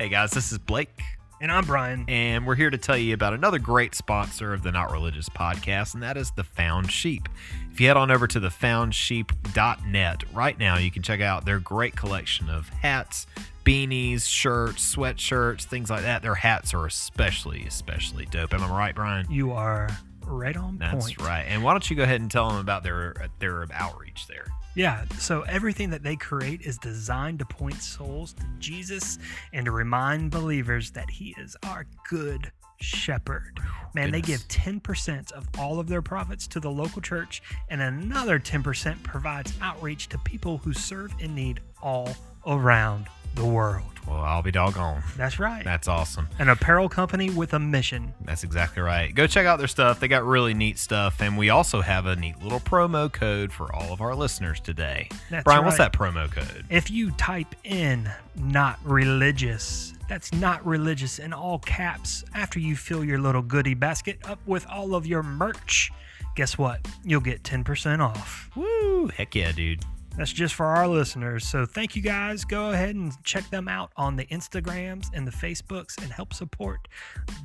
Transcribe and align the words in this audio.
Hey 0.00 0.08
guys, 0.08 0.30
this 0.30 0.50
is 0.50 0.56
Blake, 0.56 0.98
And 1.42 1.52
I'm 1.52 1.66
Brian. 1.66 2.06
and 2.08 2.46
we're 2.46 2.54
here 2.54 2.70
to 2.70 2.78
tell 2.78 2.96
you 2.96 3.12
about 3.12 3.34
another 3.34 3.58
great 3.58 3.94
sponsor 3.94 4.54
of 4.54 4.62
the 4.62 4.72
Not 4.72 4.90
Religious 4.92 5.28
podcast, 5.28 5.92
and 5.92 6.02
that 6.02 6.16
is 6.16 6.30
the 6.30 6.42
Found 6.42 6.90
Sheep. 6.90 7.28
If 7.70 7.82
you 7.82 7.86
head 7.88 7.98
on 7.98 8.10
over 8.10 8.26
to 8.26 8.40
thefoundsheep.net 8.40 10.24
right 10.32 10.58
now, 10.58 10.78
you 10.78 10.90
can 10.90 11.02
check 11.02 11.20
out 11.20 11.44
their 11.44 11.58
great 11.58 11.96
collection 11.96 12.48
of 12.48 12.70
hats, 12.70 13.26
beanies, 13.62 14.26
shirts, 14.26 14.96
sweatshirts, 14.96 15.64
things 15.64 15.90
like 15.90 16.00
that. 16.00 16.22
Their 16.22 16.34
hats 16.36 16.72
are 16.72 16.86
especially, 16.86 17.66
especially 17.66 18.24
dope. 18.24 18.54
Am 18.54 18.62
I 18.62 18.70
right, 18.70 18.94
Brian? 18.94 19.30
You 19.30 19.52
are 19.52 19.90
right 20.24 20.56
on 20.56 20.78
That's 20.78 21.12
point. 21.12 21.20
right. 21.20 21.44
And 21.46 21.62
why 21.62 21.74
don't 21.74 21.90
you 21.90 21.94
go 21.96 22.04
ahead 22.04 22.22
and 22.22 22.30
tell 22.30 22.48
them 22.48 22.56
about 22.58 22.84
their 22.84 23.28
their 23.38 23.66
outreach 23.74 24.28
there? 24.28 24.46
Yeah. 24.74 25.04
So 25.18 25.42
everything 25.42 25.90
that 25.90 26.02
they 26.02 26.16
create 26.16 26.62
is 26.62 26.78
designed 26.78 27.40
to 27.40 27.44
point 27.44 27.82
souls 27.82 28.32
to 28.34 28.44
Jesus 28.58 29.18
and 29.52 29.64
to 29.66 29.72
remind 29.72 30.30
believers 30.30 30.90
that 30.92 31.10
He 31.10 31.34
is 31.38 31.56
our 31.64 31.86
good 32.08 32.52
shepherd. 32.80 33.60
Man, 33.94 34.10
they 34.10 34.20
give 34.20 34.40
10% 34.48 35.32
of 35.32 35.46
all 35.58 35.80
of 35.80 35.88
their 35.88 36.02
profits 36.02 36.46
to 36.48 36.60
the 36.60 36.70
local 36.70 37.02
church, 37.02 37.42
and 37.68 37.82
another 37.82 38.38
10% 38.38 39.02
provides 39.02 39.52
outreach 39.60 40.08
to 40.10 40.18
people 40.18 40.58
who 40.58 40.72
serve 40.72 41.12
in 41.18 41.34
need 41.34 41.60
all 41.82 42.10
around 42.46 43.06
the 43.34 43.44
world. 43.44 43.89
Well, 44.06 44.20
I'll 44.20 44.42
be 44.42 44.50
doggone. 44.50 45.02
That's 45.16 45.38
right. 45.38 45.64
That's 45.64 45.88
awesome. 45.88 46.28
An 46.38 46.48
apparel 46.48 46.88
company 46.88 47.30
with 47.30 47.54
a 47.54 47.58
mission. 47.58 48.12
That's 48.24 48.44
exactly 48.44 48.82
right. 48.82 49.14
Go 49.14 49.26
check 49.26 49.46
out 49.46 49.58
their 49.58 49.68
stuff. 49.68 50.00
They 50.00 50.08
got 50.08 50.24
really 50.24 50.54
neat 50.54 50.78
stuff. 50.78 51.20
And 51.20 51.38
we 51.38 51.50
also 51.50 51.80
have 51.80 52.06
a 52.06 52.16
neat 52.16 52.42
little 52.42 52.60
promo 52.60 53.12
code 53.12 53.52
for 53.52 53.74
all 53.74 53.92
of 53.92 54.00
our 54.00 54.14
listeners 54.14 54.60
today. 54.60 55.08
That's 55.30 55.44
Brian, 55.44 55.64
what's 55.64 55.78
that 55.78 55.92
promo 55.92 56.30
code? 56.30 56.64
If 56.70 56.90
you 56.90 57.10
type 57.12 57.54
in 57.64 58.10
not 58.36 58.78
religious, 58.84 59.94
that's 60.08 60.32
not 60.32 60.64
religious 60.66 61.18
in 61.18 61.32
all 61.32 61.58
caps 61.60 62.24
after 62.34 62.58
you 62.58 62.74
fill 62.76 63.04
your 63.04 63.18
little 63.18 63.42
goodie 63.42 63.74
basket 63.74 64.18
up 64.24 64.40
with 64.46 64.66
all 64.66 64.94
of 64.94 65.06
your 65.06 65.22
merch, 65.22 65.92
guess 66.34 66.58
what? 66.58 66.86
You'll 67.04 67.20
get 67.20 67.42
10% 67.42 68.00
off. 68.00 68.50
Woo! 68.56 69.08
Heck 69.08 69.34
yeah, 69.34 69.52
dude. 69.52 69.84
That's 70.20 70.32
just 70.34 70.54
for 70.54 70.66
our 70.66 70.86
listeners. 70.86 71.46
So 71.46 71.64
thank 71.64 71.96
you 71.96 72.02
guys. 72.02 72.44
Go 72.44 72.72
ahead 72.72 72.94
and 72.94 73.10
check 73.24 73.48
them 73.48 73.68
out 73.68 73.90
on 73.96 74.16
the 74.16 74.26
Instagrams 74.26 75.06
and 75.14 75.26
the 75.26 75.30
Facebooks 75.30 75.96
and 76.02 76.12
help 76.12 76.34
support 76.34 76.88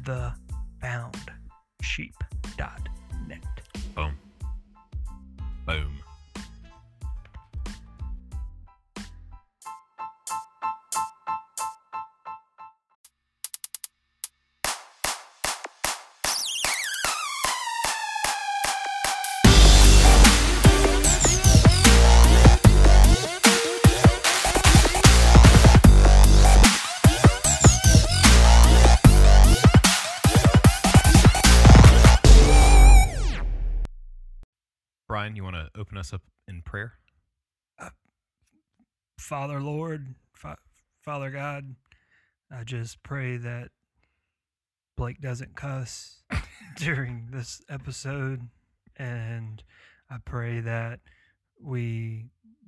the 0.04 0.34
foundsheep.net. 0.84 3.44
Boom. 3.96 4.18
Boom. 5.66 6.05
To 35.66 35.80
open 35.80 35.98
us 35.98 36.14
up 36.14 36.22
in 36.48 36.62
prayer? 36.62 36.94
Uh, 37.80 37.90
Father 39.20 39.62
Lord, 39.62 40.16
Fa- 40.34 40.58
Father 41.02 41.32
God, 41.32 41.76
I 42.52 42.64
just 42.64 43.02
pray 43.04 43.38
that 43.38 43.70
Blake 44.96 45.22
doesn't 45.22 45.56
cuss 45.56 46.24
during 46.78 47.30
this 47.32 47.62
episode. 47.70 48.50
And 48.98 49.64
I 50.10 50.18
pray 50.24 50.62
that 50.62 51.00
we 51.62 52.28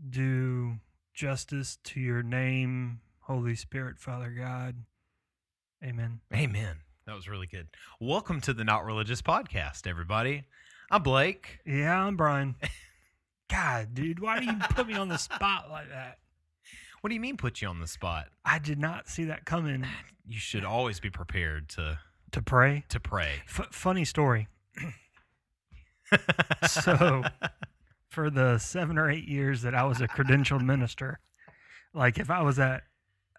do 0.10 0.78
justice 1.14 1.78
to 1.86 2.00
your 2.00 2.24
name, 2.24 3.00
Holy 3.22 3.56
Spirit, 3.56 4.00
Father 4.00 4.30
God. 4.38 4.76
Amen. 5.84 6.20
Amen. 6.34 6.78
That 7.06 7.16
was 7.16 7.30
really 7.30 7.48
good. 7.48 7.68
Welcome 8.02 8.42
to 8.42 8.54
the 8.54 8.64
Not 8.64 8.84
Religious 8.86 9.22
Podcast, 9.22 9.88
everybody. 9.88 10.44
I'm 10.92 11.04
Blake. 11.04 11.60
Yeah, 11.66 12.06
I'm 12.06 12.18
Brian. 12.18 12.56
God, 13.50 13.94
dude, 13.94 14.20
why 14.20 14.40
do 14.40 14.46
you 14.46 14.54
put 14.72 14.88
me 14.88 14.96
on 14.96 15.08
the 15.08 15.18
spot 15.18 15.70
like 15.70 15.90
that? 15.90 16.18
What 17.02 17.10
do 17.10 17.14
you 17.14 17.22
mean 17.22 17.38
put 17.38 17.62
you 17.62 17.68
on 17.68 17.80
the 17.80 17.88
spot? 17.88 18.28
I 18.44 18.60
did 18.60 18.80
not 18.80 19.08
see 19.08 19.26
that 19.26 19.46
coming 19.46 19.86
You 20.28 20.40
should 20.40 20.66
always 20.66 21.00
be 21.00 21.10
prepared 21.10 21.70
to 21.70 22.00
to 22.32 22.42
pray. 22.42 22.84
to 22.90 23.00
pray. 23.00 23.42
F- 23.48 23.70
funny 23.72 24.04
story. 24.06 24.48
So- 26.68 27.24
for 28.10 28.30
the 28.32 28.58
seven 28.58 28.98
or 28.98 29.12
eight 29.12 29.28
years 29.28 29.62
that 29.62 29.76
I 29.76 29.84
was 29.84 30.02
a 30.02 30.08
credentialed 30.08 30.64
minister, 30.66 31.20
like 31.94 32.18
if 32.18 32.32
I 32.32 32.42
was 32.42 32.58
at 32.58 32.84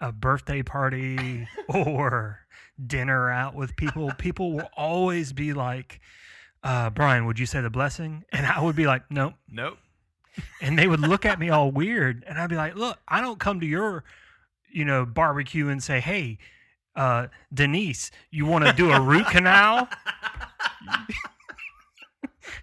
a 0.00 0.12
birthday 0.12 0.62
party 0.62 1.48
or 1.68 2.40
dinner 2.86 3.28
out 3.30 3.54
with 3.56 3.74
people, 3.74 4.12
people 4.18 4.52
will 4.52 4.68
always 4.76 5.32
be 5.32 5.52
like, 5.52 6.00
uh, 6.62 6.90
Brian, 6.90 7.26
would 7.26 7.38
you 7.40 7.46
say 7.46 7.60
the 7.60 7.70
blessing? 7.70 8.24
And 8.30 8.46
I 8.46 8.60
would 8.62 8.76
be 8.76 8.86
like, 8.86 9.10
nope. 9.10 9.34
nope. 9.50 9.78
And 10.60 10.78
they 10.78 10.86
would 10.86 11.00
look 11.00 11.24
at 11.24 11.38
me 11.38 11.50
all 11.50 11.70
weird. 11.70 12.24
And 12.26 12.38
I'd 12.38 12.50
be 12.50 12.56
like, 12.56 12.74
look, 12.74 12.98
I 13.06 13.20
don't 13.20 13.38
come 13.38 13.60
to 13.60 13.66
your, 13.66 14.04
you 14.70 14.84
know, 14.84 15.04
barbecue 15.06 15.68
and 15.68 15.82
say, 15.82 16.00
hey, 16.00 16.38
uh, 16.96 17.28
Denise, 17.52 18.10
you 18.30 18.46
want 18.46 18.64
to 18.66 18.72
do 18.72 18.90
a 18.90 19.00
root 19.00 19.26
canal? 19.26 19.88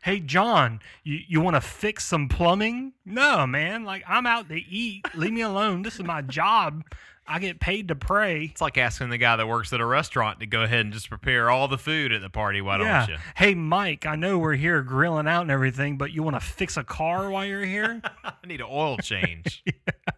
hey 0.03 0.19
john 0.19 0.79
you, 1.03 1.19
you 1.27 1.41
want 1.41 1.55
to 1.55 1.61
fix 1.61 2.05
some 2.05 2.27
plumbing 2.27 2.93
no 3.05 3.47
man 3.47 3.83
like 3.83 4.03
i'm 4.07 4.25
out 4.27 4.47
to 4.47 4.55
eat 4.55 5.03
leave 5.15 5.33
me 5.33 5.41
alone 5.41 5.81
this 5.81 5.95
is 5.95 6.03
my 6.03 6.21
job 6.21 6.83
i 7.27 7.39
get 7.39 7.59
paid 7.59 7.87
to 7.87 7.95
pray. 7.95 8.45
It's 8.45 8.61
like 8.61 8.77
asking 8.77 9.09
the 9.09 9.17
guy 9.17 9.35
that 9.35 9.47
works 9.47 9.73
at 9.73 9.81
a 9.81 9.85
restaurant 9.85 10.39
to 10.41 10.45
go 10.45 10.61
ahead 10.61 10.81
and 10.81 10.93
just 10.93 11.09
prepare 11.09 11.49
all 11.49 11.67
the 11.67 11.77
food 11.77 12.11
at 12.11 12.21
the 12.21 12.29
party. 12.29 12.61
Why 12.61 12.77
don't 12.77 13.09
you? 13.09 13.17
hey 13.35 13.55
mike 13.55 14.05
i 14.05 14.15
know 14.15 14.37
we're 14.37 14.55
here 14.55 14.81
grilling 14.81 15.27
out 15.27 15.41
and 15.41 15.51
everything 15.51 15.97
but 15.97 16.11
you 16.11 16.23
want 16.23 16.35
to 16.35 16.39
fix 16.39 16.77
a 16.77 16.83
car 16.83 17.29
while 17.29 17.45
you're 17.45 17.65
here? 17.65 18.01
I 18.23 18.33
need 18.45 18.61
an 18.61 18.67
oil 18.69 18.97
change. 18.97 19.63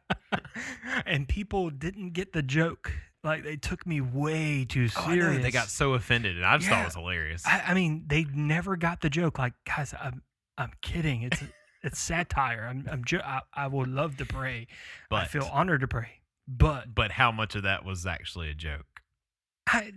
and 1.06 1.28
people 1.28 1.70
didn't 1.70 2.12
get 2.12 2.34
the 2.34 2.42
joke. 2.42 2.92
Like 3.24 3.44
they 3.44 3.58
took 3.58 3.86
me 3.86 4.02
way 4.02 4.66
too 4.68 4.90
Oh, 4.98 5.14
serious 5.14 5.44
They 5.44 5.52
got 5.52 5.68
so 5.70 5.94
offended, 5.94 6.38
and 6.38 6.46
I 6.46 6.58
just 6.58 6.70
thought 6.70 6.82
it 6.82 6.86
was 6.86 6.96
hilarious. 6.96 7.46
I, 7.46 7.64
I 7.68 7.74
mean 7.74 8.04
they 8.08 8.26
never 8.34 8.76
got 8.78 9.02
the 9.02 9.10
joke. 9.10 9.40
Like 9.40 9.54
guys 9.66 9.94
i'm 10.02 10.22
i'm 10.58 10.72
kidding. 10.82 11.24
It's 11.24 11.44
it's 11.84 12.00
satire. 12.00 12.68
I'm, 12.70 12.88
I'm 12.92 13.04
I, 13.24 13.42
I 13.54 13.68
would 13.68 13.90
love 13.90 14.18
to 14.18 14.26
pray. 14.26 14.68
But 15.10 15.16
i 15.18 15.26
feel 15.26 15.50
honored 15.52 15.82
to 15.82 15.88
pray 15.88 16.17
but 16.48 16.94
but 16.96 17.12
how 17.12 17.32
much 17.32 17.56
of 17.56 17.64
that 17.64 17.84
was 17.86 18.06
actually 18.06 18.50
a 18.50 18.54
joke? 18.54 18.86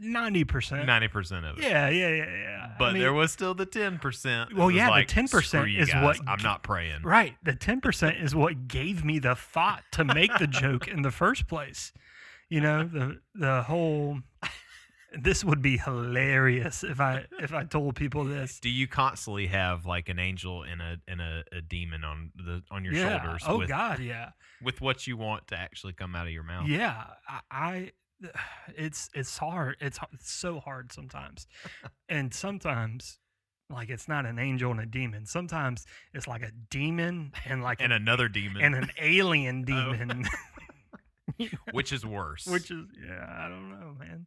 Ninety 0.00 0.42
percent. 0.44 0.84
Ninety 0.86 1.06
percent 1.08 1.46
of 1.46 1.58
it. 1.58 1.62
Yeah, 1.62 1.88
yeah, 1.90 2.08
yeah, 2.08 2.24
yeah. 2.24 2.70
But 2.78 2.86
I 2.86 2.92
mean, 2.94 3.02
there 3.02 3.12
was 3.12 3.30
still 3.30 3.54
the 3.54 3.66
ten 3.66 3.98
percent. 3.98 4.56
Well, 4.56 4.70
yeah, 4.70 4.90
the 4.90 5.06
10% 5.06 5.80
is 5.80 5.94
what 5.94 6.18
I'm 6.26 6.42
not 6.42 6.64
praying. 6.64 7.02
right. 7.02 7.36
The 7.44 7.54
ten 7.54 7.80
percent 7.82 8.16
is 8.16 8.34
what 8.34 8.66
gave 8.66 9.04
me 9.04 9.20
the 9.20 9.36
thought 9.36 9.84
to 9.92 10.04
make 10.04 10.36
the 10.38 10.48
joke 10.48 10.88
in 10.88 11.02
the 11.02 11.12
first 11.12 11.46
place. 11.46 11.92
You 12.48 12.60
know, 12.60 12.84
the 12.84 13.20
the 13.34 13.62
whole. 13.62 14.18
This 15.12 15.44
would 15.44 15.60
be 15.60 15.76
hilarious 15.76 16.84
if 16.84 17.00
I 17.00 17.26
if 17.40 17.52
I 17.52 17.64
told 17.64 17.96
people 17.96 18.24
this. 18.24 18.60
Do 18.60 18.70
you 18.70 18.86
constantly 18.86 19.48
have 19.48 19.84
like 19.86 20.08
an 20.08 20.18
angel 20.18 20.62
and 20.62 20.80
a 20.80 20.96
and 21.08 21.20
a, 21.20 21.42
a 21.52 21.60
demon 21.60 22.04
on 22.04 22.30
the 22.36 22.62
on 22.70 22.84
your 22.84 22.94
yeah. 22.94 23.20
shoulders 23.20 23.42
Oh 23.46 23.58
with 23.58 23.68
God, 23.68 23.98
yeah, 23.98 24.30
with 24.62 24.80
what 24.80 25.06
you 25.06 25.16
want 25.16 25.48
to 25.48 25.56
actually 25.56 25.94
come 25.94 26.14
out 26.14 26.26
of 26.26 26.32
your 26.32 26.44
mouth? 26.44 26.68
yeah. 26.68 27.04
I, 27.28 27.40
I 27.50 27.90
it's 28.76 29.08
it's 29.14 29.36
hard. 29.38 29.76
It's, 29.80 29.98
it's 30.12 30.30
so 30.30 30.60
hard 30.60 30.92
sometimes, 30.92 31.46
and 32.08 32.32
sometimes. 32.32 33.18
Like 33.72 33.88
it's 33.88 34.08
not 34.08 34.26
an 34.26 34.40
angel 34.40 34.72
and 34.72 34.80
a 34.80 34.84
demon. 34.86 35.26
Sometimes 35.26 35.86
it's 36.12 36.26
like 36.26 36.42
a 36.42 36.50
demon 36.70 37.30
and 37.44 37.62
like 37.62 37.80
And 37.80 37.92
an 37.92 38.02
another 38.02 38.28
demon, 38.28 38.62
and 38.62 38.74
an 38.74 38.90
alien 39.00 39.60
Oh. 39.70 39.92
demon. 39.92 40.24
which 41.70 41.92
is 41.92 42.04
worse. 42.04 42.46
Which 42.46 42.72
is 42.72 42.86
yeah, 43.00 43.24
I 43.28 43.48
don't 43.48 43.70
know, 43.70 43.94
man. 43.96 44.26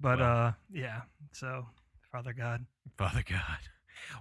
But 0.00 0.18
Well. 0.18 0.36
uh 0.46 0.52
yeah. 0.70 1.02
So 1.32 1.66
Father 2.12 2.32
God. 2.32 2.66
Father 2.96 3.22
God. 3.28 3.58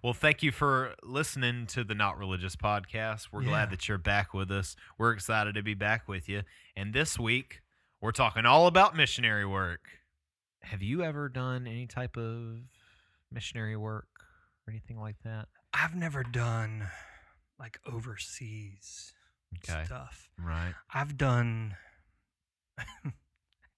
Well, 0.03 0.13
thank 0.13 0.41
you 0.43 0.51
for 0.51 0.95
listening 1.03 1.67
to 1.67 1.83
the 1.83 1.93
Not 1.95 2.17
Religious 2.17 2.55
podcast. 2.55 3.29
We're 3.31 3.41
Yeah. 3.43 3.49
glad 3.49 3.69
that 3.71 3.87
you're 3.89 3.97
back 3.97 4.33
with 4.33 4.49
us. 4.51 4.75
We're 4.97 5.11
excited 5.11 5.55
to 5.55 5.63
be 5.63 5.73
back 5.73 6.07
with 6.07 6.29
you. 6.29 6.43
And 6.75 6.93
this 6.93 7.19
week, 7.19 7.61
we're 8.01 8.11
talking 8.11 8.45
all 8.45 8.67
about 8.67 8.95
missionary 8.95 9.45
work. 9.45 9.89
Have 10.63 10.81
you 10.81 11.03
ever 11.03 11.27
done 11.27 11.67
any 11.67 11.85
type 11.87 12.15
of 12.17 12.59
missionary 13.31 13.75
work 13.75 14.07
or 14.65 14.71
anything 14.71 14.99
like 14.99 15.17
that? 15.23 15.49
I've 15.73 15.95
never 15.95 16.23
done 16.23 16.87
like 17.59 17.79
overseas 17.85 19.13
Okay. 19.69 19.83
stuff. 19.85 20.29
Right. 20.37 20.73
I've 20.93 21.17
done 21.17 21.75
I 22.77 23.11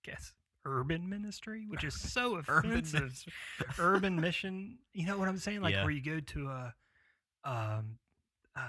guess 0.04 0.34
urban 0.66 1.08
ministry, 1.08 1.66
which 1.68 1.84
is 1.84 1.94
so 1.94 2.36
offensive. 2.40 3.24
urban 3.80 4.20
mission. 4.20 4.78
You 4.94 5.06
know 5.08 5.18
what 5.18 5.28
I'm 5.28 5.38
saying? 5.38 5.62
Like 5.62 5.74
Yeah. 5.76 5.84
where 5.84 5.92
you 5.92 6.02
go 6.02 6.20
to 6.20 6.48
a 6.50 6.74
um 7.44 7.98
a 8.56 8.62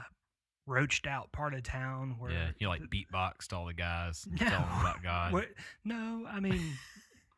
roached 0.67 1.07
out 1.07 1.31
part 1.33 1.55
of 1.55 1.63
town 1.63 2.17
where 2.19 2.31
Yeah, 2.33 2.51
you 2.59 2.69
like 2.69 2.83
beatboxed 2.83 3.53
all 3.53 3.67
the 3.67 3.73
guys, 3.75 4.27
No. 4.41 4.47
about 4.47 5.03
God. 5.03 5.33
What? 5.33 5.49
No, 5.85 6.27
I 6.31 6.41
mean, 6.41 6.75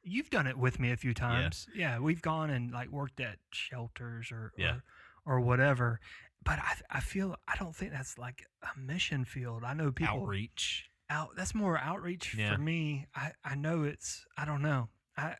you've 0.02 0.30
done 0.30 0.46
it 0.46 0.56
with 0.58 0.80
me 0.80 0.90
a 0.92 0.96
few 0.96 1.14
times. 1.14 1.66
Yeah, 1.74 1.98
we've 1.98 2.22
gone 2.22 2.50
and 2.50 2.72
like 2.72 2.88
worked 2.90 3.20
at 3.20 3.36
shelters 3.52 4.32
or 4.32 4.52
Yeah. 4.56 4.76
or, 5.24 5.34
or 5.36 5.40
whatever. 5.40 6.00
But 6.44 6.58
I 6.60 6.74
I 6.98 7.00
feel 7.00 7.36
I 7.46 7.56
don't 7.56 7.74
think 7.76 7.92
that's 7.92 8.16
like 8.16 8.44
a 8.62 8.78
mission 8.78 9.24
field. 9.24 9.62
I 9.64 9.74
know 9.74 9.92
people 9.92 10.22
Outreach. 10.22 10.87
Out. 11.10 11.30
That's 11.36 11.54
more 11.54 11.78
outreach 11.78 12.34
Yeah. 12.34 12.54
for 12.54 12.60
me. 12.60 13.06
I 13.14 13.32
I 13.44 13.54
know 13.54 13.84
it's. 13.84 14.24
I 14.36 14.44
don't 14.44 14.62
know. 14.62 14.88
I 15.16 15.36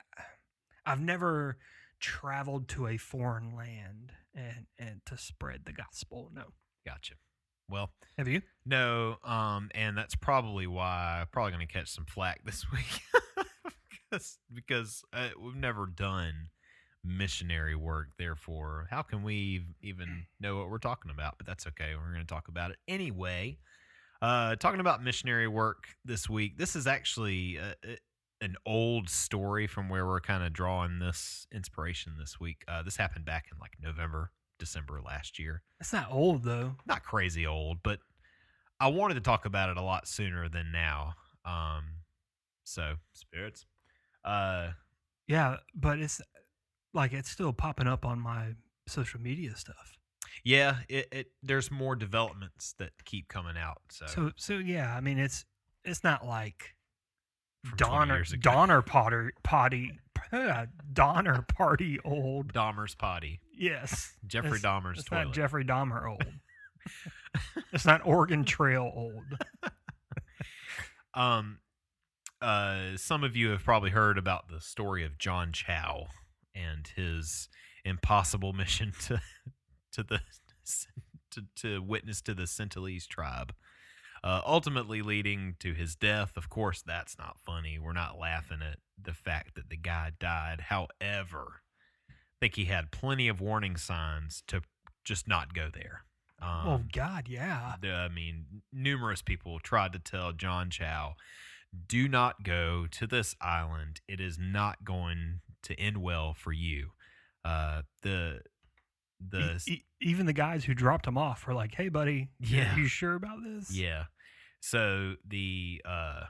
I've 0.87 1.01
never 1.01 1.59
traveled 2.01 2.69
to 2.69 2.87
a 2.87 2.97
foreign 2.97 3.55
land 3.57 4.13
and 4.35 4.67
and 4.79 5.01
to 5.07 5.17
spread 5.19 5.63
the 5.65 5.73
gospel. 5.73 6.31
No. 6.35 6.45
Gotcha. 6.87 7.15
Well, 7.71 7.91
Have 8.17 8.29
you? 8.29 8.41
no, 8.65 9.19
um, 9.25 9.69
and 9.75 9.97
that's 9.99 10.15
probably 10.15 10.67
why 10.67 11.19
I'm 11.21 11.27
probably 11.31 11.53
going 11.53 11.67
to 11.67 11.71
catch 11.73 11.89
some 11.89 12.07
flack 12.07 12.41
this 12.47 12.65
week 12.73 13.03
because 14.11 14.39
because 14.53 15.03
uh, 15.13 15.29
we've 15.39 15.55
never 15.55 15.85
done 15.85 16.49
missionary 17.05 17.75
work. 17.77 18.09
Therefore, 18.19 18.87
how 18.91 19.03
can 19.03 19.23
we 19.23 19.67
even 19.83 20.25
know 20.41 20.57
what 20.57 20.71
we're 20.71 20.79
talking 20.79 21.11
about? 21.11 21.35
But 21.37 21.47
that's 21.47 21.67
okay. 21.67 21.93
We're 21.95 22.13
going 22.15 22.27
to 22.27 22.33
talk 22.35 22.49
about 22.49 22.71
it 22.71 22.79
anyway. 22.89 23.59
Uh, 24.21 24.57
talking 24.57 24.81
about 24.81 25.03
missionary 25.03 25.47
work 25.49 25.85
this 26.05 26.29
week. 26.29 26.59
This 26.59 26.75
is 26.75 26.87
actually 26.87 27.59
uh, 27.59 27.75
uh, 27.89 27.95
an 28.41 28.57
old 28.67 29.09
story 29.09 29.67
from 29.67 29.89
where 29.89 30.07
we're 30.07 30.21
kind 30.21 30.43
of 30.43 30.53
drawing 30.53 30.99
this 30.99 31.47
inspiration 31.53 32.15
this 32.19 32.41
week. 32.41 32.65
Uh, 32.67 32.83
this 32.83 32.97
happened 32.97 33.25
back 33.25 33.47
in 33.53 33.59
like 33.59 33.73
November, 33.81 34.33
December 34.59 35.01
last 35.05 35.39
year 35.39 35.63
It's 35.81 35.93
not 35.93 36.09
old 36.11 36.43
though. 36.45 36.75
not 36.87 37.05
crazy 37.05 37.47
old, 37.47 37.79
but 37.83 38.01
I 38.81 38.89
wanted 38.89 39.15
to 39.15 39.21
talk 39.21 39.45
about 39.45 39.71
it 39.71 39.77
a 39.77 39.83
lot 39.83 40.09
sooner 40.09 40.49
than 40.49 40.73
now. 40.73 41.15
Um, 41.45 41.85
so 42.65 42.95
spirits. 43.13 43.67
Uh, 44.25 44.71
Yeah, 45.29 45.57
but 45.75 45.99
it's 46.01 46.21
like 46.95 47.13
it's 47.13 47.31
still 47.31 47.53
popping 47.53 47.87
up 47.87 48.05
on 48.05 48.19
my 48.21 48.55
social 48.87 49.21
media 49.21 49.55
stuff. 49.57 49.98
Yeah, 50.45 50.77
it, 50.89 51.09
it 51.13 51.27
there's 51.43 51.71
more 51.71 51.97
developments 51.97 52.75
that 52.79 52.91
keep 53.05 53.29
coming 53.29 53.57
out. 53.57 53.79
So, 53.91 54.07
So 54.07 54.33
so 54.37 54.55
yeah, 54.55 54.95
I 54.95 55.01
mean 55.01 55.19
it's 55.19 55.45
it's 55.85 56.03
not 56.05 56.27
like 56.27 56.75
From 57.65 57.77
20 57.79 57.93
Donner. 57.93 58.25
Donner 58.41 58.83
Potter 58.83 59.33
potty 59.45 59.93
Donner 60.93 61.43
party 61.43 61.99
old. 62.05 62.53
Dahmer's 62.53 62.95
potty, 62.95 63.41
Yes. 63.57 64.15
Jeffrey 64.27 64.59
It's- 64.59 64.63
Dahmer's 64.63 64.99
It's 65.01 65.09
toilet. 65.09 65.25
not 65.27 65.35
Jeffrey 65.35 65.65
Dahmer 65.65 66.09
old. 66.11 66.25
it's 67.73 67.85
not 67.87 68.01
Oregon 68.05 68.45
Trail 68.45 68.91
old. 68.95 69.25
um, 71.15 71.59
uh, 72.41 72.97
some 72.97 73.25
of 73.25 73.37
you 73.37 73.51
have 73.51 73.65
probably 73.65 73.91
heard 73.91 74.19
about 74.19 74.49
the 74.49 74.61
story 74.61 75.05
of 75.05 75.19
John 75.19 75.53
Chau 75.53 76.07
and 76.55 76.89
his 76.95 77.49
impossible 77.85 78.53
mission 78.53 78.93
to 79.07 79.21
to 79.99 80.03
the 80.05 80.21
to, 81.31 81.45
to 81.57 81.83
witness 81.83 82.21
to 82.23 82.35
the 82.35 82.45
Sentinelese 82.45 83.07
tribe, 83.07 83.53
uh, 84.25 84.41
ultimately 84.47 85.03
leading 85.03 85.57
to 85.61 85.75
his 85.75 85.95
death. 85.95 86.37
Of 86.37 86.49
course, 86.49 86.83
that's 86.87 87.19
not 87.19 87.39
funny. 87.39 87.79
We're 87.79 87.93
not 87.93 88.19
laughing 88.19 88.61
at 88.63 88.79
the 89.01 89.13
fact 89.13 89.55
that 89.57 89.69
the 89.69 89.77
guy 89.77 90.13
died. 90.19 90.63
However, 90.69 91.63
I 92.09 92.15
think 92.41 92.55
he 92.57 92.67
had 92.67 92.91
plenty 92.91 93.29
of 93.29 93.41
warning 93.41 93.77
signs 93.77 94.43
to 94.49 94.63
just 95.05 95.29
not 95.29 95.55
go 95.55 95.69
there. 95.73 96.05
Um, 96.41 96.69
oh 96.69 96.81
God, 96.93 97.27
yeah. 97.29 97.75
the- 97.81 97.93
I 97.93 98.09
mean, 98.09 98.63
numerous 98.73 99.23
people 99.23 99.59
tried 99.59 99.93
to 99.93 99.99
tell 99.99 100.33
John 100.33 100.71
Chau, 100.71 101.15
do 101.89 102.09
not 102.09 102.45
go 102.45 102.87
to 102.93 103.07
this 103.07 103.35
island. 103.41 104.01
It 104.09 104.21
is 104.21 104.39
not 104.39 104.85
going 104.85 105.41
to 105.65 105.79
end 105.79 105.99
well 105.99 106.33
for 106.35 106.53
you. 106.53 106.91
Uh, 107.45 107.83
the 108.03 108.41
the 109.21 109.61
E- 109.67 109.73
e- 109.73 109.85
even 110.01 110.27
the 110.27 110.33
guys 110.33 110.65
who 110.65 110.75
dropped 110.75 111.07
him 111.07 111.19
off 111.19 111.47
were 111.47 111.55
like, 111.55 111.75
"Hey, 111.75 111.89
buddy, 111.89 112.31
Yeah. 112.41 112.77
you 112.77 112.87
sure 112.87 113.15
about 113.15 113.43
this?" 113.43 113.71
yeah. 113.75 114.05
So 114.61 115.15
the 115.27 115.81
uh, 115.85 116.25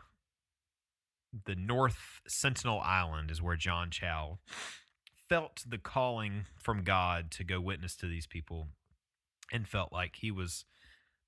the 1.46 1.54
North 1.54 2.20
Sentinel 2.26 2.80
Island 2.80 3.30
is 3.30 3.42
where 3.42 3.56
John 3.56 3.90
Chau 3.90 4.38
felt 5.28 5.62
the 5.66 5.78
calling 5.78 6.46
from 6.58 6.84
God 6.84 7.30
to 7.32 7.44
go 7.44 7.60
witness 7.60 7.94
to 7.96 8.06
these 8.06 8.26
people, 8.26 8.68
and 9.52 9.68
felt 9.68 9.92
like 9.92 10.16
he 10.16 10.30
was 10.30 10.64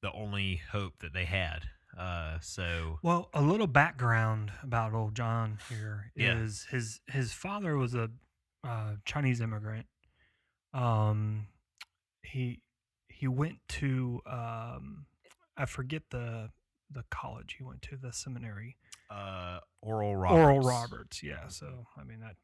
the 0.03 0.13
only 0.13 0.63
hope 0.73 0.95
that 1.01 1.13
they 1.13 1.27
had. 1.27 1.65
Uh, 1.99 2.39
so 2.41 2.99
Well, 3.03 3.29
a 3.35 3.43
little 3.43 3.67
background 3.67 4.53
about 4.63 4.95
old 4.95 5.15
John 5.15 5.59
here 5.69 6.13
is 6.17 6.67
Yeah. 6.67 6.77
his 6.77 7.01
his 7.09 7.33
father 7.33 7.77
was 7.77 7.95
a 7.95 8.11
uh, 8.65 8.97
Chinese 9.05 9.41
immigrant. 9.41 9.87
Um, 10.73 11.47
he 12.23 12.61
he 13.09 13.27
went 13.29 13.59
to 13.69 14.21
um, 14.27 15.07
I 15.57 15.67
forget 15.67 16.03
the 16.11 16.51
the 16.93 17.05
college 17.11 17.55
he 17.59 17.65
went 17.65 17.83
to, 17.83 17.97
the 17.97 18.13
seminary. 18.13 18.77
uh, 19.11 19.61
Oral 19.83 20.17
Roberts. 20.17 20.39
Oral 20.41 20.61
Roberts, 20.61 21.23
yeah. 21.23 21.49
So 21.49 21.87
I 21.97 22.05
mean 22.05 22.21
that 22.21 22.37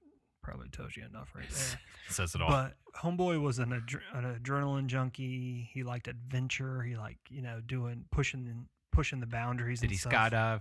probably 0.42 0.68
tells 0.68 0.96
you 0.96 1.04
enough 1.04 1.32
right 1.34 1.48
there. 1.50 1.80
says 2.08 2.34
it 2.34 2.40
all. 2.42 2.48
But 2.48 2.74
homeboy 3.00 3.40
was 3.40 3.58
an, 3.58 3.70
adre- 3.70 4.02
an 4.16 4.38
adrenaline 4.40 4.86
junkie. 4.86 5.68
He 5.72 5.82
liked 5.82 6.06
adventure. 6.08 6.82
He 6.82 6.96
liked 6.96 7.30
you 7.30 7.42
know 7.42 7.60
doing 7.64 8.04
pushing 8.12 8.66
pushing 8.92 9.20
the 9.20 9.26
boundaries. 9.26 9.80
Did 9.80 9.90
he 9.90 9.96
stuff. 9.96 10.12
skydive? 10.12 10.60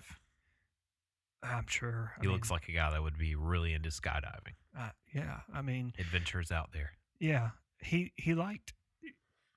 I'm 1.44 1.68
sure. 1.68 2.14
I 2.18 2.22
He 2.22 2.28
looks 2.28 2.50
mean, 2.50 2.56
like 2.56 2.70
a 2.70 2.72
guy 2.72 2.90
that 2.92 3.04
would 3.04 3.18
be 3.20 3.36
really 3.36 3.74
into 3.74 3.90
skydiving. 3.90 4.56
uh, 4.78 4.90
yeah. 5.14 5.42
I 5.54 5.62
mean, 5.62 5.94
Adventures 6.00 6.52
out 6.52 6.70
there. 6.74 6.94
Yeah. 7.20 7.50
He 7.80 8.14
he 8.16 8.34
liked 8.34 8.74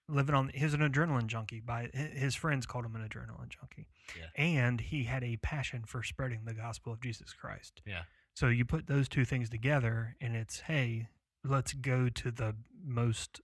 living 0.09 0.35
on. 0.35 0.51
He 0.55 0.65
was 0.65 0.75
an 0.75 0.81
adrenaline 0.81 1.27
junkie. 1.27 1.61
By 1.61 1.89
his 1.93 2.35
friends 2.35 2.67
called 2.67 2.85
him 2.85 2.97
an 2.97 3.07
adrenaline 3.09 3.49
junkie. 3.49 3.89
Yeah. 4.17 4.27
And 4.37 4.81
he 4.81 5.05
had 5.05 5.23
a 5.25 5.37
passion 5.37 5.85
for 5.87 6.03
spreading 6.03 6.45
the 6.45 6.55
gospel 6.55 6.93
of 6.93 7.01
Jesus 7.01 7.33
Christ. 7.33 7.83
Yeah. 7.87 8.03
So 8.35 8.49
you 8.49 8.65
put 8.65 8.87
those 8.87 9.09
two 9.09 9.25
things 9.25 9.51
together, 9.51 10.17
and 10.21 10.37
it's 10.37 10.61
hey, 10.61 11.09
let's 11.45 11.73
go 11.73 12.09
to 12.09 12.31
the 12.31 12.55
most 12.85 13.41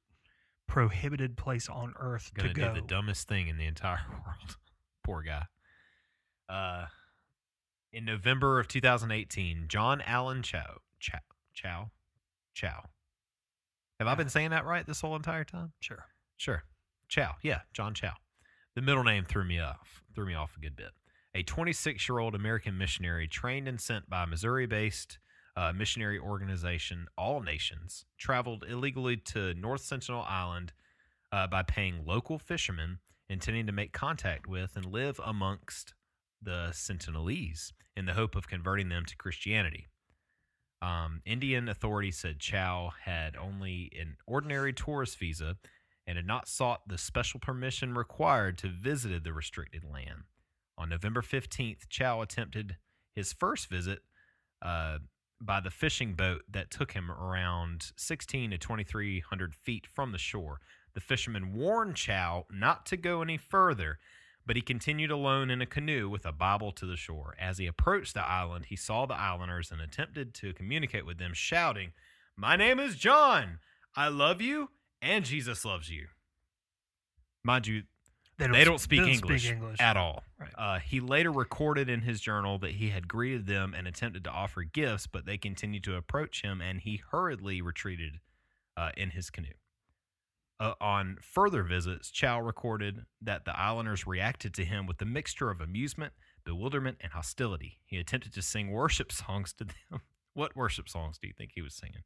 prohibited 0.66 1.37
place 1.37 1.68
on 1.68 1.94
earth 1.99 2.33
Gonna 2.35 2.49
to 2.49 2.54
do 2.54 2.80
the 2.80 2.87
dumbest 2.87 3.28
thing 3.28 3.49
in 3.49 3.59
the 3.59 3.66
entire 3.66 4.06
world. 4.11 4.56
Poor 5.02 5.23
guy. 5.23 5.44
Uh, 6.49 6.87
in 7.92 8.04
November 8.04 8.59
of 8.59 8.68
2018, 8.68 9.66
John 9.68 10.02
Allen 10.06 10.42
Chau, 10.42 10.78
Chau, 10.99 11.18
Chau, 11.52 11.90
Chau. 12.54 12.85
Have 13.99 14.09
I 14.09 14.15
been 14.15 14.29
saying 14.29 14.51
that 14.51 14.65
right 14.65 14.87
this 14.87 15.01
whole 15.01 15.17
entire 15.17 15.45
time? 15.45 15.73
Sure. 15.81 16.05
Sure. 16.37 16.65
Chau. 17.09 17.33
Yeah, 17.43 17.61
John 17.73 17.95
Chau. 17.95 18.13
The 18.75 18.83
middle 18.83 19.05
name 19.05 19.25
threw 19.25 19.45
me 19.45 19.61
off. 19.61 20.03
Threw 20.15 20.27
me 20.27 20.35
off 20.35 20.57
a 20.57 20.61
good 20.61 20.75
bit. 20.75 20.91
A 21.35 21.43
26 21.43 22.09
year 22.09 22.19
old 22.19 22.35
American 22.35 22.77
missionary 22.77 23.29
trained 23.29 23.69
and 23.69 23.81
sent 23.81 24.11
by 24.11 24.25
Missouri 24.25 24.67
based 24.67 25.19
uh, 25.57 25.73
missionary 25.73 26.19
organization 26.19 27.07
All 27.17 27.41
Nations 27.41 28.05
traveled 28.19 28.65
illegally 28.69 29.17
to 29.17 29.55
North 29.55 29.83
Sentinel 29.83 30.25
Island 30.29 30.73
uh, 31.31 31.47
by 31.47 31.63
paying 31.63 32.05
local 32.05 32.39
fishermen 32.39 32.99
intending 33.29 33.67
to 33.67 33.73
make 33.73 33.93
contact 33.93 34.47
with 34.47 34.77
and 34.77 34.87
live 34.87 35.21
amongst 35.25 35.95
the 36.43 36.69
Sentinelese 36.73 37.73
in 37.97 38.07
the 38.07 38.13
hope 38.13 38.35
of 38.35 38.49
converting 38.49 38.89
them 38.89 39.05
to 39.07 39.17
Christianity. 39.17 39.87
Um, 40.83 41.23
Indian 41.25 41.69
authorities 41.69 42.19
said 42.19 42.38
Chau 42.38 42.93
had 43.04 43.37
only 43.37 43.90
an 43.99 44.16
ordinary 44.26 44.73
tourist 44.73 45.19
visa 45.19 45.57
and 46.07 46.16
had 46.16 46.26
not 46.26 46.49
sought 46.49 46.87
the 46.87 46.99
special 46.99 47.40
permission 47.40 47.95
required 47.95 48.59
to 48.59 48.69
visit 48.69 49.25
the 49.25 49.33
restricted 49.33 49.83
land. 49.85 50.25
On 50.76 50.88
November 50.88 51.23
15th, 51.23 51.88
Chau 51.88 52.21
attempted 52.21 52.76
his 53.14 53.33
first 53.33 53.69
visit 53.69 54.00
uh, 54.61 54.99
by 55.40 55.61
the 55.61 55.71
fishing 55.71 56.14
boat 56.14 56.43
that 56.50 56.71
took 56.71 56.93
him 56.93 57.11
around 57.11 57.93
16 57.97 58.50
to 58.50 58.59
2,300 58.59 59.54
feet 59.54 59.87
from 59.87 60.12
the 60.12 60.19
shore. 60.19 60.61
The 60.95 61.00
fisherman 61.00 61.54
warned 61.54 61.97
Chau 61.97 62.47
not 62.50 62.87
to 62.87 62.97
go 62.97 63.23
any 63.23 63.37
further, 63.37 63.99
but 64.47 64.57
he 64.57 64.63
continued 64.63 65.11
alone 65.11 65.51
in 65.51 65.63
a 65.63 65.67
canoe 65.67 66.09
with 66.09 66.27
a 66.27 66.33
Bible 66.33 66.73
to 66.73 66.87
the 66.87 66.97
shore. 66.97 67.35
As 67.41 67.59
he 67.59 67.67
approached 67.67 68.15
the 68.15 68.27
island, 68.27 68.67
he 68.67 68.77
saw 68.77 69.07
the 69.07 69.15
islanders 69.15 69.71
and 69.71 69.81
attempted 69.81 70.35
to 70.35 70.53
communicate 70.53 71.07
with 71.07 71.19
them, 71.19 71.33
shouting, 71.35 71.93
My 72.37 72.57
name 72.57 72.79
is 72.79 72.97
John. 72.97 73.59
I 73.97 74.09
love 74.09 74.41
you, 74.41 74.71
and 75.01 75.25
Jesus 75.25 75.65
loves 75.65 75.89
you. 75.91 76.09
Mind 77.43 77.67
you, 77.67 77.83
They 78.39 78.47
don't 78.65 78.79
speak 78.81 79.01
they 79.01 79.07
don't 79.07 79.15
English, 79.15 79.43
Speak 79.45 79.57
English. 79.57 79.81
at 79.81 79.97
all. 79.97 80.25
Right. 80.39 80.51
Uh, 80.59 80.79
he 80.81 81.01
later 81.01 81.31
recorded 81.31 81.89
in 81.89 82.01
his 82.01 82.21
journal 82.21 82.59
that 82.59 82.73
he 82.73 82.91
had 82.91 83.07
greeted 83.07 83.47
them 83.47 83.75
and 83.77 83.87
attempted 83.87 84.25
to 84.25 84.31
offer 84.31 84.63
gifts, 84.63 85.07
but 85.07 85.25
they 85.27 85.39
continued 85.39 85.85
to 85.85 85.97
approach 85.97 86.43
him, 86.43 86.61
and 86.61 86.81
he 86.81 87.01
hurriedly 87.13 87.63
retreated 87.63 88.21
uh, 88.77 88.91
in 88.97 89.11
his 89.11 89.31
canoe. 89.31 89.53
Uh, 90.61 90.75
on 90.80 91.18
further 91.20 91.62
visits, 91.64 92.11
Chau 92.11 92.38
recorded 92.40 93.00
that 93.20 93.44
the 93.44 93.58
islanders 93.58 94.06
reacted 94.06 94.54
to 94.54 94.64
him 94.64 94.87
with 94.87 95.02
a 95.02 95.04
mixture 95.04 95.50
of 95.50 95.61
amusement, 95.61 96.12
bewilderment, 96.44 96.99
and 97.00 97.12
hostility. 97.12 97.80
He 97.84 97.96
attempted 97.99 98.32
to 98.34 98.42
sing 98.42 98.70
worship 98.70 99.11
songs 99.12 99.52
to 99.54 99.64
them. 99.64 100.00
What 100.32 100.54
worship 100.56 100.88
songs 100.88 101.18
do 101.20 101.26
you 101.28 101.34
think 101.37 101.52
he 101.54 101.62
was 101.62 101.75
singing? 101.75 102.02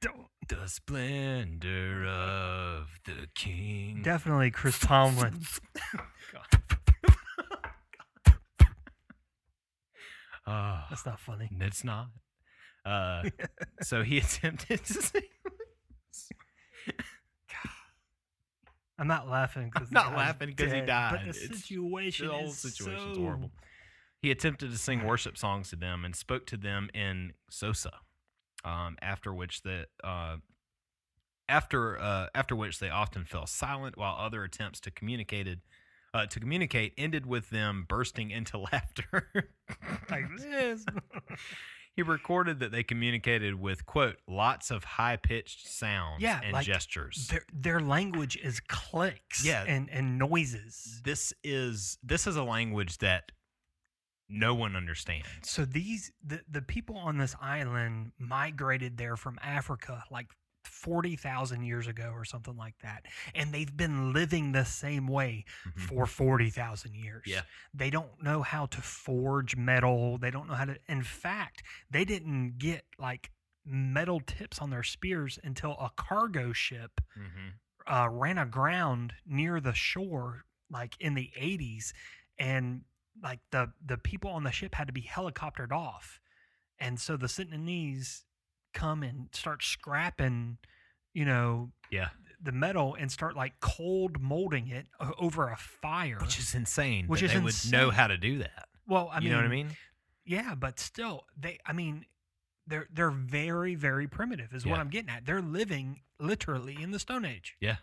Don't- 0.00 0.28
The 0.48 0.66
splendor 0.68 2.06
of 2.06 2.88
the 3.04 3.28
king. 3.34 4.02
Definitely 4.02 4.50
Chris 4.52 4.78
Tomlin. 4.78 5.40
Oh, 10.46 10.80
That's 10.90 11.04
not 11.04 11.18
funny. 11.18 11.48
it's 11.60 11.82
not. 11.82 12.06
Uh, 12.84 13.24
so 13.82 14.02
he 14.04 14.18
attempted 14.18 14.84
to 14.84 14.92
sing. 15.02 15.22
I'm 18.98 19.08
not 19.08 19.28
laughing 19.28 19.70
because 19.72 19.90
Not 19.92 20.12
laughing 20.16 20.54
'cause 20.54 20.72
he 20.72 20.80
died. 20.80 21.12
But 21.12 21.22
the 21.24 21.28
It's- 21.40 21.58
situation 21.60 22.28
The 22.28 22.32
whole 22.32 22.44
is 22.46 22.58
situation's 22.58 23.16
so... 23.16 23.22
horrible. 23.22 23.52
He 24.22 24.30
attempted 24.30 24.70
to 24.70 24.78
sing 24.78 25.04
worship 25.04 25.36
songs 25.36 25.68
to 25.70 25.76
them 25.76 26.04
and 26.04 26.16
spoke 26.16 26.46
to 26.46 26.56
them 26.56 26.88
in 26.94 27.34
Xhosa. 27.50 27.92
Um, 28.64 28.96
after 29.02 29.32
which 29.34 29.62
the 29.62 29.86
uh, 30.02 30.38
after 31.48 31.98
uh, 32.00 32.28
after 32.34 32.56
which 32.56 32.78
they 32.78 32.88
often 32.88 33.24
fell 33.26 33.46
silent, 33.46 33.96
while 33.98 34.16
other 34.18 34.42
attempts 34.42 34.80
to 34.80 34.90
communicated 34.90 35.60
uh, 36.14 36.24
to 36.26 36.40
communicate 36.40 36.94
ended 36.96 37.26
with 37.26 37.50
them 37.50 37.84
bursting 37.86 38.30
into 38.30 38.56
laughter. 38.72 39.50
like 40.10 40.24
this. 40.38 40.84
He 41.96 42.02
recorded 42.02 42.60
that 42.60 42.72
they 42.72 42.82
communicated 42.82 43.54
with 43.54 43.86
quote 43.86 44.18
lots 44.28 44.70
of 44.70 44.84
high 44.84 45.16
pitched 45.16 45.66
sounds 45.66 46.20
Yeah, 46.22 46.40
and 46.44 46.52
like, 46.52 46.66
gestures. 46.66 47.28
their 47.28 47.42
their 47.52 47.80
language 47.80 48.36
is 48.36 48.60
clicks 48.60 49.44
Yeah. 49.44 49.64
and 49.66 49.88
and 49.90 50.18
noises. 50.18 51.00
This 51.04 51.32
is 51.42 51.96
this 52.02 52.26
is 52.26 52.36
a 52.36 52.42
language 52.44 52.98
that 52.98 53.32
no 54.28 54.54
one 54.54 54.76
understands. 54.76 55.28
So 55.44 55.64
these 55.64 56.12
the 56.22 56.42
the 56.50 56.60
people 56.60 56.98
on 56.98 57.16
this 57.16 57.34
island 57.40 58.12
migrated 58.18 58.98
there 58.98 59.16
from 59.16 59.38
Africa 59.42 60.04
like 60.10 60.26
40,000 60.66 61.62
years 61.64 61.86
ago 61.86 62.10
or 62.14 62.24
something 62.24 62.56
like 62.56 62.78
that. 62.82 63.06
And 63.34 63.52
they've 63.52 63.74
been 63.76 64.12
living 64.12 64.52
the 64.52 64.64
same 64.64 65.06
way 65.06 65.44
Mhm. 65.64 65.80
for 65.80 66.06
40,000 66.06 66.94
years. 66.94 67.24
Yeah. 67.26 67.42
They 67.72 67.90
don't 67.90 68.22
know 68.22 68.42
how 68.42 68.66
to 68.66 68.80
forge 68.82 69.56
metal. 69.56 70.18
They 70.18 70.30
don't 70.30 70.48
know 70.48 70.54
how 70.54 70.64
to 70.66 70.78
in 70.88 71.02
fact, 71.02 71.62
they 71.90 72.04
didn't 72.04 72.58
get 72.58 72.84
like 72.98 73.30
metal 73.64 74.20
tips 74.20 74.60
on 74.60 74.70
their 74.70 74.82
spears 74.84 75.38
until 75.42 75.72
a 75.78 75.90
cargo 75.96 76.52
ship 76.52 77.00
Mhm. 77.16 77.54
uh, 77.86 78.08
ran 78.10 78.38
aground 78.38 79.14
near 79.24 79.60
the 79.60 79.74
shore 79.74 80.44
like 80.70 80.96
in 81.00 81.14
the 81.14 81.32
80s 81.36 81.92
and 82.38 82.84
like 83.22 83.40
the 83.50 83.72
the 83.80 83.96
people 83.98 84.30
on 84.30 84.42
the 84.44 84.52
ship 84.52 84.74
had 84.74 84.86
to 84.88 84.92
be 84.92 85.02
helicoptered 85.02 85.72
off 85.72 86.20
and 86.78 87.00
so 87.00 87.16
the 87.16 87.26
Sentinelese 87.28 88.24
come 88.76 89.02
and 89.02 89.28
start 89.32 89.62
scrapping 89.62 90.58
you 91.14 91.24
know 91.24 91.70
Yeah, 91.90 92.10
the 92.42 92.52
metal 92.52 92.94
and 92.98 93.10
start 93.10 93.34
like 93.34 93.54
cold 93.60 94.20
molding 94.20 94.68
it 94.68 94.86
over 95.18 95.48
a 95.48 95.56
fire 95.56 96.18
which 96.20 96.38
is 96.38 96.54
insane. 96.54 97.06
Which 97.08 97.22
is 97.22 97.32
they 97.32 97.38
would 97.38 97.54
know 97.70 97.90
how 97.90 98.06
to 98.06 98.16
do 98.18 98.38
that. 98.38 98.66
well 98.86 99.08
i 99.12 99.16
mean, 99.18 99.24
you 99.24 99.30
know 99.30 99.36
what 99.38 99.46
I 99.46 99.48
mean? 99.48 99.70
yeah 100.24 100.54
but 100.54 100.78
still 100.78 101.24
they 101.40 101.58
i 101.66 101.72
mean 101.72 102.04
they're 102.66 102.86
they're 102.92 103.10
very 103.10 103.74
very 103.76 104.06
primitive 104.08 104.52
is 104.52 104.66
what 104.66 104.78
i'm 104.80 104.90
getting 104.90 105.08
at 105.10 105.24
they're 105.24 105.40
living 105.40 106.00
literally 106.20 106.76
in 106.82 106.90
the 106.90 106.98
stone 106.98 107.24
age 107.24 107.56
Yeah, 107.60 107.76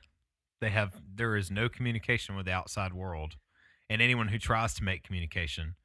they 0.62 0.70
have. 0.70 0.94
There 1.16 1.36
is 1.36 1.50
no 1.52 1.70
communication 1.70 2.36
with 2.36 2.46
the 2.46 2.52
outside 2.54 2.94
world, 2.94 3.36
and 3.90 4.02
anyone 4.02 4.28
who 4.30 4.38
tries 4.40 4.74
to 4.76 4.84
make 4.84 5.04
communication, 5.04 5.76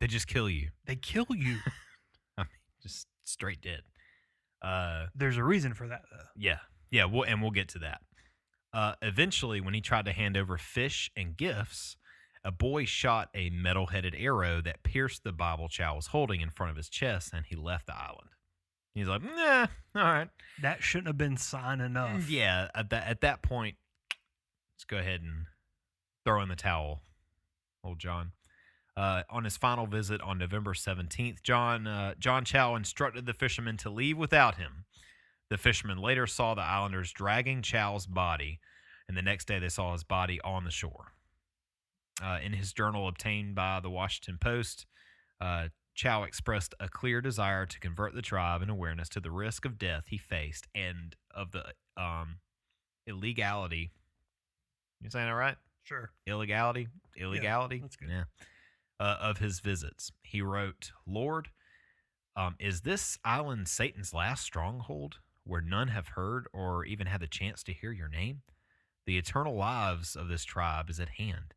they 0.00 0.06
just 0.06 0.26
kill 0.26 0.48
you. 0.48 0.70
they 0.86 0.96
kill 0.96 1.26
you 1.30 1.58
I 2.38 2.42
mean, 2.42 2.48
just 2.82 3.06
straight 3.24 3.60
dead. 3.60 3.82
Uh, 4.64 5.06
there's 5.14 5.36
a 5.36 5.44
reason 5.44 5.74
for 5.74 5.86
that 5.88 6.02
though 6.10 6.24
Yeah, 6.36 6.58
yeah, 6.90 7.04
we'll, 7.04 7.24
and 7.24 7.42
we'll 7.42 7.50
get 7.50 7.68
to 7.70 7.78
that. 7.80 8.00
Uh, 8.72 8.94
eventually, 9.02 9.60
when 9.60 9.74
he 9.74 9.80
tried 9.80 10.06
to 10.06 10.12
hand 10.12 10.36
over 10.36 10.56
fish 10.56 11.10
and 11.16 11.36
gifts, 11.36 11.96
a 12.42 12.50
boy 12.50 12.84
shot 12.84 13.28
a 13.34 13.50
metal-headed 13.50 14.14
arrow 14.18 14.60
that 14.62 14.82
pierced 14.82 15.22
the 15.22 15.32
Bible 15.32 15.68
Chau 15.68 15.94
was 15.94 16.08
holding 16.08 16.40
in 16.40 16.50
front 16.50 16.70
of 16.70 16.76
his 16.76 16.88
chest, 16.88 17.32
and 17.32 17.44
he 17.46 17.56
left 17.56 17.86
the 17.86 17.94
island. 17.96 18.30
He's 18.94 19.06
like, 19.08 19.22
"Nah, 19.22 19.66
all 19.96 20.02
right, 20.02 20.28
That 20.62 20.82
shouldn't 20.82 21.08
have 21.08 21.18
been 21.18 21.36
sign 21.36 21.80
enough. 21.80 22.28
yeah." 22.30 22.68
At 22.74 22.90
that 22.90 23.06
at 23.06 23.20
that 23.22 23.42
point, 23.42 23.76
let's 24.76 24.84
go 24.84 24.98
ahead 24.98 25.20
and 25.20 25.46
throw 26.24 26.40
in 26.42 26.48
the 26.48 26.56
towel, 26.56 27.02
old 27.82 27.98
John. 27.98 28.32
Uh, 28.96 29.22
on 29.28 29.42
his 29.42 29.56
final 29.56 29.86
visit 29.86 30.20
on 30.20 30.38
November 30.38 30.72
17th, 30.72 31.42
John 31.42 31.86
uh, 31.86 32.14
John 32.18 32.44
Chau 32.44 32.76
instructed 32.76 33.26
the 33.26 33.34
fishermen 33.34 33.76
to 33.78 33.90
leave 33.90 34.16
without 34.16 34.54
him. 34.54 34.84
The 35.50 35.58
fishermen 35.58 35.98
later 35.98 36.26
saw 36.26 36.54
the 36.54 36.62
islanders 36.62 37.12
dragging 37.12 37.60
Chau's 37.62 38.06
body, 38.06 38.60
and 39.08 39.16
the 39.16 39.22
next 39.22 39.46
day 39.46 39.58
they 39.58 39.68
saw 39.68 39.92
his 39.92 40.04
body 40.04 40.40
on 40.42 40.64
the 40.64 40.70
shore. 40.70 41.12
Uh, 42.22 42.38
in 42.42 42.52
his 42.52 42.72
journal 42.72 43.08
obtained 43.08 43.56
by 43.56 43.80
the 43.80 43.90
Washington 43.90 44.38
Post, 44.40 44.86
uh, 45.40 45.68
Chau 45.94 46.22
expressed 46.22 46.74
a 46.80 46.88
clear 46.88 47.20
desire 47.20 47.66
to 47.66 47.80
convert 47.80 48.14
the 48.14 48.22
tribe 48.22 48.62
in 48.62 48.70
awareness 48.70 49.08
to 49.10 49.20
the 49.20 49.30
risk 49.30 49.64
of 49.64 49.78
death 49.78 50.04
he 50.08 50.18
faced 50.18 50.66
and 50.74 51.16
of 51.34 51.52
the 51.52 51.64
um, 51.96 52.36
illegality. 53.06 53.90
You 55.00 55.10
saying 55.10 55.26
that 55.26 55.32
right? 55.32 55.56
Sure. 55.82 56.10
illegality, 56.26 56.88
illegality. 57.16 57.80
that's 57.80 57.96
good. 57.96 58.08
Yeah, 58.08 58.24
uh, 59.00 59.16
of 59.20 59.38
his 59.38 59.60
visits, 59.60 60.12
he 60.22 60.40
wrote, 60.40 60.92
"Lord, 61.06 61.50
um, 62.36 62.56
is 62.58 62.82
this 62.82 63.18
island 63.24 63.68
Satan's 63.68 64.14
last 64.14 64.42
stronghold, 64.44 65.18
where 65.44 65.60
none 65.60 65.88
have 65.88 66.08
heard 66.08 66.46
or 66.52 66.84
even 66.84 67.06
had 67.06 67.20
the 67.20 67.26
chance 67.26 67.62
to 67.64 67.72
hear 67.72 67.92
your 67.92 68.08
name? 68.08 68.42
The 69.06 69.18
eternal 69.18 69.56
lives 69.56 70.16
of 70.16 70.28
this 70.28 70.44
tribe 70.44 70.88
is 70.88 70.98
at 70.98 71.10
hand, 71.10 71.54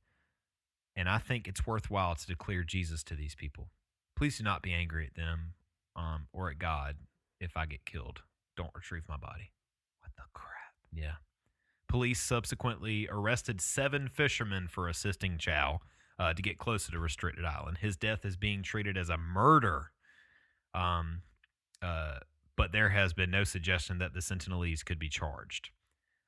and 0.96 1.08
I 1.08 1.17
think 1.17 1.48
it's 1.48 1.65
worthwhile 1.65 2.15
to 2.15 2.27
declare 2.27 2.63
Jesus 2.63 3.03
to 3.06 3.15
these 3.15 3.36
people. 3.36 3.72
Please 4.15 4.38
do 4.38 4.44
not 4.44 4.62
be 4.62 4.74
angry 4.74 5.08
at 5.08 5.15
them, 5.15 5.53
um, 5.96 6.27
or 6.34 6.50
at 6.50 6.60
God 6.60 6.98
if 7.39 7.56
I 7.56 7.65
get 7.65 7.86
killed. 7.86 8.24
Don't 8.56 8.75
retrieve 8.75 9.08
my 9.08 9.17
body." 9.17 9.53
What 10.00 10.12
the 10.17 10.24
crap? 10.34 10.74
Yeah. 10.91 11.15
Police 11.88 12.22
subsequently 12.22 13.08
arrested 13.10 13.62
seven 13.62 14.10
fishermen 14.10 14.67
for 14.67 14.89
assisting 14.89 15.38
Chau 15.38 15.79
uh, 16.19 16.33
to 16.33 16.41
get 16.41 16.57
closer 16.57 16.91
to 16.91 17.00
Restricted 17.00 17.45
Island. 17.45 17.77
His 17.79 17.95
death 17.95 18.25
is 18.25 18.38
being 18.38 18.63
treated 18.63 18.97
as 18.97 19.09
a 19.09 19.17
murder. 19.17 19.91
Um, 20.74 21.21
uh, 21.81 22.19
but 22.55 22.71
there 22.71 22.89
has 22.89 23.13
been 23.13 23.29
no 23.31 23.43
suggestion 23.43 24.00
that 24.00 24.13
the 24.13 24.19
Sentinelese 24.19 24.83
could 24.83 25.00
be 25.00 25.09
charged. 25.09 25.69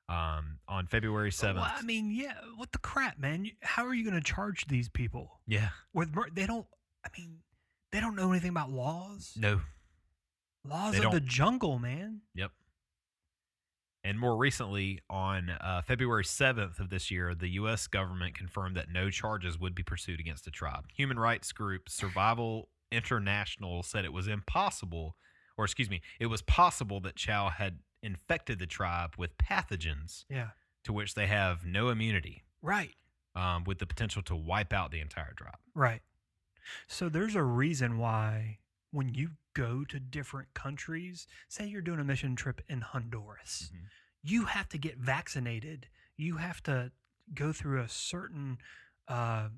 Um, 0.08 0.58
on 0.66 0.86
February 0.88 1.30
7th. 1.30 1.54
Well, 1.54 1.72
I 1.72 1.82
mean, 1.82 2.10
yeah. 2.10 2.34
What 2.56 2.72
the 2.72 2.78
crap, 2.78 3.18
man? 3.18 3.48
How 3.62 3.86
are 3.86 3.94
you 3.94 4.02
going 4.02 4.20
to 4.20 4.22
charge 4.22 4.66
these 4.66 4.88
people 4.88 5.40
yeah. 5.46 5.68
with 5.94 6.12
mur- 6.12 6.30
They 6.34 6.46
don't. 6.46 6.66
I 7.04 7.08
mean, 7.16 7.38
they 7.92 8.00
don't 8.00 8.16
know 8.16 8.32
anything 8.32 8.50
about 8.50 8.72
laws. 8.72 9.34
No. 9.36 9.60
Laws 10.68 10.92
they 10.92 10.98
of 10.98 11.12
the 11.12 11.20
don't. 11.20 11.26
jungle, 11.26 11.78
man. 11.78 12.22
Yep. 12.34 12.50
And 14.02 14.18
more 14.18 14.36
recently, 14.36 15.00
on 15.10 15.50
uh, 15.50 15.82
February 15.82 16.24
7th 16.24 16.78
of 16.80 16.88
this 16.88 17.10
year, 17.10 17.34
the 17.34 17.48
U.S. 17.50 17.86
government 17.86 18.34
confirmed 18.34 18.74
that 18.76 18.90
no 18.90 19.10
charges 19.10 19.58
would 19.60 19.74
be 19.74 19.82
pursued 19.82 20.20
against 20.20 20.44
the 20.46 20.50
tribe. 20.50 20.86
Human 20.94 21.18
rights 21.18 21.52
group 21.52 21.88
Survival 21.88 22.70
International 22.90 23.82
said 23.82 24.04
it 24.06 24.12
was 24.12 24.26
impossible, 24.26 25.16
or 25.58 25.64
excuse 25.64 25.90
me, 25.90 26.00
it 26.18 26.26
was 26.26 26.40
possible 26.42 27.00
that 27.00 27.16
Chau 27.16 27.50
had 27.50 27.80
infected 28.02 28.58
the 28.58 28.66
tribe 28.66 29.14
with 29.18 29.36
pathogens 29.36 30.24
Yeah. 30.30 30.50
to 30.84 30.92
which 30.94 31.14
they 31.14 31.26
have 31.26 31.66
no 31.66 31.90
immunity, 31.90 32.42
Right. 32.62 32.94
um, 33.34 33.64
with 33.64 33.78
the 33.78 33.86
potential 33.86 34.22
to 34.22 34.34
wipe 34.36 34.72
out 34.72 34.90
the 34.92 35.00
entire 35.00 35.34
tribe. 35.34 35.58
Right. 35.74 36.00
So 36.88 37.08
there's 37.10 37.34
a 37.34 37.42
reason 37.42 37.98
why 37.98 38.60
when 38.92 39.12
you 39.14 39.32
go 39.54 39.84
to 39.84 39.98
different 40.00 40.52
countries, 40.54 41.26
say 41.48 41.66
you're 41.66 41.80
doing 41.82 42.00
a 42.00 42.04
mission 42.04 42.36
trip 42.36 42.60
in 42.68 42.80
Honduras, 42.80 43.70
Mhm. 43.74 43.88
you 44.22 44.44
have 44.46 44.68
to 44.70 44.78
get 44.78 44.98
vaccinated. 44.98 45.88
You 46.16 46.36
have 46.36 46.62
to 46.64 46.92
go 47.34 47.52
through 47.52 47.80
a 47.82 47.88
certain 47.88 48.58
uh, 49.08 49.48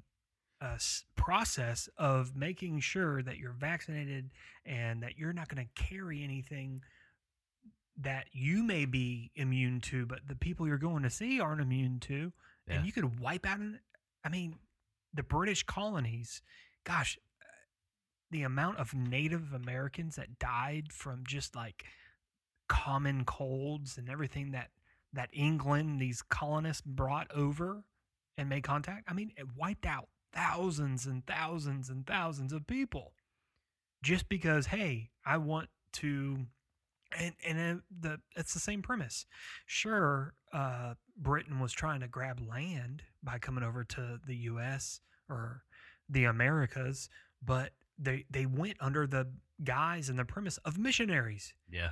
uh, 0.62 0.78
process 1.16 1.88
of 1.98 2.34
making 2.34 2.80
sure 2.80 3.22
that 3.22 3.36
you're 3.36 3.52
vaccinated 3.52 4.30
and 4.64 5.02
that 5.02 5.18
you're 5.18 5.32
not 5.34 5.48
going 5.48 5.66
to 5.66 5.82
carry 5.82 6.22
anything 6.22 6.82
that 7.98 8.26
you 8.32 8.62
may 8.62 8.86
be 8.86 9.30
immune 9.34 9.80
to, 9.82 10.06
but 10.06 10.26
the 10.26 10.34
people 10.36 10.66
you're 10.66 10.78
going 10.78 11.02
to 11.02 11.10
see 11.10 11.38
aren't 11.40 11.60
immune 11.60 12.00
to. 12.00 12.32
Yeah. 12.66 12.76
and 12.76 12.86
you 12.86 12.92
could 12.92 13.18
wipe 13.18 13.44
out. 13.44 13.58
An, 13.58 13.80
I 14.24 14.28
mean, 14.28 14.58
the 15.12 15.22
British 15.24 15.64
colonies. 15.64 16.40
Gosh, 16.84 17.18
the 18.32 18.42
amount 18.42 18.78
of 18.78 18.94
Native 18.94 19.52
Americans 19.52 20.16
that 20.16 20.38
died 20.38 20.92
from 20.92 21.22
just 21.26 21.54
like 21.54 21.84
common 22.68 23.24
colds 23.24 23.98
and 23.98 24.08
everything 24.08 24.50
that 24.52 24.70
that 25.12 25.28
England 25.32 26.00
these 26.00 26.22
colonists 26.22 26.80
brought 26.80 27.30
over 27.30 27.84
and 28.38 28.48
made 28.48 28.62
contact. 28.62 29.04
I 29.08 29.12
mean, 29.12 29.32
it 29.36 29.46
wiped 29.56 29.84
out 29.84 30.08
thousands 30.32 31.04
and 31.04 31.24
thousands 31.26 31.90
and 31.90 32.06
thousands 32.06 32.52
of 32.52 32.66
people 32.66 33.12
just 34.02 34.28
because 34.28 34.66
hey, 34.66 35.10
I 35.24 35.36
want 35.36 35.68
to 35.94 36.46
and 37.18 37.34
and 37.46 37.82
the 38.00 38.20
it's 38.36 38.54
the 38.54 38.60
same 38.60 38.80
premise. 38.80 39.26
Sure, 39.66 40.32
uh, 40.52 40.94
Britain 41.16 41.60
was 41.60 41.72
trying 41.72 42.00
to 42.00 42.08
grab 42.08 42.40
land 42.40 43.02
by 43.22 43.38
coming 43.38 43.64
over 43.64 43.84
to 43.84 44.18
the 44.26 44.36
U.S. 44.36 45.00
or 45.28 45.64
the 46.08 46.24
Americas, 46.24 47.08
but 47.44 47.72
they 48.02 48.24
they 48.30 48.46
went 48.46 48.76
under 48.80 49.06
the 49.06 49.28
guise 49.62 50.08
and 50.08 50.18
the 50.18 50.24
premise 50.24 50.58
of 50.58 50.78
missionaries. 50.78 51.54
Yeah. 51.70 51.90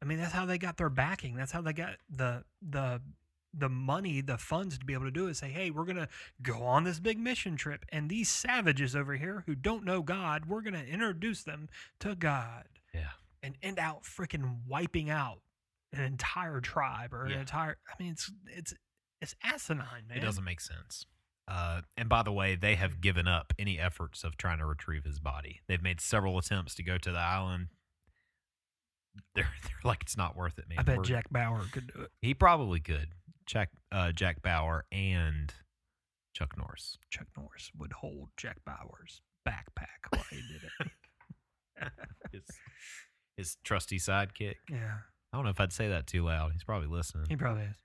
I 0.00 0.04
mean, 0.04 0.18
that's 0.18 0.32
how 0.32 0.46
they 0.46 0.58
got 0.58 0.76
their 0.76 0.90
backing. 0.90 1.34
That's 1.34 1.52
how 1.52 1.60
they 1.60 1.72
got 1.72 1.96
the 2.08 2.44
the 2.62 3.00
the 3.54 3.68
money, 3.68 4.20
the 4.20 4.36
funds 4.38 4.78
to 4.78 4.84
be 4.84 4.92
able 4.92 5.06
to 5.06 5.10
do 5.10 5.26
it. 5.26 5.34
Say, 5.36 5.48
hey, 5.48 5.70
we're 5.70 5.86
gonna 5.86 6.08
go 6.42 6.62
on 6.62 6.84
this 6.84 7.00
big 7.00 7.18
mission 7.18 7.56
trip, 7.56 7.84
and 7.90 8.08
these 8.08 8.28
savages 8.28 8.94
over 8.94 9.14
here 9.16 9.42
who 9.46 9.54
don't 9.54 9.84
know 9.84 10.02
God, 10.02 10.46
we're 10.46 10.60
gonna 10.62 10.84
introduce 10.84 11.42
them 11.42 11.68
to 12.00 12.14
God 12.14 12.68
Yeah. 12.94 13.10
and 13.42 13.56
end 13.62 13.78
out 13.78 14.04
freaking 14.04 14.58
wiping 14.66 15.10
out 15.10 15.40
an 15.92 16.02
entire 16.02 16.60
tribe 16.60 17.12
or 17.14 17.24
an 17.24 17.32
entire. 17.32 17.78
I 17.88 18.00
mean, 18.02 18.12
it's 18.12 18.30
it's 18.46 18.74
it's 19.20 19.34
asinine, 19.42 20.06
man. 20.08 20.18
It 20.18 20.20
doesn't 20.20 20.44
make 20.44 20.60
sense. 20.60 21.06
Uh, 21.50 21.80
and 21.96 22.08
by 22.10 22.22
the 22.22 22.32
way, 22.32 22.54
they 22.56 22.74
have 22.74 23.00
given 23.00 23.26
up 23.26 23.54
any 23.58 23.78
efforts 23.78 24.22
of 24.22 24.36
trying 24.36 24.58
to 24.58 24.66
retrieve 24.66 25.04
his 25.04 25.18
body. 25.18 25.60
They've 25.66 25.82
made 25.82 25.98
several 26.00 26.36
attempts 26.36 26.74
to 26.74 26.82
go 26.82 26.98
to 26.98 27.10
the 27.10 27.18
island. 27.18 27.68
They're, 29.34 29.48
they're 29.64 29.72
like, 29.82 30.02
it's 30.02 30.16
not 30.16 30.36
worth 30.36 30.58
it, 30.58 30.68
man. 30.68 30.78
I 30.78 30.82
bet 30.82 30.98
We're- 30.98 31.08
Jack 31.08 31.24
Bauer 31.30 31.62
could 31.72 31.90
do 31.92 32.02
it. 32.02 32.10
He 32.20 32.34
probably 32.34 32.80
could. 32.80 33.08
Jack, 33.46 33.70
uh, 33.90 34.12
Jack 34.12 34.42
Bauer 34.42 34.84
and 34.92 35.52
Chuck 36.34 36.54
Norris. 36.56 36.98
Chuck 37.10 37.26
Norris 37.36 37.70
would 37.76 37.92
hold 37.94 38.28
Jack 38.36 38.58
Bauer's 38.66 39.22
backpack 39.48 40.06
while 40.10 40.24
he 40.30 40.36
did 40.36 40.62
it. 40.80 40.92
His, 42.32 42.42
his 43.36 43.56
trusty 43.64 43.98
sidekick. 43.98 44.56
yeah, 44.70 44.98
I 45.32 45.36
don't 45.36 45.44
know 45.44 45.50
if 45.50 45.60
I'd 45.60 45.72
say 45.72 45.88
that 45.88 46.06
too 46.08 46.24
loud. 46.24 46.52
He's 46.52 46.64
probably 46.64 46.88
listening. 46.88 47.26
he 47.28 47.36
probably 47.36 47.62
is. 47.64 47.76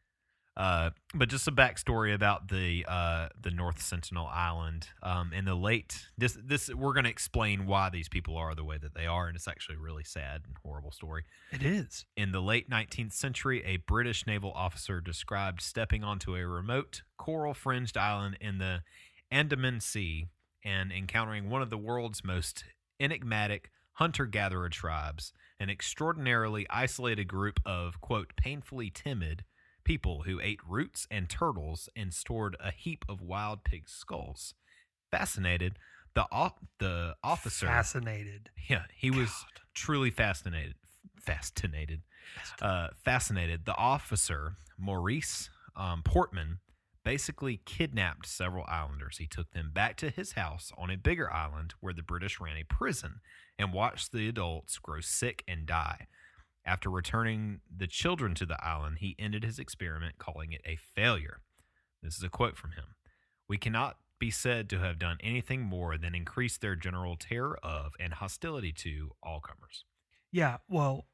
Uh, 0.55 0.91
but 1.15 1.29
just 1.29 1.47
a 1.47 1.51
backstory 1.51 2.13
about 2.13 2.47
the 2.47 2.85
uh, 2.87 3.29
the 3.41 3.49
North 3.49 3.81
Sentinel 3.81 4.27
Island. 4.27 4.87
Um, 5.01 5.33
in 5.33 5.45
the 5.45 5.55
late 5.55 6.05
this 6.17 6.37
this 6.43 6.69
we're 6.73 6.93
going 6.93 7.05
to 7.05 7.09
explain 7.09 7.65
why 7.65 7.89
these 7.89 8.07
people 8.07 8.37
are 8.37 8.53
the 8.53 8.63
way 8.63 8.77
that 8.77 8.93
they 8.93 9.07
are, 9.07 9.27
and 9.27 9.35
it's 9.35 9.47
actually 9.47 9.77
a 9.77 9.79
really 9.79 10.03
sad 10.03 10.41
and 10.45 10.55
horrible 10.63 10.91
story. 10.91 11.23
It 11.51 11.63
is. 11.63 12.05
In 12.15 12.31
the 12.31 12.41
late 12.41 12.69
19th 12.69 13.13
century, 13.13 13.63
a 13.65 13.77
British 13.77 14.27
naval 14.27 14.51
officer 14.51 15.01
described 15.01 15.61
stepping 15.61 16.03
onto 16.03 16.35
a 16.35 16.45
remote 16.45 17.01
coral 17.17 17.55
fringed 17.55 17.97
island 17.97 18.37
in 18.39 18.59
the 18.59 18.83
Andaman 19.31 19.79
Sea 19.79 20.27
and 20.63 20.91
encountering 20.91 21.49
one 21.49 21.63
of 21.63 21.71
the 21.71 21.77
world's 21.77 22.23
most 22.23 22.63
enigmatic 22.99 23.71
hunter 23.93 24.25
gatherer 24.25 24.69
tribes, 24.69 25.33
an 25.59 25.69
extraordinarily 25.69 26.67
isolated 26.69 27.27
group 27.27 27.59
of, 27.65 27.99
quote, 28.01 28.33
painfully 28.35 28.89
timid 28.89 29.43
people 29.83 30.23
who 30.25 30.39
ate 30.41 30.59
roots 30.67 31.07
and 31.11 31.29
turtles 31.29 31.89
and 31.95 32.13
stored 32.13 32.55
a 32.59 32.71
heap 32.71 33.05
of 33.09 33.21
wild 33.21 33.63
pig 33.63 33.89
skulls. 33.89 34.53
Fascinated, 35.11 35.77
the, 36.15 36.25
o- 36.31 36.55
the 36.79 37.15
officer. 37.23 37.67
fascinated. 37.67 38.49
yeah, 38.69 38.83
he 38.95 39.11
was 39.11 39.29
God. 39.29 39.61
truly 39.73 40.09
fascinated. 40.11 40.75
Fascinated 41.19 42.01
uh, 42.61 42.87
fascinated, 43.03 43.65
the 43.65 43.75
officer, 43.75 44.55
Maurice 44.77 45.49
um, 45.75 46.01
Portman, 46.03 46.59
basically 47.03 47.61
kidnapped 47.65 48.25
several 48.25 48.65
islanders. 48.67 49.17
He 49.17 49.27
took 49.27 49.51
them 49.51 49.71
back 49.73 49.97
to 49.97 50.09
his 50.09 50.33
house 50.33 50.71
on 50.77 50.89
a 50.89 50.97
bigger 50.97 51.31
island 51.31 51.73
where 51.79 51.93
the 51.93 52.03
British 52.03 52.39
ran 52.39 52.57
a 52.57 52.63
prison 52.63 53.19
and 53.59 53.73
watched 53.73 54.11
the 54.11 54.27
adults 54.27 54.77
grow 54.79 55.01
sick 55.01 55.43
and 55.47 55.65
die. 55.65 56.07
After 56.65 56.89
returning 56.89 57.59
the 57.75 57.87
children 57.87 58.35
to 58.35 58.45
the 58.45 58.63
island, 58.65 58.97
he 58.99 59.15
ended 59.19 59.43
his 59.43 59.59
experiment, 59.59 60.17
calling 60.17 60.53
it 60.53 60.61
a 60.65 60.77
failure. 60.77 61.41
This 62.01 62.15
is 62.17 62.23
a 62.23 62.29
quote 62.29 62.57
from 62.57 62.71
him 62.71 62.95
We 63.49 63.57
cannot 63.57 63.97
be 64.19 64.31
said 64.31 64.69
to 64.69 64.79
have 64.79 64.97
done 64.99 65.17
anything 65.21 65.61
more 65.61 65.97
than 65.97 66.15
increase 66.15 66.57
their 66.57 66.75
general 66.77 67.17
terror 67.17 67.57
of 67.61 67.93
and 67.99 68.13
hostility 68.13 68.71
to 68.71 69.11
all 69.21 69.41
comers. 69.41 69.83
Yeah, 70.31 70.57
well, 70.69 71.07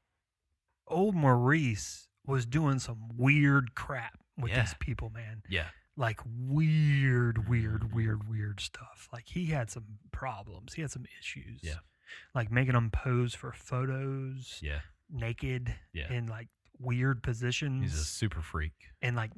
old 0.88 1.16
Maurice 1.16 2.08
was 2.26 2.46
doing 2.46 2.78
some 2.78 3.10
weird 3.18 3.74
crap 3.74 4.20
with 4.38 4.52
Yeah. 4.52 4.62
these 4.62 4.76
people, 4.80 5.10
man. 5.10 5.42
Yeah. 5.50 5.70
Like 5.98 6.20
weird, 6.26 7.50
weird, 7.50 7.94
weird, 7.94 8.30
weird 8.30 8.60
stuff. 8.60 9.10
Like 9.12 9.26
he 9.28 9.48
had 9.48 9.70
some 9.72 9.86
problems. 10.12 10.74
He 10.76 10.82
had 10.82 10.92
some 10.92 11.06
issues. 11.20 11.62
Yeah. 11.64 11.80
Like 12.36 12.52
making 12.52 12.74
them 12.74 12.92
pose 12.92 13.34
for 13.34 13.52
photos 13.52 14.60
Yeah. 14.62 14.82
Naked 15.10 15.74
Yeah. 15.94 16.12
in 16.12 16.28
like 16.28 16.48
weird 16.78 17.22
positions 17.24 17.92
He's 17.92 18.00
a 18.00 18.06
super 18.06 18.42
freak. 18.42 18.74
and 19.02 19.16
like 19.16 19.32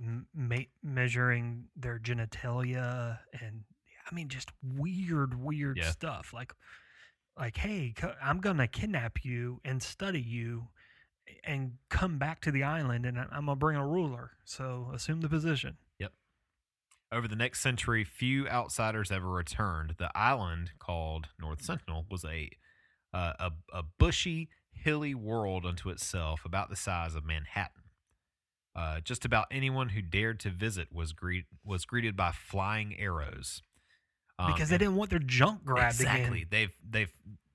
measuring 0.84 1.66
their 1.76 2.00
genitalia 2.00 3.20
and 3.42 3.64
I 4.10 4.14
mean 4.16 4.30
just 4.30 4.52
weird, 4.64 5.36
weird 5.42 5.78
Yeah. 5.78 5.90
stuff. 5.92 6.34
Like, 6.34 6.54
like, 7.38 7.58
hey, 7.58 7.94
I'm 8.22 8.40
gonna 8.40 8.68
kidnap 8.68 9.24
you 9.24 9.62
and 9.64 9.82
study 9.82 10.22
you, 10.22 10.70
and 11.44 11.78
come 11.90 12.18
back 12.18 12.42
to 12.42 12.52
the 12.52 12.64
island, 12.64 13.06
and 13.06 13.18
I'm 13.18 13.46
gonna 13.46 13.56
bring 13.56 13.78
a 13.78 13.88
ruler. 13.88 14.32
So 14.44 14.92
assume 14.94 15.22
the 15.22 15.30
position. 15.30 15.78
Yep. 16.00 16.14
Over 17.12 17.28
the 17.28 17.36
next 17.38 17.62
century, 17.62 18.04
few 18.04 18.48
outsiders 18.50 19.12
ever 19.12 19.30
returned. 19.30 19.96
The 19.98 20.12
island, 20.18 20.72
called 20.80 21.30
North 21.40 21.62
Sentinel, 21.64 22.06
was 22.10 22.26
a 22.26 22.50
uh, 23.14 23.34
a, 23.40 23.52
a 23.74 23.84
bushy, 23.84 24.50
hilly 24.72 25.14
world 25.16 25.66
unto 25.66 25.90
itself, 25.90 26.42
about 26.46 26.70
the 26.70 26.76
size 26.76 27.16
of 27.16 27.26
Manhattan. 27.26 27.84
Uh, 28.76 29.02
just 29.02 29.26
about 29.26 29.48
anyone 29.52 29.90
who 29.90 30.02
dared 30.02 30.40
to 30.40 30.50
visit 30.50 30.88
was 30.94 31.12
greet 31.12 31.46
was 31.66 31.86
greeted 31.86 32.16
by 32.16 32.32
flying 32.32 32.98
arrows. 32.98 33.62
Um, 34.40 34.54
because 34.54 34.70
they 34.70 34.78
didn't 34.78 34.96
want 34.96 35.10
their 35.10 35.20
junk 35.20 35.66
grabbed 35.66 35.96
exactly. 35.96 36.44
again. 36.44 36.48
They've 36.50 36.74
they've 36.90 37.12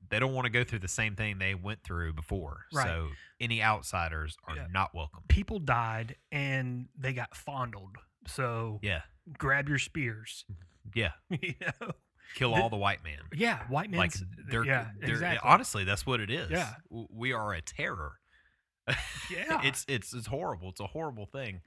they 0.09 0.19
don't 0.21 0.35
want 0.35 0.45
to 0.45 0.51
go 0.51 0.63
through 0.63 0.81
the 0.81 0.89
same 0.89 1.17
thing 1.17 1.39
they 1.39 1.55
went 1.55 1.83
through 1.83 2.13
before. 2.13 2.67
Right. 2.73 2.87
So 2.87 3.09
any 3.41 3.63
outsiders 3.63 4.37
are 4.47 4.55
Yeah. 4.57 4.67
not 4.71 4.95
welcome. 4.95 5.23
People 5.29 5.59
died 5.59 6.17
and 6.31 6.89
they 6.97 7.13
got 7.13 7.35
fondled. 7.35 7.97
So 8.27 8.79
Yeah. 8.83 9.03
grab 9.39 9.69
your 9.69 9.79
spears. 9.79 10.45
Yeah. 10.95 11.13
you 11.31 11.55
know? 11.61 11.93
Kill 12.35 12.55
The- 12.55 12.61
all 12.63 12.69
the 12.69 12.77
white 12.77 13.03
man. 13.05 13.19
Yeah, 13.35 13.61
white 13.69 13.91
men. 13.91 13.99
like 13.99 14.13
they're, 14.51 14.65
yeah, 14.65 14.89
they're 15.01 15.11
exactly. 15.11 15.49
honestly 15.49 15.85
that's 15.85 16.05
what 16.05 16.21
it 16.21 16.31
is 16.31 16.51
Yeah. 16.51 16.75
We 16.91 17.33
are 17.33 17.53
a 17.55 17.63
terror 17.63 18.15
Yeah. 19.31 19.61
it's 19.65 19.85
it's 19.89 20.13
it's 20.15 20.27
horrible 20.27 20.69
it's 20.71 20.81
a 20.81 20.87
horrible 20.87 21.27
thing 21.27 21.61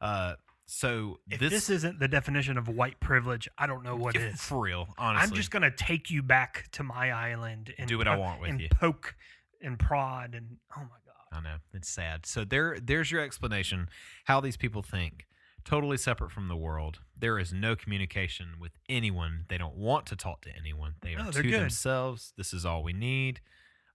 uh 0.00 0.34
so 0.66 1.18
if 1.28 1.40
this, 1.40 1.50
this, 1.50 1.70
isn't 1.70 1.98
the 1.98 2.06
definition 2.08 2.56
of 2.56 2.68
white 2.68 2.98
privilege, 3.00 3.48
I 3.58 3.66
don't 3.66 3.82
know 3.82 3.96
what 3.96 4.14
is. 4.16 4.40
for 4.40 4.60
real 4.60 4.88
honestly 4.96 5.28
I'm 5.28 5.34
just 5.34 5.50
gonna 5.50 5.70
take 5.72 6.08
you 6.10 6.22
back 6.22 6.68
to 6.72 6.82
my 6.84 7.10
island 7.10 7.74
and 7.78 7.88
Do 7.88 7.98
what 7.98 8.06
I 8.08 8.16
want 8.16 8.40
with 8.40 8.50
and 8.50 8.60
you. 8.60 8.68
poke 8.70 9.14
and 9.60 9.78
prod 9.78 10.34
and 10.34 10.56
oh 10.76 10.80
my 10.82 10.86
god. 11.06 11.38
i 11.38 11.40
know 11.42 11.56
it's 11.74 11.88
sad 11.88 12.26
so 12.26 12.44
there 12.44 12.78
there's 12.80 13.10
your 13.10 13.20
explanation 13.22 13.88
how 14.24 14.40
these 14.40 14.56
people 14.56 14.82
think 14.82 15.26
totally 15.64 15.96
separate 15.96 16.30
from 16.30 16.48
the 16.48 16.56
world. 16.56 17.00
There 17.18 17.38
is 17.38 17.52
no 17.52 17.76
communication 17.76 18.54
with 18.60 18.72
anyone. 18.88 19.46
They 19.48 19.58
don't 19.58 19.76
want 19.76 20.06
to 20.06 20.16
talk 20.16 20.42
to 20.42 20.50
anyone. 20.56 20.94
They 21.02 21.14
are 21.14 21.30
they're 21.30 21.42
to 21.42 21.50
good. 21.50 21.60
themselves. 21.60 22.32
This 22.36 22.52
is 22.52 22.64
all 22.64 22.82
we 22.82 22.92
need. 22.92 23.40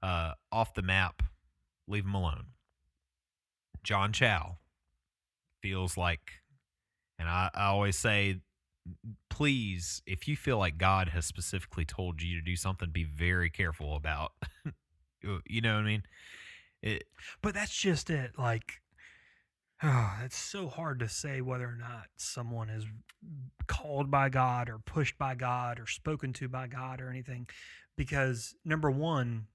Uh 0.02 0.34
off 0.52 0.74
the 0.74 0.82
map 0.82 1.24
leave 1.88 2.04
them 2.04 2.14
alone. 2.14 2.46
John 3.84 4.12
chau 4.12 4.58
feels 5.62 5.98
like 5.98 6.42
and 7.18 7.28
I, 7.28 7.50
I 7.54 7.66
always 7.68 7.98
say 7.98 8.42
please 9.30 10.02
if 10.06 10.28
you 10.28 10.38
feel 10.38 10.58
like 10.58 10.78
god 10.78 11.10
has 11.10 11.26
specifically 11.26 11.84
told 11.84 12.22
you 12.22 12.36
to 12.36 12.42
do 12.42 12.56
something 12.56 12.90
be 12.90 13.04
very 13.04 13.50
careful 13.50 13.96
about 13.98 14.32
you 15.46 15.62
know 15.62 15.74
what 15.74 15.82
i 15.82 15.84
mean? 15.84 16.04
It 16.82 17.04
But 17.42 17.54
that's 17.54 17.76
just 17.76 18.10
it. 18.10 18.38
Like, 18.38 18.82
Ah, 19.82 20.18
oh, 20.20 20.26
it's 20.26 20.38
so 20.38 20.68
hard 20.68 21.00
to 21.00 21.10
say 21.10 21.40
whether 21.42 21.66
or 21.66 21.78
not 21.78 22.08
someone 22.16 22.70
is 22.70 22.86
called 23.68 24.10
by 24.10 24.30
God 24.30 24.70
or 24.70 24.80
pushed 24.80 25.18
by 25.18 25.36
God 25.36 25.80
or 25.80 25.86
spoken 25.86 26.34
to 26.34 26.48
by 26.48 26.68
God 26.68 27.00
or 27.00 27.10
anything, 27.10 27.48
because 27.96 28.56
number 28.66 28.90
one, 28.90 29.46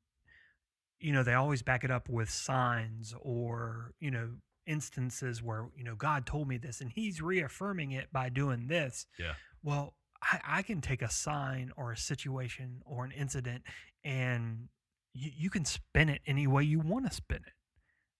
you 1.00 1.12
know, 1.12 1.24
they 1.24 1.34
always 1.34 1.62
back 1.62 1.82
it 1.82 1.90
up 1.90 2.08
with 2.08 2.30
signs 2.30 3.14
or 3.20 3.94
you 3.98 4.12
know 4.12 4.30
instances 4.64 5.42
where 5.42 5.66
you 5.76 5.82
know 5.82 5.96
God 5.96 6.24
told 6.24 6.46
me 6.46 6.56
this, 6.56 6.80
and 6.80 6.90
He's 6.94 7.20
reaffirming 7.20 7.90
it 7.90 8.12
by 8.12 8.28
doing 8.28 8.68
this. 8.68 9.06
Yeah. 9.18 9.34
Well, 9.64 9.94
I, 10.22 10.40
I 10.46 10.62
can 10.62 10.80
take 10.80 11.02
a 11.02 11.10
sign 11.10 11.72
or 11.76 11.90
a 11.90 11.96
situation 11.96 12.82
or 12.86 13.04
an 13.04 13.10
incident, 13.10 13.64
and 14.04 14.68
you, 15.14 15.30
you 15.36 15.50
can 15.50 15.64
spin 15.64 16.08
it 16.08 16.20
any 16.26 16.46
way 16.46 16.62
you 16.62 16.78
want 16.78 17.06
to 17.06 17.12
spin 17.12 17.40
it. 17.44 17.52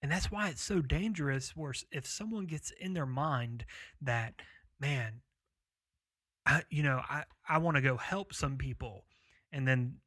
And 0.02 0.10
that's 0.10 0.30
why 0.32 0.48
it's 0.48 0.62
so 0.62 0.80
dangerous. 0.80 1.56
Where 1.56 1.72
if 1.92 2.06
someone 2.06 2.46
gets 2.46 2.72
in 2.80 2.92
their 2.94 3.06
mind 3.06 3.64
that, 4.00 4.34
man, 4.80 5.20
I, 6.44 6.62
you 6.70 6.82
know, 6.82 7.00
I, 7.08 7.24
I 7.48 7.58
want 7.58 7.76
to 7.76 7.82
go 7.82 7.96
help 7.96 8.34
some 8.34 8.56
people, 8.56 9.04
and 9.52 9.66
then 9.66 9.98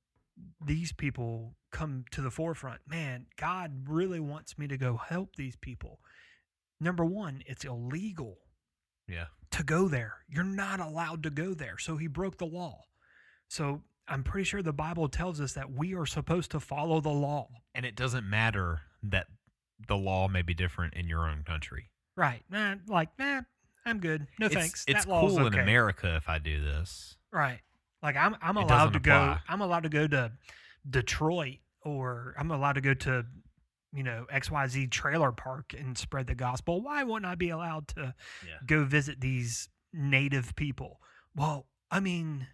these 0.66 0.92
people 0.92 1.56
come 1.72 2.04
to 2.12 2.22
the 2.22 2.32
forefront. 2.32 2.82
Man, 2.88 3.28
God 3.38 3.88
really 3.88 4.20
wants 4.20 4.58
me 4.58 4.68
to 4.68 4.78
go 4.78 4.98
help 4.98 5.36
these 5.38 5.56
people. 5.56 6.00
Number 6.80 7.06
one, 7.06 7.42
it's 7.46 7.64
illegal 7.64 8.40
Yeah. 9.08 9.28
to 9.52 9.64
go 9.64 9.88
there. 9.88 10.16
You're 10.28 10.44
not 10.44 10.82
allowed 10.82 11.24
to 11.24 11.30
go 11.30 11.54
there. 11.54 11.78
So 11.78 11.96
he 11.96 12.08
broke 12.08 12.38
the 12.38 12.46
law. 12.46 12.82
So 13.48 13.84
I'm 14.10 14.24
pretty 14.24 14.44
sure 14.44 14.62
the 14.62 14.74
Bible 14.74 15.08
tells 15.08 15.40
us 15.40 15.54
that 15.54 15.72
we 15.72 15.96
are 15.96 16.06
supposed 16.06 16.52
to 16.52 16.60
follow 16.60 17.00
the 17.00 17.10
law. 17.10 17.48
And 17.74 17.86
it 17.86 17.96
doesn't 17.96 18.30
matter 18.30 18.82
that 19.04 19.28
the 19.88 19.98
law 19.98 20.28
may 20.28 20.42
be 20.42 20.54
different 20.54 20.94
in 20.94 21.08
your 21.08 21.28
own 21.28 21.44
country. 21.44 21.90
Right. 22.16 22.44
Nah, 22.50 22.76
like, 22.88 23.10
nah, 23.20 23.42
I'm 23.86 24.00
good. 24.00 24.28
No 24.40 24.48
it's, 24.48 24.56
thanks. 24.56 24.86
It's 24.88 25.06
that 25.06 25.12
cool 25.12 25.46
in. 25.46 25.54
America 25.54 26.16
if 26.16 26.28
I 26.30 26.38
do 26.40 26.64
this. 26.64 27.18
Right. 27.32 27.60
Like 28.02 28.16
I'm 28.16 28.36
I'm 28.42 28.58
allowed 28.58 28.94
to 28.94 29.00
go. 29.00 29.38
I'm 29.48 29.62
allowed 29.62 29.84
to 29.84 29.90
go 29.90 30.08
to 30.08 30.32
Detroit 30.90 31.58
or 31.84 32.36
I'm 32.38 32.52
allowed 32.52 32.74
to 32.74 32.82
go 32.82 32.94
to 32.94 33.26
you 33.94 34.04
know 34.04 34.26
XYZ 34.32 34.92
trailer 34.92 35.32
park 35.32 35.74
and 35.78 35.98
spread 35.98 36.28
the 36.28 36.36
gospel. 36.36 36.82
Why 36.82 37.04
wouldn't 37.04 37.26
I 37.26 37.36
be 37.36 37.50
allowed 37.50 37.88
to 37.90 38.14
Yeah. 38.46 38.54
go 38.66 38.84
visit 38.86 39.22
these 39.22 39.70
native 39.92 40.56
people? 40.56 41.00
Well, 41.36 41.68
I 41.92 42.00
mean 42.00 42.48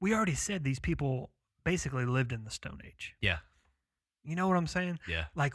we 0.00 0.14
already 0.14 0.34
said 0.34 0.64
these 0.64 0.78
people 0.80 1.30
basically 1.64 2.06
lived 2.06 2.32
in 2.32 2.44
the 2.44 2.50
stone 2.50 2.80
age. 2.84 3.14
Yeah. 3.20 3.38
You 4.24 4.36
know 4.36 4.48
what 4.48 4.56
I'm 4.56 4.66
saying? 4.66 4.98
Yeah. 5.08 5.24
like 5.34 5.54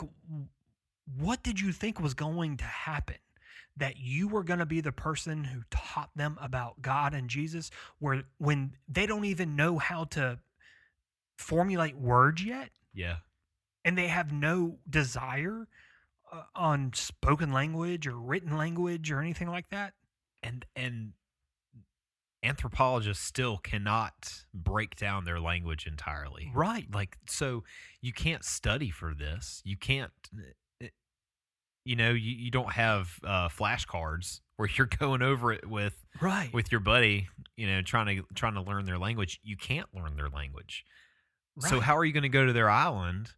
what 1.19 1.43
did 1.43 1.59
you 1.59 1.71
think 1.71 1.99
was 1.99 2.13
going 2.15 2.57
to 2.57 2.63
happen 2.65 3.15
that 3.77 3.97
you 3.97 4.27
were 4.27 4.43
going 4.43 4.57
to 4.59 4.65
be 4.65 4.81
the 4.81 4.91
person 4.91 5.43
who 5.43 5.61
taught 5.69 6.09
them 6.15 6.35
about 6.41 6.81
god 6.81 7.13
and 7.13 7.29
jesus 7.29 7.69
where 7.99 8.23
when 8.39 8.71
they 8.87 9.05
don't 9.05 9.25
even 9.25 9.55
know 9.55 9.77
how 9.77 10.05
to 10.05 10.39
formulate 11.37 11.95
words 11.95 12.43
yet 12.43 12.69
Yeah. 12.93 13.17
and 13.83 13.95
they 13.97 14.07
have 14.07 14.31
no 14.31 14.79
desire 14.89 15.67
uh, 16.31 16.43
on 16.55 16.91
spoken 16.95 17.51
language 17.53 18.07
or 18.07 18.17
written 18.17 18.57
language 18.57 19.11
or 19.11 19.19
anything 19.19 19.47
like 19.49 19.69
that 19.69 19.93
And 20.41 20.65
and 20.75 21.13
anthropologists 22.45 23.23
still 23.23 23.57
cannot 23.57 24.45
break 24.53 24.95
down 24.95 25.25
their 25.25 25.39
language 25.39 25.87
entirely. 25.87 26.51
right 26.53 26.85
Like 26.93 27.17
so 27.27 27.63
you 28.01 28.13
can't 28.13 28.43
study 28.43 28.89
for 28.89 29.13
this. 29.13 29.61
You 29.65 29.77
can't 29.77 30.11
uh, 30.81 30.87
you 31.85 31.95
know, 31.95 32.09
you, 32.09 32.31
you 32.31 32.51
don't 32.51 32.71
have 32.73 33.19
uh, 33.23 33.47
flashcards 33.47 34.41
where 34.57 34.69
you're 34.77 34.87
going 34.87 35.21
over 35.21 35.51
it 35.51 35.69
with 35.69 36.05
right 36.21 36.51
with 36.53 36.71
your 36.71 36.81
buddy, 36.81 37.27
you 37.55 37.67
know, 37.67 37.81
trying 37.81 38.17
to 38.17 38.25
trying 38.33 38.55
to 38.55 38.61
learn 38.61 38.85
their 38.85 38.97
language. 38.97 39.39
You 39.43 39.57
can't 39.57 39.87
learn 39.93 40.15
their 40.15 40.29
language. 40.29 40.83
So 41.59 41.79
how 41.79 41.95
are 41.95 42.03
you 42.03 42.11
going 42.11 42.23
to 42.23 42.29
go 42.29 42.45
to 42.45 42.51
their 42.51 42.69
island 42.69 43.29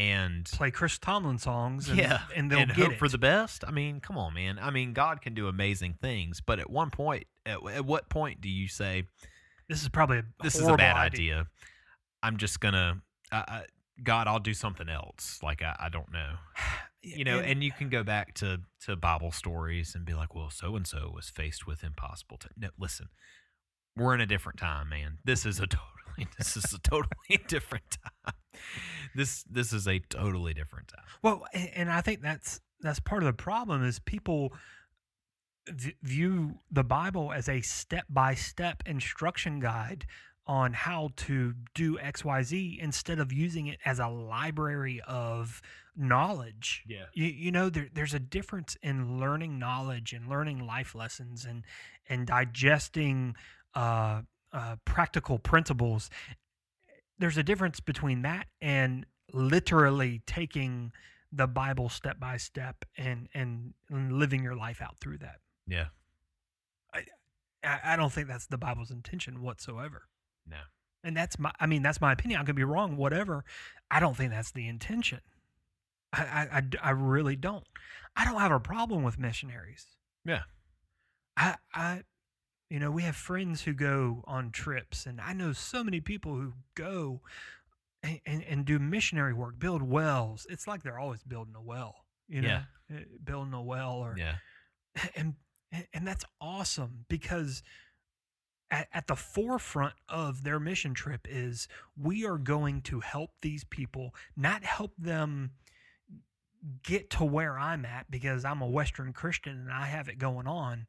and 0.00 0.46
play 0.46 0.70
chris 0.70 0.98
tomlin 0.98 1.36
songs 1.36 1.90
and, 1.90 1.98
yeah, 1.98 2.22
and 2.34 2.50
they'll 2.50 2.60
and 2.60 2.74
get 2.74 2.84
hope 2.84 2.92
it 2.94 2.98
for 2.98 3.08
the 3.08 3.18
best? 3.18 3.64
I 3.66 3.70
mean, 3.70 4.00
come 4.00 4.16
on, 4.16 4.32
man. 4.32 4.58
I 4.60 4.70
mean, 4.70 4.94
God 4.94 5.20
can 5.20 5.34
do 5.34 5.46
amazing 5.46 5.98
things, 6.00 6.40
but 6.40 6.58
at 6.58 6.70
one 6.70 6.90
point, 6.90 7.26
at, 7.44 7.58
at 7.70 7.84
what 7.84 8.08
point 8.08 8.40
do 8.40 8.48
you 8.48 8.66
say 8.66 9.04
this 9.68 9.82
is 9.82 9.90
probably 9.90 10.18
a 10.18 10.24
this 10.42 10.56
is 10.56 10.66
a 10.66 10.76
bad 10.76 10.96
idea? 10.96 11.46
I'm 12.22 12.38
just 12.38 12.60
gonna, 12.60 13.02
uh, 13.30 13.42
uh, 13.46 13.60
God, 14.02 14.26
I'll 14.26 14.40
do 14.40 14.54
something 14.54 14.88
else. 14.88 15.38
Like 15.42 15.62
I, 15.62 15.76
I 15.78 15.88
don't 15.90 16.10
know, 16.10 16.32
you 17.02 17.24
know. 17.24 17.38
And, 17.38 17.62
you 17.62 17.70
can 17.70 17.90
go 17.90 18.02
back 18.02 18.32
to 18.36 18.62
to 18.86 18.96
Bible 18.96 19.32
stories 19.32 19.94
and 19.94 20.06
be 20.06 20.14
like, 20.14 20.34
well, 20.34 20.50
so 20.50 20.76
and 20.76 20.86
so 20.86 21.12
was 21.14 21.28
faced 21.28 21.66
with 21.66 21.84
impossible. 21.84 22.38
T-. 22.38 22.48
No, 22.56 22.68
listen, 22.78 23.08
we're 23.98 24.14
in 24.14 24.22
a 24.22 24.26
different 24.26 24.58
time, 24.58 24.88
man. 24.88 25.18
This 25.24 25.44
is 25.44 25.60
a 25.60 25.66
totally, 25.66 26.28
this 26.38 26.56
is 26.56 26.72
a 26.72 26.78
totally 26.78 27.38
different 27.48 27.98
time. 28.24 28.34
This 29.12 29.42
this 29.50 29.72
is 29.72 29.88
a 29.88 29.98
totally 29.98 30.54
different 30.54 30.86
time. 30.86 31.02
Well, 31.20 31.44
and 31.52 31.90
I 31.90 32.00
think 32.00 32.22
that's 32.22 32.60
that's 32.80 33.00
part 33.00 33.24
of 33.24 33.26
the 33.26 33.32
problem 33.32 33.84
is 33.84 33.98
people 33.98 34.52
v- 35.68 35.96
view 36.00 36.60
the 36.70 36.84
Bible 36.84 37.32
as 37.32 37.48
a 37.48 37.60
step-by-step 37.60 38.84
instruction 38.86 39.58
guide 39.58 40.06
on 40.46 40.72
how 40.72 41.10
to 41.16 41.54
do 41.74 41.96
XYZ 41.98 42.78
instead 42.78 43.18
of 43.18 43.32
using 43.32 43.66
it 43.66 43.78
as 43.84 43.98
a 43.98 44.08
library 44.08 45.00
of 45.06 45.60
knowledge. 45.96 46.82
Yeah. 46.88 47.04
You, 47.12 47.26
you 47.26 47.52
know 47.52 47.68
there, 47.68 47.88
there's 47.92 48.14
a 48.14 48.20
difference 48.20 48.76
in 48.82 49.20
learning 49.20 49.58
knowledge 49.58 50.12
and 50.12 50.28
learning 50.28 50.66
life 50.66 50.94
lessons 50.94 51.44
and 51.44 51.64
and 52.08 52.26
digesting 52.26 53.36
uh, 53.74 54.22
uh, 54.52 54.76
practical 54.84 55.38
principles 55.38 56.10
there's 57.20 57.36
a 57.36 57.42
difference 57.42 57.78
between 57.80 58.22
that 58.22 58.46
and 58.60 59.06
literally 59.32 60.22
taking 60.26 60.90
the 61.30 61.46
Bible 61.46 61.88
step 61.88 62.18
by 62.18 62.36
step 62.38 62.84
and 62.96 63.28
and 63.34 63.74
living 63.90 64.42
your 64.42 64.56
life 64.56 64.82
out 64.82 64.98
through 64.98 65.18
that. 65.18 65.36
Yeah. 65.68 65.86
I, 67.62 67.78
I 67.84 67.96
don't 67.96 68.12
think 68.12 68.26
that's 68.26 68.46
the 68.46 68.58
Bible's 68.58 68.90
intention 68.90 69.42
whatsoever. 69.42 70.04
No. 70.48 70.56
And 71.04 71.16
that's 71.16 71.38
my 71.38 71.52
I 71.60 71.66
mean 71.66 71.82
that's 71.82 72.00
my 72.00 72.12
opinion. 72.12 72.40
I 72.40 72.44
could 72.44 72.56
be 72.56 72.64
wrong, 72.64 72.96
whatever. 72.96 73.44
I 73.90 74.00
don't 74.00 74.16
think 74.16 74.32
that's 74.32 74.52
the 74.52 74.66
intention. 74.66 75.20
I 76.12 76.48
I 76.50 76.62
I 76.82 76.90
really 76.90 77.36
don't. 77.36 77.64
I 78.16 78.24
don't 78.24 78.40
have 78.40 78.50
a 78.50 78.60
problem 78.60 79.04
with 79.04 79.18
missionaries. 79.18 79.86
Yeah. 80.24 80.42
I 81.36 81.56
I 81.74 82.02
you 82.70 82.78
know, 82.78 82.90
we 82.90 83.02
have 83.02 83.16
friends 83.16 83.62
who 83.62 83.72
go 83.74 84.22
on 84.26 84.50
trips 84.52 85.04
and 85.04 85.20
I 85.20 85.32
know 85.34 85.52
so 85.52 85.82
many 85.84 86.00
people 86.00 86.34
who 86.34 86.52
go 86.74 87.20
and, 88.02 88.20
and, 88.24 88.42
and 88.44 88.64
do 88.64 88.78
missionary 88.78 89.34
work, 89.34 89.58
build 89.58 89.82
wells. 89.82 90.46
It's 90.48 90.66
like 90.66 90.82
they're 90.82 90.98
always 90.98 91.22
building 91.22 91.54
a 91.56 91.60
well, 91.60 91.96
you 92.28 92.40
know, 92.40 92.60
Yeah. 92.90 93.00
building 93.22 93.52
a 93.54 93.62
well 93.62 93.94
or 93.94 94.14
Yeah. 94.16 94.36
and 95.16 95.34
and 95.92 96.06
that's 96.06 96.24
awesome 96.40 97.04
because 97.08 97.62
at, 98.72 98.88
at 98.92 99.06
the 99.08 99.16
forefront 99.16 99.94
of 100.08 100.42
their 100.44 100.58
mission 100.60 100.94
trip 100.94 101.26
is 101.28 101.68
we 101.96 102.24
are 102.24 102.38
going 102.38 102.82
to 102.82 103.00
help 103.00 103.30
these 103.42 103.64
people 103.64 104.14
not 104.36 104.64
help 104.64 104.92
them 104.98 105.52
get 106.82 107.08
to 107.10 107.24
where 107.24 107.58
i'm 107.58 107.84
at 107.84 108.10
because 108.10 108.44
i'm 108.44 108.60
a 108.60 108.66
western 108.68 109.12
christian 109.12 109.52
and 109.58 109.72
i 109.72 109.86
have 109.86 110.08
it 110.08 110.18
going 110.18 110.46
on 110.46 110.86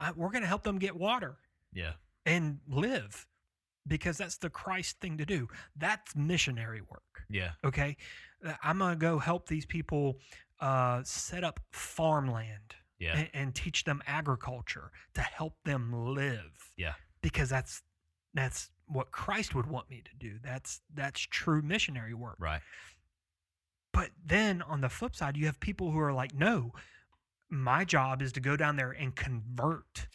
I, 0.00 0.12
we're 0.12 0.30
going 0.30 0.42
to 0.42 0.48
help 0.48 0.62
them 0.62 0.78
get 0.78 0.96
water 0.96 1.36
Yeah. 1.72 1.92
and 2.26 2.58
live 2.68 3.26
because 3.86 4.16
that's 4.18 4.38
the 4.38 4.48
christ 4.50 4.98
thing 5.00 5.18
to 5.18 5.26
do 5.26 5.48
that's 5.76 6.16
missionary 6.16 6.80
work 6.80 7.24
Yeah. 7.28 7.50
okay 7.64 7.96
Uh, 8.46 8.54
i'm 8.62 8.78
going 8.78 8.92
to 8.94 8.98
go 8.98 9.18
help 9.18 9.46
these 9.48 9.66
people 9.66 10.18
uh, 10.60 11.02
set 11.04 11.44
up 11.44 11.60
farmland 11.72 12.74
Yeah. 12.98 13.16
and, 13.18 13.28
and 13.34 13.54
teach 13.54 13.84
them 13.84 14.02
agriculture 14.06 14.90
to 15.14 15.20
help 15.20 15.56
them 15.64 15.92
live. 16.14 16.72
Yeah. 16.76 16.94
Because 17.22 17.48
that's 17.50 17.82
that's 18.34 18.70
what 18.86 19.10
Christ 19.10 19.54
would 19.54 19.66
want 19.66 19.90
me 19.90 20.02
to 20.04 20.14
do. 20.16 20.38
That's 20.42 20.80
that's 20.94 21.20
true 21.20 21.60
missionary 21.62 22.14
work. 22.14 22.36
Right. 22.38 22.60
But 23.92 24.10
then 24.24 24.62
on 24.62 24.80
the 24.80 24.88
flip 24.88 25.14
side, 25.14 25.36
you 25.36 25.46
have 25.46 25.58
people 25.60 25.90
who 25.90 25.98
are 26.00 26.12
like, 26.12 26.34
no, 26.34 26.72
my 27.54 27.84
job 27.84 28.22
is 28.22 28.32
to 28.32 28.40
go 28.40 28.56
down 28.56 28.76
there 28.76 28.90
and 28.90 29.14
convert 29.14 30.08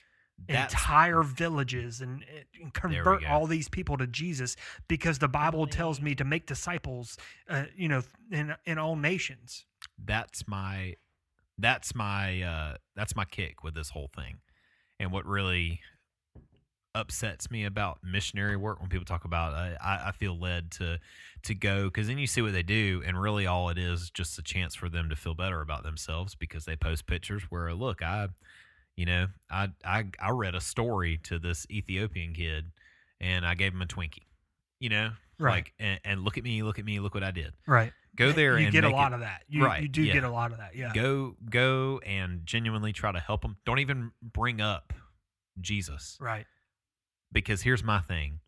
That's 0.48 0.74
entire 0.74 1.24
villages 1.24 2.02
and, 2.02 2.24
and 2.62 2.74
convert 2.74 3.26
all 3.26 3.46
these 3.48 3.70
people 3.70 3.98
to 3.98 4.08
Jesus 4.08 4.56
because 4.88 5.20
the 5.20 5.28
Bible 5.28 5.68
tells 5.68 6.02
me 6.02 6.16
to 6.16 6.24
make 6.24 6.46
disciples, 6.46 7.18
uh, 7.50 7.66
you 7.76 7.88
know, 7.88 8.02
in 8.32 8.56
in 8.66 8.78
all 8.78 8.96
nations. 8.96 9.66
that's 10.04 10.48
my 10.48 10.96
that's 11.58 11.94
my 11.94 12.42
uh 12.42 12.76
that's 12.96 13.16
my 13.16 13.26
kick 13.26 13.64
with 13.64 13.76
this 13.76 13.90
whole 13.90 14.10
thing. 14.16 14.40
And 15.00 15.12
what 15.12 15.26
really 15.26 15.82
upsets 16.96 17.52
me 17.52 17.66
about 17.66 18.00
missionary 18.04 18.58
work 18.58 18.80
when 18.80 18.90
people 18.90 19.06
talk 19.06 19.24
about 19.26 19.54
uh, 19.54 19.78
I, 19.82 20.08
I 20.08 20.12
feel 20.12 20.38
led 20.38 20.72
to 20.72 21.00
to 21.44 21.54
go 21.56 21.86
because 21.86 22.08
then 22.08 22.18
you 22.18 22.26
see 22.28 22.42
what 22.42 22.52
they 22.54 22.64
do 22.64 23.04
and 23.06 23.20
really 23.22 23.46
all 23.46 23.70
it 23.70 23.78
is 23.78 24.10
just 24.10 24.40
a 24.40 24.42
chance 24.42 24.74
for 24.76 24.90
them 24.90 25.08
to 25.10 25.16
feel 25.16 25.36
better 25.36 25.62
about 25.62 25.84
themselves 25.84 26.34
because 26.36 26.66
they 26.66 26.76
post 26.76 27.06
pictures 27.06 27.44
where 27.50 27.74
look 27.76 28.02
i 28.02 28.28
you 28.96 29.06
know 29.06 29.28
i 29.52 29.70
i, 29.86 30.06
I 30.20 30.32
read 30.32 30.56
a 30.56 30.62
story 30.62 31.18
to 31.24 31.38
this 31.38 31.68
ethiopian 31.70 32.34
kid 32.34 32.72
and 33.22 33.46
i 33.46 33.54
gave 33.54 33.72
him 33.74 33.82
a 33.84 33.86
twinkie 33.86 34.26
you 34.80 34.90
know 34.90 35.12
Right. 35.38 35.52
like 35.58 35.74
and, 35.80 36.00
and 36.04 36.24
look 36.26 36.38
at 36.40 36.44
me 36.44 36.64
look 36.64 36.80
at 36.80 36.86
me 36.86 37.00
look 37.00 37.14
what 37.14 37.24
i 37.24 37.32
did 37.32 37.54
Right. 37.68 37.94
Go 38.16 38.32
there 38.34 38.58
you 38.58 38.66
and 38.66 38.74
get 38.74 38.84
a 38.84 38.90
lot 38.90 39.12
it- 39.14 39.16
of 39.16 39.20
that. 39.22 39.44
You, 39.48 39.64
Right, 39.64 39.82
you 39.84 39.88
do 39.88 40.02
yeah. 40.02 40.12
get 40.14 40.24
a 40.26 40.30
lot 40.30 40.52
of 40.52 40.58
that. 40.58 40.76
Yeah. 40.76 40.92
Go 40.94 41.36
go 41.50 42.02
and 42.06 42.42
genuinely 42.46 42.92
try 42.92 43.14
to 43.14 43.20
help 43.20 43.44
them. 43.44 43.56
Don't 43.66 43.80
even 43.80 44.12
bring 44.22 44.60
up 44.60 44.92
Jesus 45.62 46.18
Right. 46.20 46.46
Because 47.32 47.62
here's 47.62 47.84
my 47.84 48.00
thing. 48.00 48.40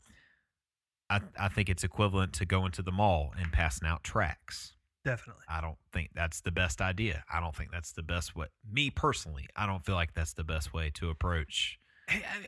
I 1.09 1.21
I 1.39 1.49
think 1.49 1.69
it's 1.69 1.83
equivalent 1.83 2.33
to 2.33 2.45
going 2.45 2.71
to 2.73 2.81
the 2.81 2.91
mall 2.91 3.33
and 3.37 3.51
passing 3.51 3.87
out 3.87 4.03
tracts. 4.03 4.75
Definitely. 5.03 5.43
I 5.49 5.61
don't 5.61 5.77
think 5.91 6.11
that's 6.13 6.41
the 6.41 6.51
best 6.51 6.79
idea. 6.79 7.23
I 7.31 7.39
don't 7.39 7.55
think 7.55 7.71
that's 7.71 7.91
the 7.91 8.03
best 8.03 8.35
way. 8.35 8.47
Me 8.69 8.89
personally, 8.91 9.47
I 9.55 9.65
don't 9.65 9.83
feel 9.83 9.95
like 9.95 10.13
that's 10.13 10.33
the 10.33 10.43
best 10.43 10.73
way 10.73 10.91
to 10.95 11.09
approach. 11.09 11.79
Hey, 12.07 12.23
I- 12.23 12.47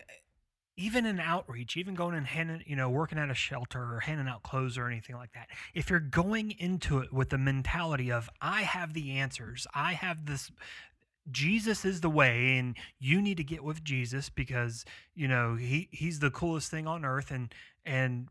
even 0.76 1.06
in 1.06 1.19
outreach, 1.19 1.78
even 1.78 1.93
going 1.93 2.15
and 2.15 2.26
handing, 2.26 2.63
you 2.65 2.76
know, 2.76 2.89
working 2.89 3.19
at 3.19 3.30
a 3.30 3.36
shelter 3.36 3.80
or 3.93 4.00
handing 4.00 4.28
out 4.28 4.41
clothes 4.41 4.76
or 4.76 4.88
anything 4.88 5.15
like 5.15 5.32
that, 5.34 5.48
if 5.76 5.88
you're 5.89 6.00
going 6.00 6.50
into 6.50 6.98
it 6.98 7.13
with 7.13 7.30
the 7.30 7.38
mentality 7.38 8.12
of, 8.12 8.28
I 8.41 8.63
have 8.63 8.93
the 8.93 9.12
answers, 9.12 9.67
I 9.76 9.93
have 9.93 10.26
this, 10.26 10.52
Jesus 11.31 11.86
is 11.86 12.01
the 12.01 12.09
way, 12.09 12.57
and 12.57 12.75
you 12.99 13.21
need 13.21 13.38
to 13.38 13.43
get 13.43 13.63
with 13.63 13.83
Jesus 13.83 14.29
because, 14.29 14.86
you 15.15 15.27
know, 15.27 15.55
he, 15.55 15.88
he's 15.91 16.19
the 16.19 16.31
coolest 16.31 16.69
thing 16.69 16.86
on 16.88 17.05
earth. 17.05 17.31
And, 17.31 17.53
and, 17.86 18.27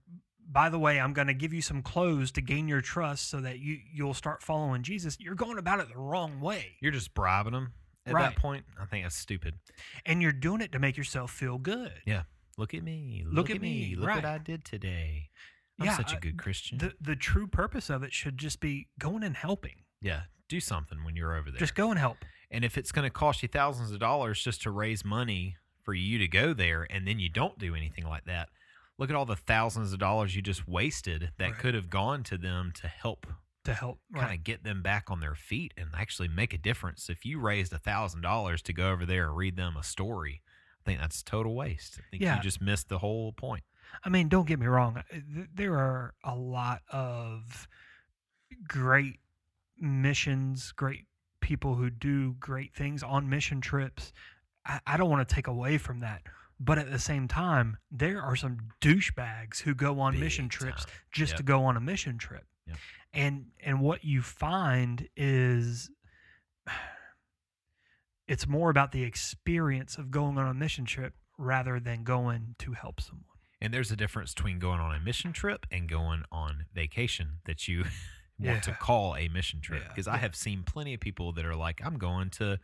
by 0.50 0.68
the 0.68 0.78
way, 0.78 1.00
I'm 1.00 1.12
going 1.12 1.28
to 1.28 1.34
give 1.34 1.52
you 1.54 1.62
some 1.62 1.82
clothes 1.82 2.30
to 2.32 2.40
gain 2.42 2.68
your 2.68 2.80
trust 2.80 3.30
so 3.30 3.40
that 3.40 3.60
you 3.60 3.78
you'll 3.94 4.12
start 4.12 4.42
following 4.42 4.82
Jesus. 4.82 5.16
You're 5.20 5.36
going 5.36 5.56
about 5.56 5.80
it 5.80 5.88
the 5.88 5.96
wrong 5.98 6.40
way. 6.40 6.72
You're 6.80 6.92
just 6.92 7.14
bribing 7.14 7.52
them 7.52 7.72
at 8.04 8.12
Right. 8.14 8.34
that 8.34 8.36
point. 8.36 8.64
I 8.80 8.84
think 8.84 9.04
that's 9.04 9.16
stupid. 9.16 9.54
And 10.04 10.20
you're 10.20 10.32
doing 10.32 10.60
it 10.60 10.72
to 10.72 10.78
make 10.80 10.96
yourself 10.96 11.30
feel 11.30 11.58
good. 11.58 11.92
Yeah. 12.04 12.22
Look 12.58 12.74
at 12.74 12.82
me. 12.82 13.22
Look, 13.24 13.34
Look 13.34 13.50
at, 13.50 13.56
at 13.56 13.62
me. 13.62 13.90
me, 13.90 13.96
Look 13.96 14.08
right. 14.08 14.16
what 14.16 14.24
I 14.24 14.38
did 14.38 14.64
today. 14.64 15.30
I'm 15.80 15.86
Yeah, 15.86 15.96
such 15.96 16.12
a 16.12 16.16
good 16.20 16.36
Christian. 16.36 16.78
the 16.78 16.92
the 17.00 17.16
true 17.16 17.46
purpose 17.46 17.88
of 17.88 18.02
it 18.02 18.12
should 18.12 18.36
just 18.36 18.60
be 18.60 18.88
going 18.98 19.22
and 19.22 19.36
helping. 19.36 19.84
yeah. 20.02 20.22
Do 20.48 20.60
something 20.60 21.02
when 21.02 21.16
you're 21.16 21.34
over 21.34 21.50
there. 21.50 21.58
Just 21.60 21.74
go 21.74 21.88
and 21.90 21.98
help. 21.98 22.18
And 22.52 22.64
if 22.64 22.76
it's 22.78 22.92
going 22.92 23.04
to 23.06 23.10
cost 23.10 23.42
you 23.42 23.48
thousands 23.48 23.90
of 23.92 23.98
dollars 23.98 24.42
just 24.44 24.62
to 24.62 24.70
raise 24.70 25.04
money 25.04 25.56
for 25.82 25.94
you 25.94 26.18
to 26.18 26.28
go 26.28 26.52
there 26.52 26.86
and 26.90 27.08
then 27.08 27.18
you 27.18 27.28
don't 27.28 27.58
do 27.58 27.74
anything 27.74 28.04
like 28.06 28.24
that, 28.26 28.50
look 28.98 29.08
at 29.10 29.16
all 29.16 29.24
the 29.24 29.34
thousands 29.36 29.92
of 29.92 29.98
dollars 29.98 30.36
you 30.36 30.42
just 30.42 30.68
wasted 30.68 31.32
that 31.38 31.50
Right. 31.52 31.58
could 31.58 31.74
have 31.74 31.88
gone 31.90 32.22
to 32.24 32.36
them 32.38 32.70
to 32.76 32.86
help 32.88 33.26
To 33.64 33.72
help, 33.74 34.00
kind 34.14 34.28
right? 34.28 34.38
of 34.38 34.44
get 34.44 34.64
them 34.64 34.82
back 34.82 35.10
on 35.10 35.20
their 35.20 35.34
feet 35.34 35.72
and 35.78 35.88
actually 35.96 36.28
make 36.28 36.52
a 36.52 36.58
difference. 36.58 37.08
If 37.08 37.24
you 37.24 37.40
raised 37.40 37.72
a 37.72 37.78
thousand 37.78 38.20
dollars 38.20 38.60
to 38.62 38.72
go 38.74 38.90
over 38.92 39.06
there 39.06 39.26
and 39.28 39.36
read 39.36 39.56
them 39.56 39.76
a 39.76 39.82
story, 39.82 40.42
I 40.80 40.84
think 40.84 41.00
that's 41.00 41.22
total 41.22 41.54
waste. 41.54 41.98
I 41.98 42.02
think 42.10 42.22
Yeah. 42.22 42.36
you 42.36 42.42
just 42.42 42.60
missed 42.60 42.88
the 42.90 42.98
whole 42.98 43.32
point. 43.32 43.64
I 44.04 44.08
mean, 44.10 44.28
don't 44.28 44.46
get 44.46 44.58
me 44.58 44.66
wrong. 44.66 44.98
uh, 44.98 45.02
There 45.54 45.78
are 45.78 46.14
a 46.22 46.36
lot 46.36 46.82
of 46.90 47.66
great 48.68 49.20
missions, 49.78 50.72
great 50.72 51.06
people 51.42 51.74
who 51.74 51.90
do 51.90 52.34
great 52.40 52.74
things 52.74 53.02
on 53.02 53.28
mission 53.28 53.60
trips. 53.60 54.12
I, 54.64 54.80
I 54.86 54.96
don't 54.96 55.10
want 55.10 55.28
to 55.28 55.34
take 55.34 55.46
away 55.48 55.76
from 55.76 56.00
that. 56.00 56.22
But 56.58 56.78
at 56.78 56.90
the 56.90 56.98
same 56.98 57.28
time, 57.28 57.76
there 57.90 58.22
are 58.22 58.36
some 58.36 58.58
douchebags 58.80 59.60
who 59.60 59.74
go 59.74 60.00
on 60.00 60.18
mission 60.18 60.44
Big 60.46 60.52
trips 60.52 60.84
time. 60.84 60.94
just 61.12 61.32
Yep. 61.32 61.36
to 61.38 61.42
go 61.42 61.64
on 61.64 61.76
a 61.76 61.80
mission 61.80 62.16
trip. 62.18 62.46
Yep. 62.66 62.76
And 63.12 63.46
and 63.60 63.80
what 63.80 64.04
you 64.04 64.22
find 64.22 65.08
is 65.16 65.90
it's 68.28 68.46
more 68.46 68.70
about 68.70 68.92
the 68.92 69.02
experience 69.02 69.98
of 69.98 70.10
going 70.10 70.38
on 70.38 70.46
a 70.48 70.54
mission 70.54 70.84
trip 70.84 71.14
rather 71.36 71.80
than 71.80 72.04
going 72.04 72.54
to 72.60 72.72
help 72.72 73.00
someone. 73.00 73.24
And 73.60 73.72
there's 73.74 73.90
a 73.90 73.96
difference 73.96 74.32
between 74.34 74.58
going 74.58 74.80
on 74.80 74.94
a 74.94 75.00
mission 75.00 75.32
trip 75.32 75.66
and 75.70 75.88
going 75.88 76.22
on 76.30 76.66
vacation 76.74 77.38
that 77.46 77.68
you 77.68 77.84
want 78.42 78.62
to 78.64 78.72
call 78.72 79.16
a 79.16 79.28
mission 79.28 79.60
trip. 79.60 79.82
Yeah. 79.82 79.88
Because 79.88 80.08
I 80.08 80.16
have 80.16 80.34
seen 80.34 80.62
plenty 80.64 80.94
of 80.94 81.00
people 81.00 81.32
that 81.32 81.44
are 81.44 81.56
like, 81.56 81.80
I'm 81.84 81.98
going 81.98 82.30
to 82.30 82.58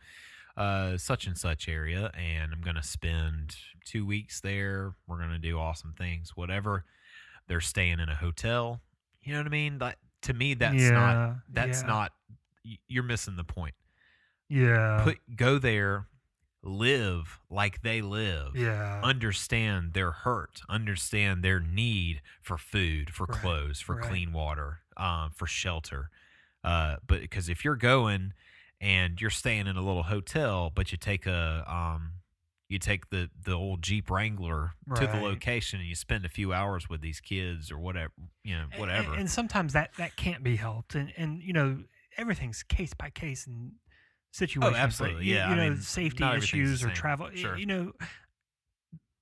uh, 0.57 0.97
such 0.97 1.27
and 1.27 1.37
such 1.37 1.67
area 1.67 2.11
and 2.17 2.51
I'm 2.53 2.61
going 2.61 2.75
to 2.75 2.83
spend 2.83 3.55
two 3.85 4.05
weeks 4.05 4.41
there. 4.41 4.93
We're 5.07 5.17
going 5.17 5.29
to 5.31 5.39
do 5.39 5.57
awesome 5.57 5.93
things, 5.97 6.35
whatever. 6.35 6.85
They're 7.47 7.61
staying 7.61 7.99
in 7.99 8.09
a 8.09 8.15
hotel. 8.15 8.81
You 9.23 9.33
know 9.33 9.39
what 9.39 9.47
I 9.47 9.49
mean? 9.49 9.79
That 9.79 9.97
to 10.23 10.33
me, 10.33 10.53
that's 10.53 10.89
not. 10.89 11.35
That's 11.51 11.81
yeah. 11.81 11.87
not. 11.87 12.11
You're 12.87 13.03
missing 13.03 13.35
the 13.35 13.43
point. 13.43 13.73
Yeah. 14.49 15.01
Put 15.03 15.17
go 15.35 15.57
there, 15.57 16.07
live 16.63 17.39
like 17.49 17.81
they 17.81 18.01
live 18.01 18.55
yeah. 18.55 18.99
understand 19.03 19.93
their 19.93 20.11
hurt, 20.11 20.61
understand 20.67 21.43
their 21.43 21.59
need 21.59 22.21
for 22.41 22.57
food, 22.57 23.09
for 23.11 23.25
Right, 23.25 23.41
clothes, 23.41 23.79
for 23.79 23.95
right. 23.95 24.09
clean 24.09 24.33
water, 24.33 24.79
um, 24.99 25.31
for 25.33 25.47
shelter. 25.47 26.09
Uh, 26.63 26.97
but 27.07 27.21
because 27.21 27.49
if 27.49 27.63
you're 27.63 27.75
going 27.75 28.33
and 28.81 29.19
you're 29.19 29.29
staying 29.29 29.67
in 29.67 29.77
a 29.77 29.81
little 29.81 30.03
hotel, 30.03 30.71
but 30.73 30.91
you 30.91 30.97
take 30.97 31.25
a 31.25 31.63
um, 31.67 32.11
you 32.67 32.77
take 32.77 33.09
the 33.09 33.29
the 33.43 33.53
old 33.53 33.81
Jeep 33.81 34.11
Wrangler 34.11 34.71
to 34.95 35.07
the 35.07 35.17
location 35.21 35.79
and 35.79 35.89
you 35.89 35.95
spend 35.95 36.25
a 36.25 36.29
few 36.29 36.53
hours 36.53 36.89
with 36.89 37.01
these 37.01 37.19
kids 37.19 37.71
or 37.71 37.79
whatever, 37.79 38.13
you 38.43 38.55
know, 38.55 38.65
whatever. 38.77 39.11
And, 39.11 39.21
and 39.21 39.29
sometimes 39.31 39.73
that 39.73 39.91
that 39.97 40.15
can't 40.15 40.43
be 40.43 40.55
helped, 40.55 40.95
and 40.95 41.11
and 41.17 41.41
you 41.41 41.53
know 41.53 41.79
everything's 42.17 42.61
case 42.63 42.93
by 42.93 43.09
case 43.09 43.47
and 43.47 43.71
situation. 44.31 44.73
Oh, 44.73 44.77
absolutely, 44.77 45.25
You, 45.25 45.35
yeah, 45.35 45.47
you 45.47 45.53
I 45.53 45.57
know 45.57 45.69
mean, 45.71 45.81
safety 45.81 46.23
not 46.23 46.35
everything's 46.35 46.51
the 46.51 46.61
issues 46.61 46.83
or 46.83 46.89
travel. 46.89 47.29
Sure. 47.33 47.57
You 47.57 47.65
know, 47.65 47.91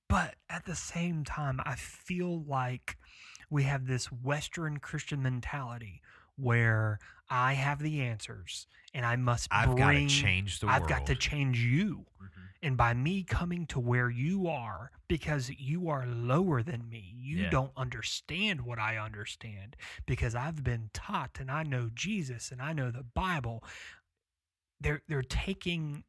but 0.08 0.34
at 0.50 0.64
the 0.66 0.74
same 0.74 1.24
time, 1.24 1.60
I 1.64 1.74
feel 1.76 2.42
like 2.44 2.96
we 3.50 3.62
have 3.64 3.86
this 3.86 4.06
Western 4.12 4.78
Christian 4.78 5.22
mentality 5.22 6.02
where 6.36 6.98
I 7.30 7.54
have 7.54 7.80
the 7.80 8.00
answers 8.02 8.66
and 8.94 9.04
I 9.04 9.16
must 9.16 9.48
I've 9.50 9.76
got 9.76 9.92
to 9.92 10.06
change 10.06 10.60
the 10.60 10.68
I've 10.68 10.82
world. 10.82 10.90
got 10.90 11.06
to 11.06 11.14
change 11.16 11.58
you. 11.58 12.06
Mhm. 12.22 12.28
And 12.62 12.76
by 12.76 12.94
me 12.94 13.22
coming 13.22 13.66
to 13.68 13.78
where 13.80 14.10
you 14.10 14.48
are, 14.48 14.90
because 15.08 15.50
you 15.50 15.88
are 15.88 16.06
lower 16.06 16.62
than 16.62 16.88
me, 16.88 17.12
you 17.16 17.38
Yeah. 17.44 17.50
don't 17.50 17.72
understand 17.76 18.62
what 18.62 18.78
I 18.78 18.96
understand 18.96 19.76
because 20.06 20.34
I've 20.34 20.62
been 20.64 20.90
taught 20.92 21.38
and 21.40 21.50
I 21.50 21.62
know 21.62 21.90
Jesus 21.92 22.50
and 22.52 22.60
I 22.62 22.72
know 22.72 22.90
the 22.90 23.04
Bible. 23.04 23.64
They're 24.80 25.02
they're 25.08 25.22
taking 25.22 26.04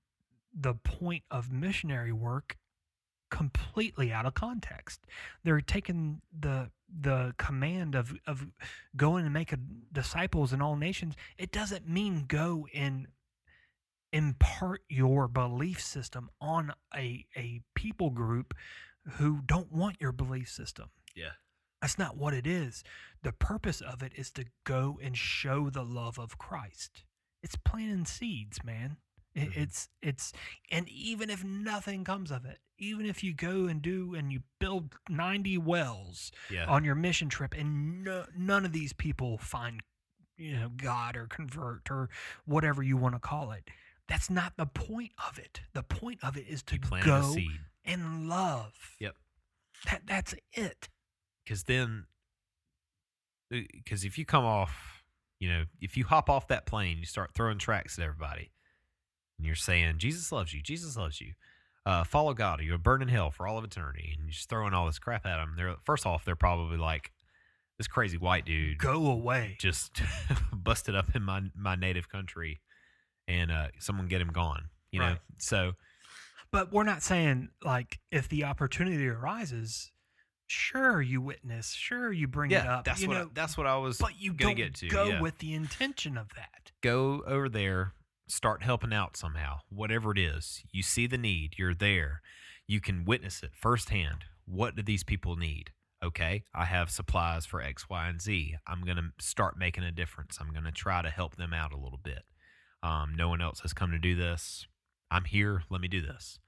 the 0.53 0.73
point 0.75 1.23
of 1.31 1.51
missionary 1.51 2.11
work 2.13 2.57
completely 3.29 4.11
out 4.11 4.25
of 4.25 4.33
context. 4.33 5.05
They're 5.43 5.61
taking 5.61 6.21
the 6.37 6.69
the 7.01 7.33
command 7.37 7.95
of 7.95 8.13
of 8.25 8.47
going 8.95 9.25
and 9.25 9.33
make 9.33 9.53
a, 9.53 9.57
disciples 9.91 10.53
in 10.53 10.61
all 10.61 10.75
nations. 10.75 11.15
It 11.37 11.51
doesn't 11.51 11.87
mean 11.87 12.25
go 12.27 12.67
and 12.73 13.07
impart 14.11 14.81
your 14.89 15.27
belief 15.27 15.81
system 15.81 16.29
on 16.41 16.73
a 16.95 17.25
a 17.35 17.61
people 17.75 18.09
group 18.09 18.53
who 19.13 19.41
don't 19.45 19.71
want 19.71 19.97
your 19.99 20.11
belief 20.11 20.49
system. 20.49 20.89
Yeah. 21.15 21.31
That's 21.81 21.97
not 21.97 22.17
what 22.17 22.33
it 22.33 22.45
is. 22.45 22.83
The 23.23 23.31
purpose 23.31 23.81
of 23.81 24.03
it 24.03 24.11
is 24.15 24.31
to 24.31 24.45
go 24.65 24.99
and 25.01 25.15
show 25.15 25.69
the 25.69 25.83
love 25.83 26.19
of 26.19 26.37
Christ. 26.37 27.03
It's 27.41 27.55
planting 27.55 28.05
seeds, 28.05 28.63
man. 28.63 28.97
It, 29.39 29.49
Mhm. 29.51 29.57
It's 29.57 29.89
it's 30.01 30.33
and 30.71 30.87
even 30.89 31.29
if 31.29 31.43
nothing 31.43 32.03
comes 32.03 32.31
of 32.31 32.45
it, 32.45 32.59
even 32.77 33.05
if 33.05 33.23
you 33.23 33.33
go 33.33 33.65
and 33.67 33.81
do 33.81 34.15
and 34.15 34.31
you 34.31 34.43
build 34.59 34.95
90 35.09 35.57
wells 35.57 36.31
Yeah. 36.49 36.65
on 36.65 36.83
your 36.83 36.95
mission 36.95 37.29
trip 37.29 37.53
and 37.53 38.03
no, 38.03 38.25
none 38.35 38.65
of 38.65 38.71
these 38.71 38.93
people 38.93 39.37
find 39.37 39.81
you 40.37 40.55
know 40.55 40.69
God 40.69 41.15
or 41.17 41.27
convert 41.27 41.89
or 41.91 42.09
whatever 42.45 42.81
you 42.83 42.95
want 42.97 43.15
to 43.15 43.19
call 43.19 43.51
it. 43.51 43.69
That's 44.07 44.29
not 44.29 44.57
the 44.57 44.65
point 44.65 45.11
of 45.27 45.37
it. 45.37 45.61
The 45.73 45.83
point 45.83 46.19
of 46.23 46.35
it 46.37 46.47
is 46.47 46.63
to 46.63 46.75
you 46.75 46.81
planted 46.81 47.09
a 47.09 47.21
go 47.21 47.33
seed. 47.33 47.59
and 47.85 48.27
love. 48.29 48.95
Yep. 48.99 49.15
That 49.85 50.07
that's 50.07 50.33
it. 50.53 50.89
because 51.43 51.63
then 51.63 52.05
because 53.49 54.03
if 54.03 54.17
you 54.17 54.25
come 54.25 54.45
off 54.45 55.03
you 55.39 55.49
know 55.49 55.65
if 55.81 55.97
you 55.97 56.05
hop 56.05 56.29
off 56.29 56.47
that 56.47 56.65
plane 56.65 56.97
you 56.99 57.05
start 57.05 57.33
throwing 57.33 57.57
tracts 57.57 57.97
at 57.97 58.03
everybody 58.03 58.51
and 59.39 59.45
you're 59.47 59.55
saying 59.55 59.95
jesus 59.97 60.31
loves 60.31 60.53
you 60.53 60.61
jesus 60.61 60.95
loves 60.95 61.19
you 61.19 61.33
uh, 61.85 62.03
follow 62.03 62.35
god 62.35 62.59
or 62.59 62.63
you'll 62.63 62.77
burn 62.77 63.01
in 63.01 63.07
hell 63.07 63.31
for 63.31 63.47
all 63.47 63.57
of 63.57 63.63
eternity 63.63 64.11
and 64.15 64.25
you're 64.25 64.31
just 64.33 64.47
throwing 64.49 64.73
all 64.75 64.85
this 64.85 64.99
crap 64.99 65.25
at 65.25 65.37
them 65.37 65.53
they're 65.57 65.75
first 65.85 66.05
off 66.05 66.23
they're 66.23 66.35
probably 66.35 66.77
like 66.77 67.11
this 67.79 67.87
crazy 67.87 68.17
white 68.17 68.45
dude 68.45 68.77
Go 68.77 69.07
away. 69.09 69.55
just 69.59 70.01
busted 70.53 70.93
up 70.95 71.15
in 71.15 71.23
my 71.23 71.41
my 71.55 71.75
native 71.75 72.07
country 72.09 72.59
and 73.27 73.49
uh, 73.51 73.67
someone 73.79 74.07
get 74.07 74.21
him 74.21 74.27
gone 74.27 74.65
you 74.91 74.99
know 74.99 75.15
so 75.39 75.71
But 76.51 76.71
we're 76.73 76.83
not 76.83 77.01
saying 77.01 77.49
like 77.63 77.99
if 78.11 78.27
the 78.27 78.43
opportunity 78.43 79.07
arises, 79.07 79.91
sure 80.47 81.01
you 81.01 81.21
witness, 81.21 81.71
sure 81.71 82.11
you 82.11 82.27
bring 82.27 82.51
it 82.51 82.55
yeah 82.55 82.77
up. 82.79 82.83
that's 82.85 83.01
you 83.01 83.07
what 83.07 83.13
know, 83.17 83.23
I, 83.23 83.27
that's 83.33 83.57
what 83.57 83.67
i 83.67 83.77
was 83.77 83.97
but 83.99 84.19
you 84.19 84.33
don't 84.33 84.55
get 84.55 84.73
to 84.75 84.87
go 84.89 85.05
yeah. 85.05 85.21
with 85.21 85.37
the 85.37 85.53
intention 85.53 86.17
of 86.17 86.27
that. 86.35 86.71
go 86.81 87.21
over 87.25 87.47
there, 87.49 87.93
start 88.29 88.63
helping 88.63 88.93
out 88.93 89.17
somehow, 89.17 89.59
whatever 89.69 90.11
it 90.11 90.19
is. 90.19 90.63
You 90.71 90.83
see 90.83 91.07
the 91.07 91.17
need, 91.17 91.55
you're 91.57 91.73
there. 91.73 92.21
You 92.67 92.79
can 92.79 93.03
witness 93.03 93.43
it 93.43 93.51
firsthand. 93.53 94.25
What 94.45 94.75
do 94.75 94.83
these 94.83 95.03
people 95.03 95.35
need? 95.35 95.71
Okay, 96.03 96.43
I 96.55 96.65
have 96.65 96.89
supplies 96.89 97.45
for 97.45 97.61
X, 97.61 97.89
Y, 97.89 98.07
and 98.07 98.21
Z. 98.21 98.55
I'm 98.65 98.81
going 98.81 98.97
to 98.97 99.09
start 99.19 99.57
making 99.57 99.83
a 99.83 99.91
difference. 99.91 100.37
I'm 100.39 100.51
going 100.51 100.63
to 100.63 100.71
try 100.71 101.01
to 101.01 101.09
help 101.09 101.35
them 101.35 101.53
out 101.53 101.73
a 101.73 101.77
little 101.77 101.99
bit. 102.01 102.23
Um, 102.81 103.13
no 103.17 103.27
one 103.27 103.41
else 103.41 103.59
has 103.61 103.73
come 103.73 103.91
to 103.91 103.99
do 103.99 104.15
this. 104.15 104.65
I'm 105.11 105.25
here. 105.25 105.63
Let 105.69 105.81
me 105.81 105.89
do 105.89 106.01
this. 106.01 106.39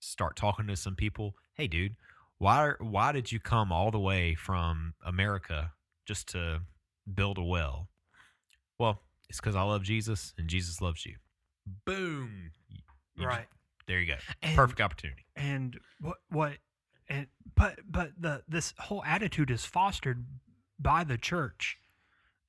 Start 0.00 0.34
talking 0.34 0.66
to 0.66 0.76
some 0.76 0.96
people. 0.96 1.34
Hey, 1.54 1.68
dude, 1.68 1.94
why 2.38 2.72
why 2.80 3.12
did 3.12 3.30
you 3.30 3.38
come 3.38 3.70
all 3.70 3.90
the 3.90 3.98
way 3.98 4.34
from 4.34 4.94
America 5.04 5.72
just 6.06 6.28
to 6.30 6.62
build 7.12 7.38
a 7.38 7.42
well? 7.42 7.88
Well, 8.78 9.02
it's 9.28 9.38
because 9.40 9.56
I 9.56 9.62
love 9.62 9.82
Jesus 9.82 10.32
and 10.38 10.48
Jesus 10.48 10.80
loves 10.80 11.04
you. 11.06 11.16
Boom. 11.84 12.50
You 13.14 13.24
just- 13.24 13.26
right. 13.36 13.48
there 13.86 14.00
you 14.00 14.06
go. 14.06 14.18
And- 14.42 14.56
Perfect 14.56 14.80
opportunity. 14.80 15.24
and 15.36 15.78
what 16.00 16.18
what 16.28 16.58
and 17.08 17.26
but 17.54 17.80
but 17.90 18.12
the 18.18 18.42
this 18.48 18.74
whole 18.78 19.04
attitude 19.04 19.50
is 19.50 19.64
fostered 19.64 20.24
by 20.78 21.04
the 21.04 21.16
church 21.18 21.78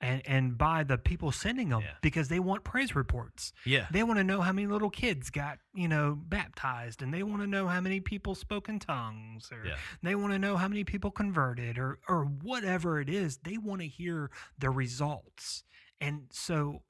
and 0.02 0.22
and 0.28 0.58
by 0.58 0.84
the 0.84 0.98
people 0.98 1.32
sending 1.32 1.70
them 1.70 1.82
Yeah. 1.82 1.94
because 2.02 2.28
they 2.30 2.40
want 2.40 2.64
praise 2.64 2.94
reports 2.96 3.52
Yeah. 3.66 3.88
they 3.92 4.04
want 4.04 4.18
to 4.20 4.24
know 4.24 4.42
how 4.42 4.52
many 4.54 4.68
little 4.68 4.90
kids 4.90 5.30
got 5.30 5.60
you 5.74 5.88
know 5.88 6.16
baptized 6.16 7.02
and 7.02 7.14
they 7.14 7.24
want 7.24 7.42
to 7.42 7.48
know 7.48 7.68
how 7.68 7.80
many 7.82 8.00
people 8.00 8.36
spoke 8.36 8.70
in 8.70 8.80
tongues 8.80 9.50
or 9.52 9.66
Yeah. 9.66 9.78
they 10.04 10.16
want 10.16 10.32
to 10.34 10.40
know 10.40 10.58
how 10.58 10.68
many 10.68 10.84
people 10.84 11.10
converted 11.12 11.78
or 11.78 12.00
or 12.08 12.26
whatever 12.26 13.00
it 13.00 13.10
is 13.10 13.38
they 13.40 13.58
want 13.58 13.82
to 13.82 13.88
hear 13.88 14.30
the 14.58 14.70
results 14.70 15.64
and 16.02 16.24
so 16.32 16.82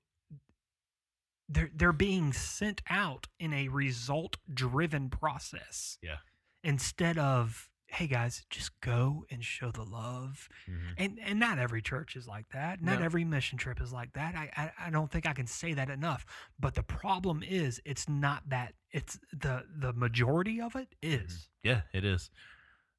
they're 1.47 1.71
they're 1.75 1.93
being 1.93 2.31
sent 2.33 2.81
out 2.89 3.27
in 3.39 3.53
a 3.53 3.67
result 3.69 4.37
driven 4.53 5.09
process 5.09 5.97
Yeah. 6.01 6.17
instead 6.63 7.17
of 7.17 7.69
hey 7.87 8.05
guys 8.05 8.45
just 8.51 8.79
go 8.81 9.25
and 9.31 9.43
show 9.43 9.71
the 9.71 9.83
love 9.83 10.47
Mhm. 10.67 10.93
and 10.97 11.19
and 11.23 11.39
not 11.39 11.57
every 11.57 11.81
church 11.81 12.15
is 12.15 12.27
like 12.27 12.47
that 12.49 12.83
not 12.83 12.99
No. 12.99 13.05
every 13.05 13.25
mission 13.25 13.57
trip 13.57 13.81
is 13.81 13.91
like 13.91 14.13
that 14.13 14.35
I, 14.35 14.51
I 14.55 14.87
i 14.87 14.89
don't 14.91 15.09
think 15.11 15.25
i 15.25 15.33
can 15.33 15.47
say 15.47 15.73
that 15.73 15.89
enough 15.89 16.23
but 16.59 16.75
the 16.75 16.83
problem 16.83 17.41
is 17.41 17.81
it's 17.85 18.07
not 18.07 18.47
that 18.49 18.75
it's 18.91 19.17
the 19.33 19.65
the 19.75 19.91
majority 19.93 20.61
of 20.61 20.75
it 20.75 20.93
is 21.01 21.49
Yeah, 21.63 21.81
it 21.93 22.05
is. 22.05 22.29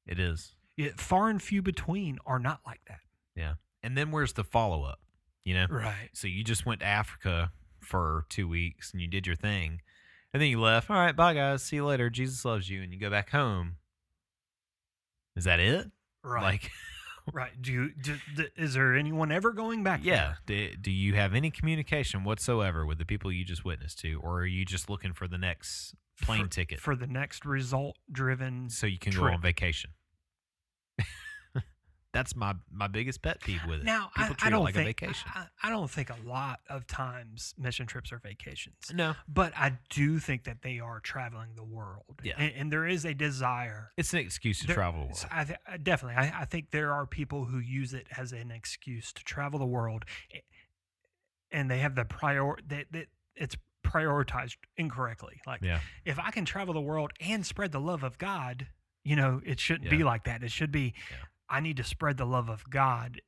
It 0.05 0.19
is. 0.19 0.55
It- 0.77 0.99
far 0.99 1.29
and 1.29 1.41
few 1.41 1.61
between 1.61 2.19
are 2.25 2.39
not 2.39 2.59
like 2.65 2.81
that 2.87 2.99
Yeah. 3.35 3.55
And 3.83 3.97
then 3.97 4.11
where's 4.11 4.33
the 4.33 4.43
follow 4.43 4.83
up? 4.83 4.99
You 5.43 5.55
know? 5.55 5.67
right 5.69 6.09
So 6.13 6.27
you 6.27 6.43
just 6.43 6.65
went 6.65 6.81
to 6.81 6.85
Africa 6.85 7.51
for 7.79 8.25
two 8.29 8.47
weeks 8.47 8.91
and 8.91 9.01
you 9.01 9.07
did 9.07 9.25
your 9.25 9.35
thing. 9.35 9.81
And 10.33 10.41
then 10.41 10.49
you 10.49 10.61
left. 10.61 10.89
All 10.89 10.95
right, 10.95 11.15
bye 11.15 11.33
guys. 11.33 11.63
See 11.63 11.77
you 11.77 11.85
later. 11.85 12.09
Jesus 12.09 12.45
loves 12.45 12.69
you. 12.69 12.81
And 12.81 12.93
you 12.93 12.99
go 12.99 13.09
back 13.09 13.31
home. 13.31 13.75
Is 15.35 15.43
that 15.45 15.59
it? 15.59 15.89
right 16.23 16.43
Like, 16.43 16.71
right 17.33 17.51
do 17.61 17.71
you 17.71 17.91
do, 17.93 18.15
do- 18.35 18.47
is 18.55 18.73
there 18.73 18.95
anyone 18.95 19.31
ever 19.31 19.51
going 19.51 19.83
back 19.83 20.01
yeah. 20.03 20.35
Do, 20.45 20.75
do 20.75 20.91
you 20.91 21.15
have 21.15 21.33
any 21.33 21.51
communication 21.51 22.23
whatsoever 22.23 22.85
with 22.85 22.97
the 22.97 23.05
people 23.05 23.31
you 23.31 23.43
just 23.43 23.65
witnessed 23.65 23.99
to? 23.99 24.19
Or 24.21 24.39
are 24.41 24.45
you 24.45 24.65
just 24.65 24.89
looking 24.89 25.13
for 25.13 25.27
the 25.27 25.37
next 25.37 25.95
plane 26.21 26.43
for, 26.43 26.49
ticket 26.49 26.79
for 26.79 26.95
the 26.95 27.07
next 27.07 27.45
result 27.45 27.97
driven 28.11 28.69
so 28.69 28.87
you 28.87 28.99
can 28.99 29.13
go 29.13 29.25
on 29.25 29.41
vacation? 29.41 29.91
That's 32.13 32.35
my, 32.35 32.55
my 32.69 32.87
biggest 32.87 33.21
pet 33.21 33.39
peeve 33.39 33.61
with 33.67 33.79
it. 33.79 33.85
now 33.85 34.09
People 34.15 34.23
I, 34.23 34.27
treat 34.27 34.43
I 34.43 34.47
it 34.47 34.49
don't 34.51 34.63
like 34.65 34.75
a 34.75 34.83
think 34.83 34.99
vacation. 34.99 35.31
I, 35.33 35.45
I 35.63 35.69
don't 35.69 35.89
think 35.89 36.09
a 36.09 36.17
lot 36.27 36.59
of 36.69 36.85
times 36.85 37.53
mission 37.57 37.87
trips 37.87 38.11
are 38.11 38.17
vacations 38.19 38.75
no. 38.93 39.15
but 39.29 39.53
I 39.55 39.77
do 39.89 40.19
think 40.19 40.43
that 40.43 40.61
they 40.61 40.79
are 40.79 40.99
traveling 40.99 41.51
the 41.55 41.63
world. 41.63 42.19
Yeah. 42.21 42.33
and, 42.37 42.53
and 42.55 42.71
there 42.71 42.85
is 42.85 43.05
a 43.05 43.13
desire. 43.13 43.91
It's 43.97 44.11
an 44.13 44.19
excuse 44.19 44.59
to 44.59 44.67
There- 44.67 44.75
travel 44.75 45.01
the 45.01 45.05
world. 45.07 45.25
I 45.31 45.43
th- 45.45 45.59
uh, 45.67 45.77
definitely, 45.81 46.17
I, 46.17 46.41
I 46.41 46.45
think 46.45 46.71
there 46.71 46.91
are 46.91 47.05
people 47.05 47.45
who 47.45 47.59
use 47.59 47.93
it 47.93 48.07
as 48.17 48.33
an 48.33 48.51
excuse 48.51 49.13
to 49.13 49.23
travel 49.23 49.57
the 49.59 49.65
world, 49.65 50.03
and 51.51 51.69
they 51.69 51.79
have 51.79 51.95
the 51.95 52.05
prior 52.05 52.55
that 52.67 52.85
that 52.91 53.05
it's 53.35 53.55
prioritized 53.85 54.57
incorrectly. 54.77 55.39
Like, 55.47 55.61
Yeah. 55.63 55.79
if 56.05 56.19
I 56.19 56.31
can 56.31 56.45
travel 56.45 56.73
the 56.73 56.81
world 56.81 57.11
and 57.19 57.45
spread 57.45 57.71
the 57.71 57.79
love 57.79 58.03
of 58.03 58.17
God, 58.17 58.67
you 59.03 59.15
know, 59.15 59.41
it 59.45 59.59
shouldn't 59.59 59.89
be 59.89 60.03
like 60.03 60.25
that. 60.25 60.43
It 60.43 60.51
should 60.51 60.71
be, 60.71 60.93
Yeah. 61.09 61.17
I 61.51 61.59
need 61.59 61.77
to 61.77 61.83
spread 61.83 62.17
the 62.17 62.25
love 62.25 62.49
of 62.49 62.69
God. 62.69 63.21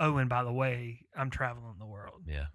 Oh, 0.00 0.16
and 0.16 0.28
by 0.28 0.42
the 0.42 0.52
way, 0.52 1.06
I'm 1.16 1.30
traveling 1.30 1.76
the 1.78 1.86
world. 1.86 2.22
Yeah. 2.26 2.46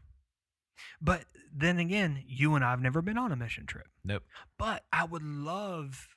But 1.02 1.24
then 1.56 1.80
again, 1.80 2.22
you 2.28 2.54
and 2.56 2.64
I 2.64 2.72
have 2.72 2.82
never 2.82 3.02
been 3.02 3.18
on 3.18 3.32
a 3.32 3.36
mission 3.36 3.66
trip. 3.66 3.88
Nope. 4.04 4.24
But 4.60 4.84
I 4.92 5.06
would 5.06 5.24
love 5.24 6.08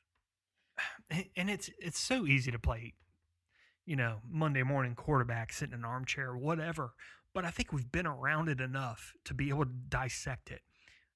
and 1.36 1.50
it's 1.50 1.70
it's 1.78 1.98
so 1.98 2.26
easy 2.26 2.50
to 2.50 2.58
play, 2.58 2.94
you 3.86 3.96
know, 3.96 4.18
Monday 4.28 4.62
morning 4.62 4.94
quarterback, 4.94 5.52
sitting 5.52 5.74
in 5.74 5.80
an 5.80 5.84
armchair, 5.84 6.36
whatever. 6.36 6.92
But 7.32 7.44
I 7.44 7.50
think 7.50 7.72
we've 7.72 7.92
been 7.92 8.06
around 8.06 8.48
it 8.48 8.60
enough 8.60 9.12
to 9.24 9.34
be 9.34 9.50
able 9.50 9.64
to 9.64 9.72
dissect 9.88 10.50
it. 10.50 10.62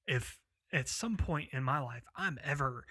If 0.07 0.39
at 0.71 0.87
some 0.87 1.17
point 1.17 1.49
in 1.51 1.63
my 1.63 1.79
life 1.79 2.03
I'm 2.15 2.39
ever 2.43 2.85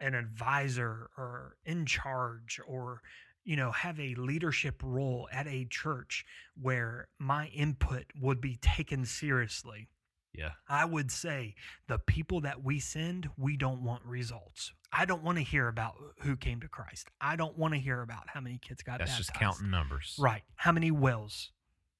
an 0.00 0.14
advisor 0.14 1.10
or 1.16 1.56
in 1.64 1.86
charge 1.86 2.60
or 2.66 3.00
you 3.44 3.56
know 3.56 3.70
have 3.72 3.98
a 4.00 4.14
leadership 4.14 4.80
role 4.84 5.28
at 5.32 5.46
a 5.46 5.64
church 5.66 6.24
where 6.60 7.08
my 7.18 7.46
input 7.48 8.04
would 8.20 8.40
be 8.40 8.56
taken 8.62 9.04
seriously 9.04 9.88
Yeah. 10.34 10.52
I 10.68 10.84
would 10.86 11.10
say 11.10 11.54
the 11.88 11.98
people 11.98 12.40
that 12.42 12.62
we 12.64 12.78
send, 12.80 13.28
we 13.36 13.56
don't 13.56 13.82
want 13.82 14.02
results. 14.04 14.72
I 14.92 15.04
don't 15.04 15.22
want 15.22 15.36
to 15.38 15.44
hear 15.44 15.68
about 15.68 15.94
who 16.20 16.36
came 16.36 16.60
to 16.60 16.68
Christ. 16.68 17.08
I 17.20 17.36
don't 17.36 17.56
want 17.58 17.74
to 17.74 17.80
hear 17.80 18.00
about 18.02 18.24
how 18.28 18.40
many 18.40 18.58
kids 18.58 18.82
got 18.82 18.98
That's 18.98 19.10
baptized. 19.10 19.28
just 19.28 19.34
counting 19.38 19.70
numbers. 19.70 20.16
Right. 20.18 20.42
How 20.56 20.72
many 20.72 20.90
wells? 20.90 21.50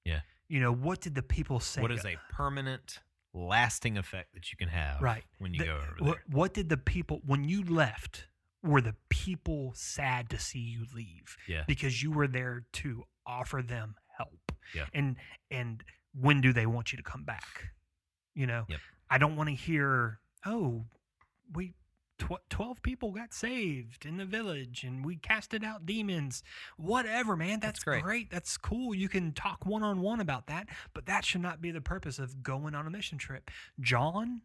Yeah. 0.04 0.20
You 0.48 0.60
know, 0.60 0.72
what 0.72 1.00
did 1.00 1.14
the 1.14 1.22
people 1.22 1.60
say? 1.60 1.82
What 1.82 1.92
is 1.92 2.04
a 2.06 2.16
permanent, 2.30 3.00
lasting 3.34 3.96
effect 3.98 4.32
that 4.34 4.50
you 4.50 4.56
can 4.56 4.68
have 4.68 5.00
Right. 5.02 5.24
when 5.38 5.52
you 5.54 5.60
The- 5.60 5.66
go 5.66 5.76
over 5.76 5.94
what, 5.98 6.14
there? 6.16 6.24
what 6.28 6.54
did 6.54 6.68
the 6.70 6.76
people 6.78 7.20
when 7.26 7.44
you 7.44 7.64
left? 7.64 8.28
Were 8.62 8.80
the 8.80 8.94
people 9.08 9.72
sad 9.74 10.30
to 10.30 10.38
see 10.38 10.60
you 10.60 10.86
leave? 10.94 11.36
Yeah. 11.48 11.64
Because 11.66 12.02
you 12.02 12.12
were 12.12 12.28
there 12.28 12.64
to 12.74 13.04
offer 13.26 13.62
them 13.62 13.96
help. 14.16 14.52
Yeah. 14.74 14.86
And 14.94 15.16
and 15.50 15.82
when 16.14 16.40
do 16.40 16.52
they 16.52 16.66
want 16.66 16.92
you 16.92 16.96
to 16.96 17.02
come 17.02 17.24
back? 17.24 17.70
You 18.34 18.46
know. 18.46 18.64
Yep. 18.68 18.78
I 19.10 19.18
don't 19.18 19.36
want 19.36 19.50
to 19.50 19.54
hear, 19.54 20.20
oh, 20.46 20.84
we 21.54 21.74
tw- 22.18 22.40
12 22.48 22.82
people 22.82 23.10
got 23.12 23.34
saved 23.34 24.06
in 24.06 24.16
the 24.16 24.24
village 24.24 24.84
and 24.84 25.04
we 25.04 25.16
casted 25.16 25.62
out 25.62 25.84
demons. 25.84 26.42
Whatever, 26.78 27.36
man. 27.36 27.60
That's, 27.60 27.78
That's 27.80 27.84
great. 27.84 28.02
great. 28.02 28.30
That's 28.30 28.56
cool. 28.56 28.94
You 28.94 29.10
can 29.10 29.32
talk 29.32 29.66
one 29.66 29.82
on 29.82 30.00
one 30.00 30.20
about 30.20 30.46
that, 30.46 30.68
but 30.94 31.04
that 31.06 31.24
should 31.26 31.42
not 31.42 31.60
be 31.60 31.70
the 31.70 31.80
purpose 31.82 32.18
of 32.18 32.42
going 32.42 32.74
on 32.74 32.86
a 32.86 32.90
mission 32.90 33.18
trip. 33.18 33.50
John, 33.80 34.40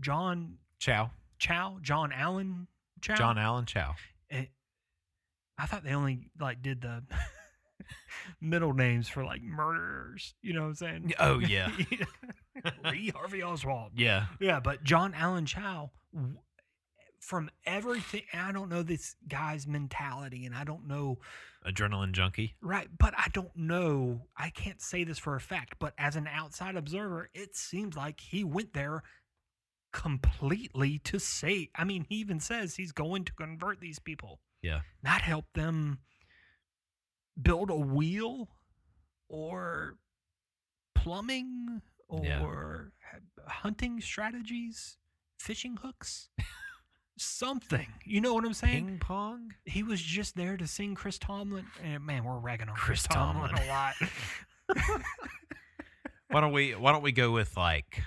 John 0.00 0.58
Chau. 0.78 1.10
Chau, 1.42 1.78
John 1.82 2.12
Allen 2.12 2.68
Chau. 3.00 3.16
John 3.16 3.36
Allen 3.36 3.66
Chau. 3.66 3.96
Eh, 4.30 4.44
I 5.58 5.66
thought 5.66 5.82
they 5.82 5.92
only 5.92 6.30
like 6.38 6.62
did 6.62 6.80
the 6.80 7.02
middle 8.40 8.72
names 8.74 9.08
for 9.08 9.24
like 9.24 9.42
murderers. 9.42 10.34
You 10.40 10.52
know 10.52 10.60
what 10.60 10.68
I'm 10.68 10.74
saying? 10.76 11.14
Oh, 11.18 11.40
yeah. 11.40 11.68
Lee 12.84 13.10
Harvey 13.12 13.42
Oswald. 13.42 13.90
Yeah. 13.96 14.26
Yeah, 14.38 14.60
but 14.60 14.84
John 14.84 15.14
Allen 15.14 15.46
Chau, 15.46 15.90
from 17.18 17.50
everything, 17.66 18.22
and 18.32 18.42
I 18.42 18.52
don't 18.52 18.68
know 18.68 18.84
this 18.84 19.16
guy's 19.28 19.66
mentality, 19.66 20.46
and 20.46 20.54
I 20.54 20.62
don't 20.62 20.86
know, 20.86 21.18
Adrenaline 21.66 22.12
junkie. 22.12 22.54
right, 22.60 22.88
but 22.98 23.14
I 23.16 23.28
don't 23.32 23.56
know, 23.56 24.22
I 24.36 24.50
can't 24.50 24.80
say 24.80 25.02
this 25.02 25.18
for 25.18 25.34
a 25.34 25.40
fact, 25.40 25.76
but 25.80 25.94
as 25.98 26.14
an 26.14 26.28
outside 26.32 26.76
observer, 26.76 27.30
it 27.34 27.56
seems 27.56 27.96
like 27.96 28.20
he 28.20 28.44
went 28.44 28.74
there 28.74 29.02
completely 29.92 30.98
to 31.00 31.18
say 31.18 31.68
I 31.74 31.84
mean, 31.84 32.04
he 32.08 32.16
even 32.16 32.40
says 32.40 32.74
he's 32.76 32.92
going 32.92 33.24
to 33.26 33.32
convert 33.32 33.80
these 33.80 33.98
people, 33.98 34.40
Yeah. 34.62 34.80
not 35.02 35.22
help 35.22 35.46
them 35.54 35.98
build 37.40 37.70
a 37.70 37.76
wheel 37.76 38.48
or 39.28 39.96
plumbing 40.94 41.80
or 42.08 42.92
ha- 43.10 43.18
hunting 43.48 44.00
strategies, 44.00 44.98
fishing 45.38 45.76
hooks, 45.82 46.28
something. 47.18 47.86
You 48.04 48.20
know 48.20 48.34
what 48.34 48.44
I'm 48.44 48.52
saying? 48.54 48.86
Ping 48.86 48.98
pong? 48.98 49.54
He 49.64 49.82
was 49.82 50.00
just 50.02 50.36
there 50.36 50.56
to 50.58 50.66
sing 50.66 50.94
Chris 50.94 51.18
Tomlin. 51.18 51.66
And 51.82 52.04
man, 52.04 52.24
we're 52.24 52.38
ragging 52.38 52.68
on 52.68 52.74
Chris 52.74 53.06
Chris, 53.06 53.14
Tomlin, 53.16 53.50
Tomlin. 53.50 53.68
a 53.68 53.70
lot. 53.70 53.94
Why 56.28 56.40
don't 56.40 56.52
we 56.52 56.72
why 56.72 56.92
don't 56.92 57.02
we 57.02 57.12
go 57.12 57.30
with 57.30 57.56
like 57.58 58.02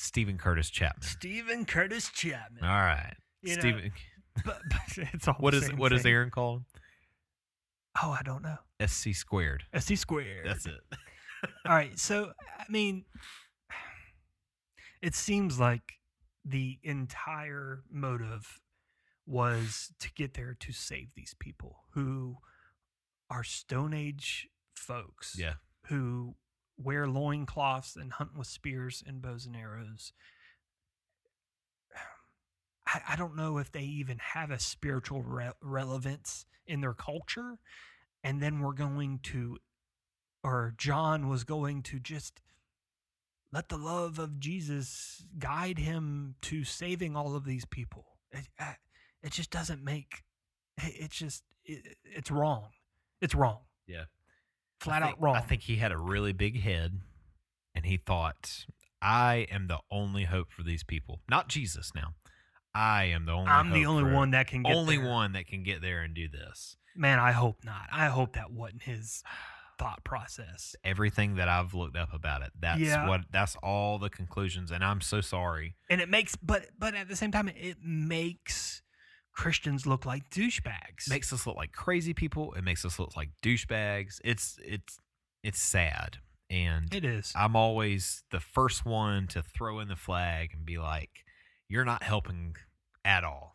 Stephen 0.00 0.38
Curtis 0.38 0.70
Chapman? 0.70 1.02
Stephen 1.02 1.64
Curtis 1.66 2.10
Chapman. 2.10 2.64
All 2.64 2.68
right. 2.68 3.14
You 3.42 3.54
know, 3.56 3.60
Stephen 3.60 3.92
but, 4.44 4.60
but 4.68 5.08
it's 5.12 5.28
all 5.28 5.34
what 5.38 5.54
is 5.54 5.68
what 5.74 5.92
is. 5.92 6.06
Aaron 6.06 6.30
called? 6.30 6.62
Oh, 8.02 8.16
I 8.18 8.22
don't 8.22 8.42
know. 8.42 8.56
SC 8.86 9.14
squared. 9.14 9.64
SC 9.78 9.96
squared. 9.96 10.46
That's 10.46 10.64
it. 10.64 10.80
All 11.66 11.74
right. 11.74 11.98
So, 11.98 12.32
I 12.58 12.64
mean, 12.70 13.04
it 15.02 15.14
seems 15.14 15.58
like 15.58 15.94
the 16.44 16.78
entire 16.82 17.82
motive 17.90 18.60
was 19.26 19.92
to 20.00 20.10
get 20.14 20.34
there 20.34 20.56
to 20.60 20.72
save 20.72 21.08
these 21.14 21.34
people 21.38 21.84
who 21.94 22.36
are 23.28 23.42
Stone 23.44 23.92
Age 23.92 24.48
folks 24.74 25.36
Yeah. 25.38 25.54
who 25.86 26.36
wear 26.82 27.06
loincloths 27.06 27.96
and 27.96 28.12
hunt 28.12 28.36
with 28.36 28.46
spears 28.46 29.02
and 29.06 29.20
bows 29.20 29.46
and 29.46 29.56
arrows. 29.56 30.12
I, 32.86 33.00
I 33.10 33.16
don't 33.16 33.36
know 33.36 33.58
if 33.58 33.70
they 33.70 33.82
even 33.82 34.18
have 34.18 34.50
a 34.50 34.58
spiritual 34.58 35.22
re- 35.22 35.52
relevance 35.60 36.46
in 36.66 36.80
their 36.80 36.94
culture. 36.94 37.58
And 38.22 38.42
then 38.42 38.60
we're 38.60 38.72
going 38.74 39.20
to, 39.24 39.58
or 40.42 40.74
John 40.76 41.28
was 41.28 41.44
going 41.44 41.82
to 41.84 41.98
just 41.98 42.42
let 43.52 43.68
the 43.68 43.78
love 43.78 44.18
of 44.18 44.38
Jesus 44.38 45.24
guide 45.38 45.78
him 45.78 46.34
to 46.42 46.64
saving 46.64 47.16
all 47.16 47.34
of 47.34 47.44
these 47.44 47.64
people. 47.64 48.04
It, 48.30 48.48
uh, 48.58 48.74
it 49.22 49.32
just 49.32 49.50
doesn't 49.50 49.82
make, 49.82 50.22
it- 50.78 50.94
it's 50.98 51.16
just, 51.16 51.42
it, 51.64 51.96
it's 52.04 52.30
wrong. 52.30 52.68
It's 53.20 53.34
wrong. 53.34 53.60
Yeah. 53.86 54.04
Flat 54.80 55.02
I 55.02 55.06
out 55.06 55.10
think- 55.12 55.22
wrong. 55.22 55.36
I 55.36 55.40
think 55.40 55.62
he 55.62 55.76
had 55.76 55.92
a 55.92 55.98
really 55.98 56.32
big 56.32 56.60
head 56.62 57.00
and 57.74 57.84
he 57.86 57.96
thought, 57.96 58.64
I 59.02 59.46
am 59.50 59.66
the 59.68 59.78
only 59.90 60.24
hope 60.24 60.50
for 60.52 60.62
these 60.62 60.82
people. 60.84 61.20
Not 61.28 61.48
Jesus 61.48 61.92
now. 61.94 62.14
I 62.74 63.04
am 63.04 63.26
the 63.26 63.32
only 63.32 63.50
I'm 63.50 63.70
the 63.70 63.86
only 63.86 64.12
one 64.12 64.30
that 64.30 64.46
can 64.46 64.62
get 64.62 64.74
only 64.76 64.96
there. 64.96 65.08
one 65.08 65.32
that 65.32 65.46
can 65.46 65.62
get 65.62 65.82
there 65.82 66.02
and 66.02 66.14
do 66.14 66.28
this. 66.28 66.76
Man, 66.94 67.18
I 67.18 67.32
hope 67.32 67.64
not. 67.64 67.88
I 67.92 68.06
hope 68.06 68.34
that 68.34 68.52
wasn't 68.52 68.82
his 68.84 69.22
thought 69.78 70.04
process. 70.04 70.76
Everything 70.84 71.36
that 71.36 71.48
I've 71.48 71.72
looked 71.74 71.96
up 71.96 72.12
about 72.12 72.42
it, 72.42 72.52
that's 72.58 72.80
Yeah. 72.80 73.08
what 73.08 73.22
that's 73.30 73.56
all 73.56 73.98
the 73.98 74.10
conclusions 74.10 74.70
and 74.70 74.84
I'm 74.84 75.00
so 75.00 75.20
sorry. 75.20 75.74
And 75.88 76.00
it 76.00 76.08
makes, 76.08 76.36
but 76.36 76.68
but 76.78 76.94
at 76.94 77.08
the 77.08 77.16
same 77.16 77.32
time, 77.32 77.48
it 77.48 77.78
makes 77.82 78.79
Christians 79.32 79.86
look 79.86 80.04
like 80.04 80.28
douchebags. 80.30 81.08
makes 81.08 81.32
us 81.32 81.46
look 81.46 81.56
like 81.56 81.72
crazy 81.72 82.12
people. 82.14 82.52
It 82.54 82.62
makes 82.64 82.84
us 82.84 82.98
look 82.98 83.16
like 83.16 83.30
douchebags. 83.42 84.20
It's 84.24 84.58
it's 84.64 84.98
it's 85.42 85.60
sad. 85.60 86.18
And 86.50 86.92
it 86.92 87.04
is. 87.04 87.32
I'm 87.36 87.54
always 87.54 88.24
the 88.30 88.40
first 88.40 88.84
one 88.84 89.28
to 89.28 89.42
throw 89.42 89.78
in 89.78 89.88
the 89.88 89.96
flag 89.96 90.50
and 90.52 90.66
be 90.66 90.78
like, 90.78 91.24
"You're 91.68 91.84
not 91.84 92.02
helping 92.02 92.56
at 93.04 93.22
all. 93.24 93.54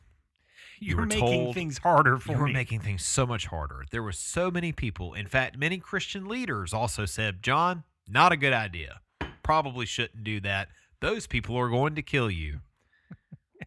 you 0.79 0.89
You're 0.91 0.97
were 1.01 1.05
making 1.05 1.43
told 1.43 1.55
things 1.55 1.77
harder 1.79 2.17
for 2.19 2.31
You 2.31 2.37
were 2.39 2.47
me. 2.47 2.53
making 2.53 2.79
things 2.79 3.05
so 3.05 3.25
much 3.25 3.47
harder." 3.47 3.83
There 3.91 4.01
were 4.01 4.13
so 4.13 4.49
many 4.49 4.71
people. 4.71 5.13
In 5.13 5.27
fact, 5.27 5.57
many 5.57 5.77
Christian 5.77 6.27
leaders 6.27 6.73
also 6.73 7.05
said, 7.05 7.43
"John, 7.43 7.83
not 8.07 8.31
a 8.31 8.37
good 8.37 8.53
idea. 8.53 9.01
Probably 9.43 9.85
shouldn't 9.85 10.23
do 10.23 10.39
that. 10.41 10.69
Those 11.01 11.27
people 11.27 11.57
are 11.57 11.69
going 11.69 11.95
to 11.95 12.01
kill 12.01 12.31
you." 12.31 12.61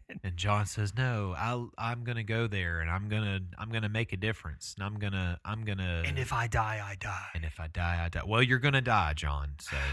and 0.23 0.35
John 0.37 0.65
says, 0.65 0.93
"No, 0.95 1.35
I'll, 1.37 1.71
I'm 1.77 2.03
going 2.03 2.15
to 2.17 2.23
go 2.23 2.47
there, 2.47 2.79
and 2.79 2.89
I'm 2.89 3.09
gonna 3.09 3.39
I'm 3.57 3.69
gonna 3.69 3.89
make 3.89 4.11
a 4.13 4.17
difference, 4.17 4.73
and 4.77 4.83
I'm 4.85 4.97
gonna 4.99 5.39
I'm 5.45 5.63
gonna 5.65 6.03
and 6.05 6.17
if 6.19 6.33
I 6.33 6.47
die, 6.47 6.81
I 6.83 6.95
die. 6.95 7.27
and 7.35 7.45
if 7.45 7.59
I 7.59 7.67
die, 7.67 8.01
I 8.05 8.09
die. 8.09 8.21
Well, 8.25 8.41
you're 8.43 8.59
gonna 8.59 8.81
die, 8.81 9.13
John. 9.13 9.51
So 9.59 9.77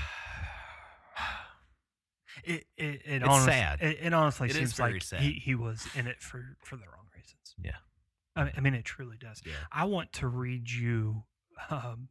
It 2.44 2.64
it, 2.76 2.84
it, 2.84 3.02
It's 3.06 3.24
honest- 3.28 3.44
sad. 3.46 3.80
It, 3.82 3.98
it 4.02 4.12
honestly 4.12 4.48
It 4.48 4.52
is 4.52 4.56
seems 4.58 4.72
very 4.74 4.92
like 4.94 5.02
sad. 5.02 5.20
he 5.20 5.32
he 5.32 5.54
was 5.54 5.86
in 5.94 6.06
it 6.06 6.20
for 6.22 6.56
for 6.64 6.76
the 6.76 6.82
wrong 6.84 7.06
reasons. 7.14 7.54
Yeah. 7.62 7.76
I 8.36 8.44
mean, 8.44 8.52
I 8.56 8.60
mean 8.60 8.74
it 8.74 8.84
truly 8.84 9.16
does. 9.18 9.40
yeah, 9.46 9.52
I 9.72 9.86
want 9.86 10.12
to 10.14 10.28
read 10.28 10.70
you 10.70 11.24
um, 11.70 12.08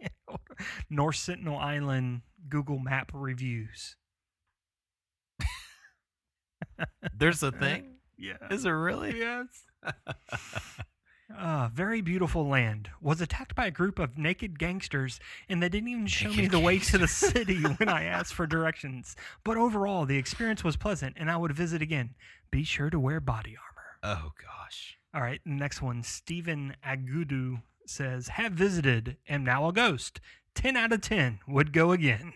North 0.90 1.16
Sentinel 1.16 1.58
Island 1.58 2.22
Google 2.48 2.78
Map 2.78 3.10
reviews. 3.12 3.96
There's 7.16 7.42
a 7.42 7.52
thing. 7.52 7.86
Yeah. 8.22 8.34
Is 8.50 8.66
it 8.66 8.68
really? 8.68 9.18
Yes. 9.18 9.46
Uh, 11.34 11.70
very 11.74 12.02
beautiful 12.02 12.46
land. 12.46 12.90
Was 13.00 13.22
attacked 13.22 13.54
by 13.54 13.64
a 13.64 13.70
group 13.70 13.98
of 13.98 14.18
naked 14.18 14.58
gangsters, 14.58 15.18
and 15.48 15.62
they 15.62 15.70
didn't 15.70 15.88
even 15.88 16.06
show 16.06 16.28
me 16.28 16.36
Naked 16.36 16.50
the 16.50 16.60
way 16.60 16.78
to 16.80 16.98
the 16.98 17.08
city 17.08 17.62
when 17.62 17.88
I 17.88 18.04
asked 18.16 18.34
for 18.34 18.46
directions. 18.46 19.16
But 19.42 19.56
overall, 19.56 20.04
the 20.04 20.18
experience 20.18 20.62
was 20.62 20.76
pleasant, 20.76 21.16
and 21.18 21.30
I 21.30 21.38
would 21.38 21.52
visit 21.52 21.80
again. 21.80 22.10
Be 22.50 22.62
sure 22.62 22.90
to 22.90 23.00
wear 23.00 23.20
body 23.20 23.56
armor. 23.56 24.20
Oh 24.20 24.32
gosh. 24.38 24.98
All 25.14 25.22
right, 25.22 25.40
next 25.46 25.80
one. 25.80 26.02
Stephen 26.02 26.76
Agudu 26.86 27.62
says, 27.86 28.28
"Have 28.28 28.52
visited, 28.52 29.16
am 29.26 29.44
now 29.44 29.66
a 29.66 29.72
ghost. 29.72 30.20
Ten 30.54 30.76
out 30.76 30.92
of 30.92 31.00
ten 31.00 31.38
would 31.48 31.72
go 31.72 31.92
again." 31.92 32.34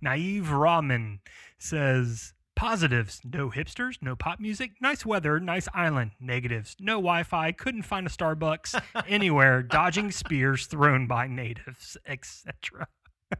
Naive 0.00 0.46
Ramen 0.46 1.18
says 1.58 2.34
positives 2.56 3.20
no 3.24 3.50
hipsters, 3.50 3.98
no 4.02 4.16
pop 4.16 4.40
music, 4.40 4.72
nice 4.80 5.06
weather, 5.06 5.38
nice 5.38 5.68
island. 5.72 6.10
Negatives 6.20 6.74
no 6.80 6.94
Wi 6.94 7.22
Fi, 7.22 7.52
couldn't 7.52 7.82
find 7.82 8.06
a 8.06 8.10
Starbucks 8.10 8.80
anywhere, 9.08 9.62
dodging 9.62 10.10
spears 10.10 10.66
thrown 10.66 11.06
by 11.06 11.26
natives, 11.28 11.96
etc. 12.06 12.88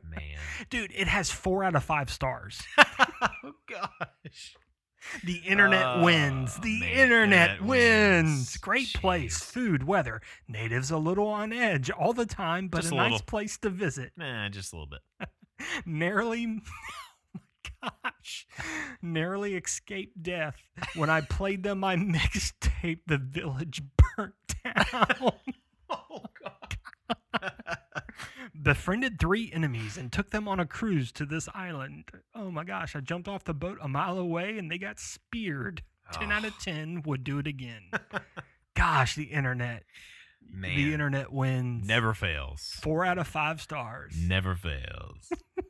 Man. 0.04 0.38
Dude, 0.70 0.92
it 0.94 1.08
has 1.08 1.30
four 1.30 1.64
out 1.64 1.74
of 1.74 1.82
five 1.82 2.10
stars. 2.10 2.62
oh 2.78 3.52
gosh. 3.66 4.54
The 5.24 5.36
internet 5.46 5.84
oh, 5.86 6.04
wins. 6.04 6.56
Oh, 6.58 6.62
The 6.62 6.80
man, 6.80 6.90
internet, 6.90 7.62
wins. 7.62 7.70
wins. 7.70 8.56
Great 8.58 8.92
place, 8.92 9.40
food, 9.40 9.84
weather. 9.84 10.20
Natives 10.46 10.90
a 10.90 10.98
little 10.98 11.28
on 11.28 11.52
edge 11.52 11.88
all 11.90 12.12
the 12.12 12.26
time, 12.26 12.68
but 12.68 12.82
Just 12.82 12.92
a, 12.92 12.96
a 12.96 13.08
nice 13.10 13.20
place 13.22 13.56
to 13.58 13.70
visit. 13.70 14.12
Nah, 14.16 14.48
just 14.48 14.72
a 14.72 14.76
little 14.76 14.88
bit. 14.88 15.28
Narrowly 15.84 16.44
oh 17.36 17.40
my 17.82 17.90
gosh 18.14 18.46
narrowly 19.02 19.54
escaped 19.54 20.22
death 20.22 20.56
when 20.96 21.10
i 21.10 21.20
played 21.20 21.62
them 21.62 21.80
my 21.80 21.96
mixtape 21.96 23.00
the 23.06 23.18
village 23.18 23.82
burnt 23.96 24.34
down. 24.64 25.32
Oh 25.90 26.22
god. 26.42 26.76
befriended 28.62 29.18
three 29.18 29.50
enemies 29.54 29.96
and 29.96 30.12
took 30.12 30.28
them 30.30 30.46
on 30.46 30.60
a 30.60 30.66
cruise 30.66 31.10
to 31.12 31.24
this 31.24 31.48
island. 31.54 32.04
Oh 32.34 32.50
my 32.50 32.62
gosh 32.64 32.94
i 32.94 33.00
jumped 33.00 33.26
off 33.26 33.44
the 33.44 33.54
boat 33.54 33.78
a 33.80 33.88
mile 33.88 34.18
away 34.18 34.58
and 34.58 34.70
they 34.70 34.76
got 34.76 34.98
speared. 34.98 35.82
10 36.12 36.30
out 36.30 36.44
of 36.44 36.52
ah. 36.58 36.62
10 36.62 37.02
would 37.06 37.24
do 37.24 37.38
it 37.38 37.46
again. 37.46 37.90
Gosh 38.74 39.14
the 39.14 39.24
internet 39.24 39.84
Man. 40.50 40.76
the 40.76 40.92
internet 40.92 41.32
wins 41.32 41.86
Never 41.86 42.14
fails. 42.14 42.78
four 42.82 43.04
out 43.04 43.18
of 43.18 43.26
five 43.28 43.60
stars 43.60 44.14
Never 44.18 44.54
fails. 44.54 45.30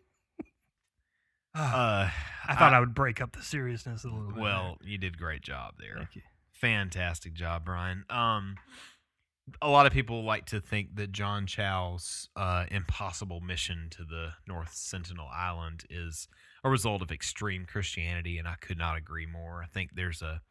Ah, 1.55 2.05
uh, 2.07 2.11
i 2.47 2.55
thought 2.55 2.73
I, 2.73 2.79
would 2.79 2.95
break 2.95 3.21
up 3.21 3.33
the 3.35 3.43
seriousness 3.43 4.05
a 4.05 4.09
little 4.09 4.31
bit 4.33 4.41
Well, 4.41 4.77
you 4.85 4.97
did 4.99 5.15
a 5.15 5.19
great 5.19 5.43
job 5.43 5.75
there. 5.79 5.97
thank 5.97 6.15
you 6.17 6.23
Fantastic 6.53 7.35
job, 7.35 7.65
Brian. 7.65 8.05
Um, 8.11 8.57
a 9.63 9.69
lot 9.69 9.87
of 9.87 9.93
people 9.93 10.25
like 10.25 10.47
to 10.47 10.61
think 10.61 10.97
that 10.97 11.13
John 11.13 11.47
Chau's 11.47 12.29
uh, 12.37 12.65
impossible 12.71 13.41
mission 13.41 13.89
to 13.91 14.05
the 14.05 14.31
North 14.47 14.75
Sentinel 14.75 15.29
Island 15.33 15.85
is 15.89 16.27
a 16.65 16.71
result 16.71 17.01
of 17.01 17.13
extreme 17.13 17.65
Christianity, 17.65 18.39
and 18.39 18.49
I 18.49 18.57
could 18.61 18.77
not 18.77 18.97
agree 18.97 19.25
more. 19.27 19.63
I 19.63 19.67
think 19.67 19.91
there's 19.95 20.21
a 20.21 20.43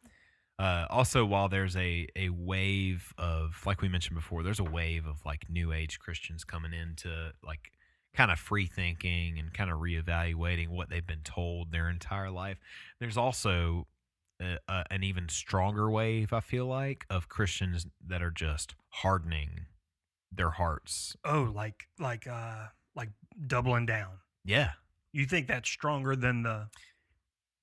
uh, 0.58 0.86
also 0.90 1.24
while 1.24 1.48
there's 1.48 1.76
a 1.76 2.08
a 2.16 2.30
wave 2.30 3.12
of 3.16 3.62
like 3.64 3.80
we 3.80 3.88
mentioned 3.88 4.16
before, 4.16 4.42
there's 4.42 4.60
a 4.60 4.64
wave 4.64 5.06
of 5.06 5.24
like 5.24 5.48
New 5.48 5.72
Age 5.72 5.98
Christians 5.98 6.44
coming 6.44 6.72
into 6.72 7.32
like 7.44 7.72
kind 8.14 8.30
of 8.30 8.38
free 8.38 8.66
thinking 8.66 9.38
and 9.38 9.52
kind 9.52 9.70
of 9.70 9.78
reevaluating 9.78 10.68
what 10.68 10.90
they've 10.90 11.06
been 11.06 11.22
told 11.22 11.70
their 11.70 11.88
entire 11.88 12.30
life. 12.30 12.58
There's 12.98 13.16
also 13.16 13.86
a, 14.40 14.58
a, 14.66 14.84
an 14.90 15.04
even 15.04 15.28
stronger 15.28 15.90
wave, 15.90 16.32
I 16.32 16.40
feel 16.40 16.66
like, 16.66 17.04
of 17.08 17.28
Christians 17.28 17.86
that 18.06 18.22
are 18.22 18.30
just 18.30 18.74
hardening 18.88 19.66
their 20.32 20.50
hearts. 20.50 21.16
Oh, 21.24 21.52
like 21.54 21.86
like 22.00 22.26
uh 22.26 22.66
like 22.96 23.10
doubling 23.46 23.86
down. 23.86 24.18
Yeah, 24.44 24.72
You 25.12 25.26
think 25.26 25.46
that's 25.46 25.68
stronger 25.68 26.16
than 26.16 26.42
the 26.42 26.68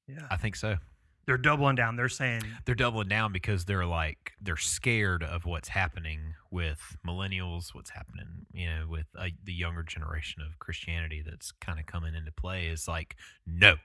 Yeah. 0.08 0.28
I 0.30 0.38
think 0.38 0.56
so. 0.56 0.78
They're 1.26 1.38
doubling 1.38 1.76
down. 1.76 1.96
They're 1.96 2.10
saying 2.10 2.44
They're 2.66 2.76
doubling 2.76 3.08
down 3.08 3.32
because 3.34 3.66
they're 3.66 3.86
like 3.86 4.34
they're 4.42 4.58
scared 4.58 5.24
of 5.24 5.46
what's 5.46 5.70
happening 5.70 6.36
with 6.52 6.98
millennials, 7.08 7.74
what's 7.74 7.90
happening, 7.90 8.46
you 8.54 8.68
know, 8.68 8.86
with 8.88 9.08
uh, 9.18 9.28
the 9.44 9.54
younger 9.54 9.84
generation 9.84 10.42
of 10.42 10.60
Christianity 10.60 11.24
that's 11.28 11.52
kind 11.54 11.80
of 11.80 11.86
coming 11.86 12.14
into 12.16 12.32
play. 12.32 12.68
Is 12.68 12.88
like, 12.88 13.16
no, 13.48 13.76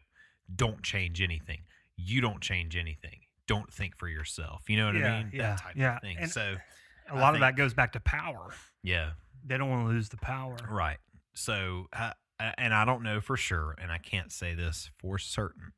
don't 0.54 0.82
change 0.82 1.20
anything. 1.22 1.60
You 1.96 2.20
don't 2.20 2.40
change 2.40 2.76
anything. 2.76 3.20
Don't 3.46 3.72
think 3.72 3.96
for 3.98 4.08
yourself. 4.08 4.62
You 4.68 4.76
know 4.76 4.86
what 4.86 4.94
Yeah, 4.96 5.12
I 5.14 5.18
mean? 5.22 5.30
yeah, 5.32 5.42
that 5.50 5.58
type 5.60 5.72
yeah. 5.76 5.96
of 5.96 6.02
thing. 6.02 6.16
And- 6.18 6.30
so, 6.30 6.54
a 7.10 7.16
lot 7.18 7.34
of 7.34 7.40
that 7.40 7.56
goes 7.56 7.74
back 7.74 7.92
to 7.92 8.00
power. 8.00 8.50
yeah, 8.84 9.10
They 9.44 9.58
don't 9.58 9.68
want 9.68 9.88
to 9.88 9.92
lose 9.92 10.08
the 10.10 10.16
power. 10.18 10.56
Right. 10.70 10.98
So, 11.34 11.86
uh, 11.92 12.12
and 12.56 12.72
I 12.72 12.84
don't 12.84 13.02
know 13.02 13.20
for 13.20 13.36
sure, 13.36 13.74
and 13.82 13.90
I 13.90 13.98
can't 13.98 14.30
say 14.30 14.54
this 14.54 14.90
for 14.98 15.18
certain, 15.18 15.72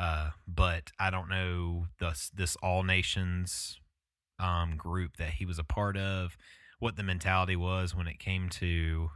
uh, 0.00 0.30
but 0.48 0.92
I 0.98 1.10
don't 1.10 1.28
know 1.28 1.86
this 2.00 2.30
this 2.34 2.56
all 2.56 2.82
nations 2.82 3.78
um, 4.38 4.76
group 4.78 5.18
that 5.18 5.34
he 5.34 5.44
was 5.44 5.58
a 5.58 5.64
part 5.64 5.98
of, 5.98 6.38
what 6.78 6.96
the 6.96 7.02
mentality 7.02 7.54
was 7.54 7.94
when 7.94 8.06
it 8.06 8.18
came 8.18 8.48
to 8.48 9.10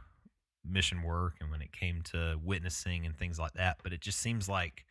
mission 0.63 1.01
work 1.01 1.33
and 1.41 1.49
when 1.49 1.63
it 1.63 1.71
came 1.71 2.03
to 2.03 2.39
witnessing 2.43 3.03
and 3.03 3.17
things 3.17 3.39
like 3.39 3.53
that. 3.53 3.77
But 3.81 3.93
it 3.93 4.01
just 4.01 4.19
seems 4.19 4.47
like 4.47 4.85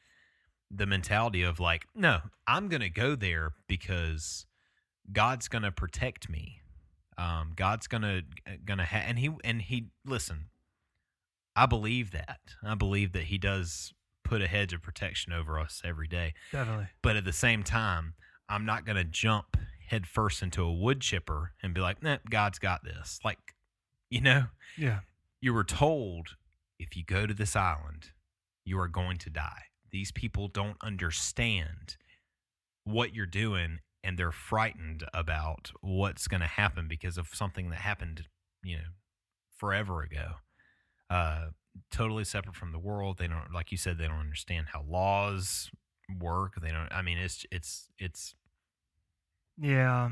the 0.69 0.87
mentality 0.87 1.45
of 1.45 1.61
like, 1.61 1.85
no, 1.95 2.19
I'm 2.49 2.69
going 2.69 2.83
to 2.83 2.91
go 2.91 3.15
there 3.15 3.53
because 3.69 4.47
God's 5.13 5.47
going 5.47 5.63
to 5.63 5.71
protect 5.71 6.29
me. 6.29 6.61
Um, 7.17 7.53
God's 7.55 7.87
going 7.87 8.03
to 8.03 8.85
ha- 8.85 9.05
and 9.07 9.21
he 9.21 9.31
and 9.45 9.63
he 9.63 9.91
listen. 10.05 10.47
I 11.55 11.67
believe 11.67 12.11
that. 12.11 12.41
I 12.65 12.75
believe 12.75 13.13
that 13.13 13.25
he 13.25 13.39
does 13.39 13.95
put 14.25 14.43
a 14.43 14.49
hedge 14.49 14.73
of 14.73 14.83
protection 14.83 15.33
over 15.33 15.59
us 15.59 15.81
every 15.85 16.09
day. 16.09 16.35
Definitely. 16.51 16.89
But 17.03 17.17
at 17.17 17.25
the 17.25 17.33
same 17.33 17.63
time, 17.63 18.15
I'm 18.49 18.65
not 18.65 18.85
going 18.85 18.97
to 18.97 19.05
jump 19.05 19.57
headfirst 19.89 20.43
into 20.43 20.63
a 20.63 20.73
wood 20.73 21.01
chipper 21.01 21.53
and 21.63 21.75
be 21.75 21.81
like, 21.81 22.03
nah, 22.03 22.19
God's 22.29 22.59
got 22.59 22.83
this. 22.85 23.21
Like, 23.25 23.55
you 24.11 24.21
know, 24.21 24.47
Yeah. 24.77 25.01
you 25.41 25.53
were 25.55 25.65
told 25.65 26.37
if 26.79 26.97
you 26.97 27.05
go 27.05 27.27
to 27.27 27.35
this 27.35 27.55
island, 27.55 28.11
you 28.65 28.79
are 28.79 28.89
going 28.89 29.19
to 29.19 29.31
die. 29.31 29.65
These 29.93 30.11
people 30.11 30.49
don't 30.49 30.77
understand 30.83 31.97
what 32.85 33.15
you're 33.15 33.27
doing 33.27 33.79
and 34.03 34.19
they're 34.19 34.33
frightened 34.33 35.05
about 35.15 35.71
what's 35.81 36.27
going 36.29 36.41
to 36.41 36.47
happen 36.47 36.89
because 36.89 37.17
of 37.17 37.29
something 37.33 37.71
that 37.71 37.77
happened, 37.81 38.25
you 38.63 38.77
know, 38.77 38.83
forever 39.57 40.03
ago. 40.03 40.33
Uh, 41.09 41.47
totally 41.91 42.25
separate 42.25 42.57
from 42.57 42.73
the 42.73 42.79
world. 42.79 43.19
They 43.19 43.27
don't, 43.27 43.53
like 43.53 43.71
you 43.73 43.79
said, 43.79 43.99
they 43.99 44.07
don't 44.07 44.19
understand 44.21 44.67
how 44.73 44.83
laws 44.89 45.71
work. 46.21 46.55
They 46.61 46.71
don't, 46.71 46.89
I 46.93 47.03
mean, 47.03 47.19
it's, 47.19 47.45
it's, 47.51 47.89
it's, 47.99 48.35
Yeah. 49.59 50.11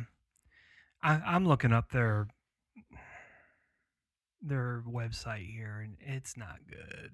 I, 1.03 1.15
I'm 1.27 1.47
looking 1.47 1.73
up 1.73 1.91
their 1.91 2.29
their 4.41 4.83
website 4.89 5.47
here, 5.53 5.81
and 5.85 5.97
it's 6.01 6.37
not 6.37 6.59
good. 6.69 7.11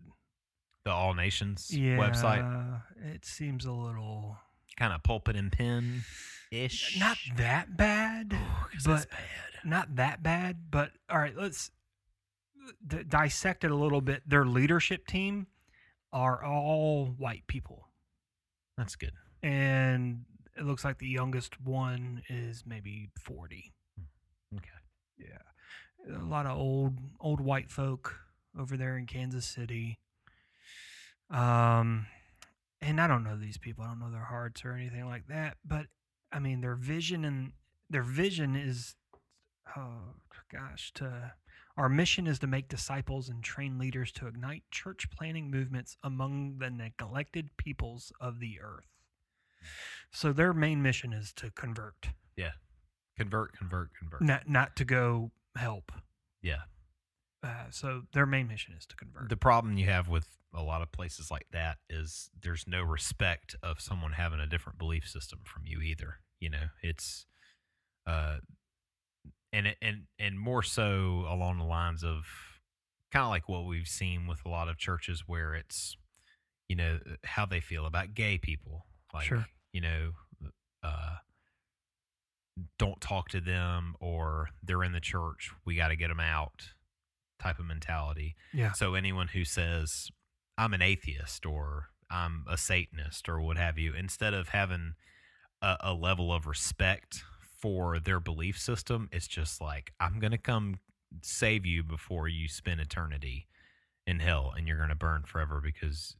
the 0.84 0.90
All 0.90 1.14
Nations 1.14 1.68
Yeah, 1.70 1.98
website, 1.98 2.80
It 3.14 3.24
seems 3.24 3.64
a 3.66 3.72
little 3.72 4.36
kind 4.78 4.92
of 4.92 5.02
pulpit 5.02 5.36
and 5.36 5.50
pen 5.52 6.04
ish. 6.50 6.98
not 6.98 7.18
that 7.36 7.76
bad, 7.76 8.30
that's 8.72 8.84
but 8.86 9.10
bad. 9.10 9.20
not 9.64 9.96
that 9.96 10.22
bad. 10.22 10.70
But 10.70 10.92
all 11.10 11.18
right, 11.18 11.36
let's 11.36 11.70
d- 12.86 13.04
dissect 13.08 13.64
it 13.64 13.70
a 13.70 13.74
little 13.76 14.00
bit. 14.00 14.22
Their 14.28 14.44
leadership 14.44 15.06
team 15.06 15.46
are 16.12 16.42
all 16.44 17.06
white 17.18 17.46
people, 17.46 17.88
That's 18.76 18.96
good. 18.96 19.12
and 19.42 20.24
it 20.56 20.64
looks 20.64 20.84
like 20.84 20.98
the 20.98 21.06
youngest 21.06 21.60
one 21.60 22.22
is 22.28 22.64
maybe 22.66 23.10
forty. 23.20 23.72
Okay. 24.56 24.68
Yeah, 25.18 26.16
a 26.16 26.24
lot 26.24 26.46
of 26.46 26.56
old 26.56 26.98
old 27.20 27.40
white 27.40 27.70
folk 27.70 28.16
over 28.58 28.76
there 28.76 28.96
in 28.96 29.06
Kansas 29.06 29.44
City. 29.46 29.98
Um, 31.30 32.06
and 32.80 33.00
I 33.00 33.06
don't 33.06 33.24
know 33.24 33.36
these 33.36 33.58
people. 33.58 33.84
I 33.84 33.88
don't 33.88 34.00
know 34.00 34.10
their 34.10 34.24
hearts 34.24 34.64
or 34.64 34.72
anything 34.72 35.06
like 35.06 35.26
that. 35.28 35.56
But 35.64 35.86
I 36.32 36.38
mean, 36.38 36.60
their 36.60 36.74
vision 36.74 37.24
and 37.24 37.52
their 37.90 38.02
vision 38.02 38.56
is, 38.56 38.94
oh 39.76 40.14
gosh, 40.50 40.92
to 40.94 41.32
our 41.78 41.88
mission 41.88 42.26
is 42.26 42.38
to 42.40 42.46
make 42.46 42.68
disciples 42.68 43.28
and 43.28 43.42
train 43.42 43.78
leaders 43.78 44.10
to 44.12 44.26
ignite 44.26 44.64
church 44.70 45.08
planting 45.10 45.50
movements 45.50 45.96
among 46.02 46.58
the 46.58 46.68
neglected 46.70 47.50
peoples 47.56 48.12
of 48.20 48.40
the 48.40 48.58
earth. 48.60 48.84
So 50.10 50.32
their 50.32 50.52
main 50.52 50.82
mission 50.82 51.12
is 51.12 51.32
to 51.34 51.50
convert, 51.50 52.10
Yeah. 52.36 52.52
Convert, 53.16 53.52
convert, 53.56 53.90
convert. 53.98 54.22
not 54.22 54.48
not 54.48 54.76
to 54.76 54.84
go 54.84 55.30
help. 55.56 55.90
Yeah. 56.42 56.62
Uh, 57.42 57.70
so 57.70 58.02
their 58.12 58.26
main 58.26 58.48
mission 58.48 58.74
is 58.76 58.86
to 58.86 58.96
convert. 58.96 59.28
The 59.28 59.36
problem 59.36 59.76
you 59.78 59.86
have 59.86 60.08
with 60.08 60.26
a 60.54 60.62
lot 60.62 60.82
of 60.82 60.90
places 60.92 61.30
like 61.30 61.46
that 61.52 61.78
is 61.90 62.30
there's 62.42 62.66
no 62.66 62.82
respect 62.82 63.54
of 63.62 63.80
someone 63.80 64.12
having 64.12 64.40
a 64.40 64.46
different 64.46 64.78
belief 64.78 65.06
system 65.08 65.40
from 65.44 65.62
you 65.66 65.80
either. 65.80 66.20
You 66.40 66.50
know, 66.50 66.68
it's 66.82 67.26
uh 68.06 68.38
and 69.52 69.74
and 69.80 70.02
and 70.18 70.38
more 70.38 70.62
so 70.62 71.24
along 71.28 71.58
the 71.58 71.64
lines 71.64 72.04
of 72.04 72.24
kind 73.12 73.24
of 73.24 73.30
like 73.30 73.48
what 73.48 73.64
we've 73.66 73.88
seen 73.88 74.26
with 74.26 74.44
a 74.44 74.48
lot 74.48 74.68
of 74.68 74.76
churches 74.76 75.24
where 75.26 75.54
it's 75.54 75.96
you 76.68 76.76
know 76.76 76.98
how 77.24 77.46
they 77.46 77.60
feel 77.60 77.86
about 77.86 78.14
gay 78.14 78.36
people. 78.38 78.86
Like 79.14 79.24
Sure. 79.24 79.46
you 79.72 79.80
know, 79.80 80.12
uh 80.82 81.16
don't 82.78 83.00
talk 83.00 83.28
to 83.30 83.40
them 83.40 83.94
or 84.00 84.48
they're 84.62 84.82
in 84.82 84.92
the 84.92 85.00
church, 85.00 85.52
we 85.64 85.76
got 85.76 85.88
to 85.88 85.96
get 85.96 86.08
them 86.08 86.20
out 86.20 86.70
type 87.40 87.58
of 87.60 87.66
mentality. 87.66 88.34
yeah, 88.52 88.72
So 88.72 88.94
anyone 88.94 89.28
who 89.28 89.44
says 89.44 90.08
I'm 90.56 90.74
an 90.74 90.82
atheist 90.82 91.46
or 91.46 91.90
I'm 92.10 92.44
a 92.50 92.58
Satanist 92.58 93.28
or 93.28 93.40
what 93.40 93.56
have 93.58 93.78
you, 93.78 93.94
instead 93.94 94.34
of 94.34 94.48
having 94.48 94.94
a, 95.62 95.76
a 95.80 95.94
level 95.94 96.32
of 96.32 96.46
respect 96.48 97.22
for 97.60 97.98
their 97.98 98.20
belief 98.20 98.58
system, 98.58 99.08
it's 99.12 99.26
just 99.28 99.60
like 99.60 99.92
I'm 100.00 100.18
gonna 100.20 100.38
come 100.38 100.78
save 101.22 101.64
you 101.66 101.82
before 101.82 102.28
you 102.28 102.48
spend 102.48 102.80
eternity 102.80 103.46
in 104.06 104.20
hell 104.20 104.52
and 104.56 104.66
you're 104.68 104.78
gonna 104.78 104.94
burn 104.94 105.22
forever 105.26 105.60
because 105.62 106.16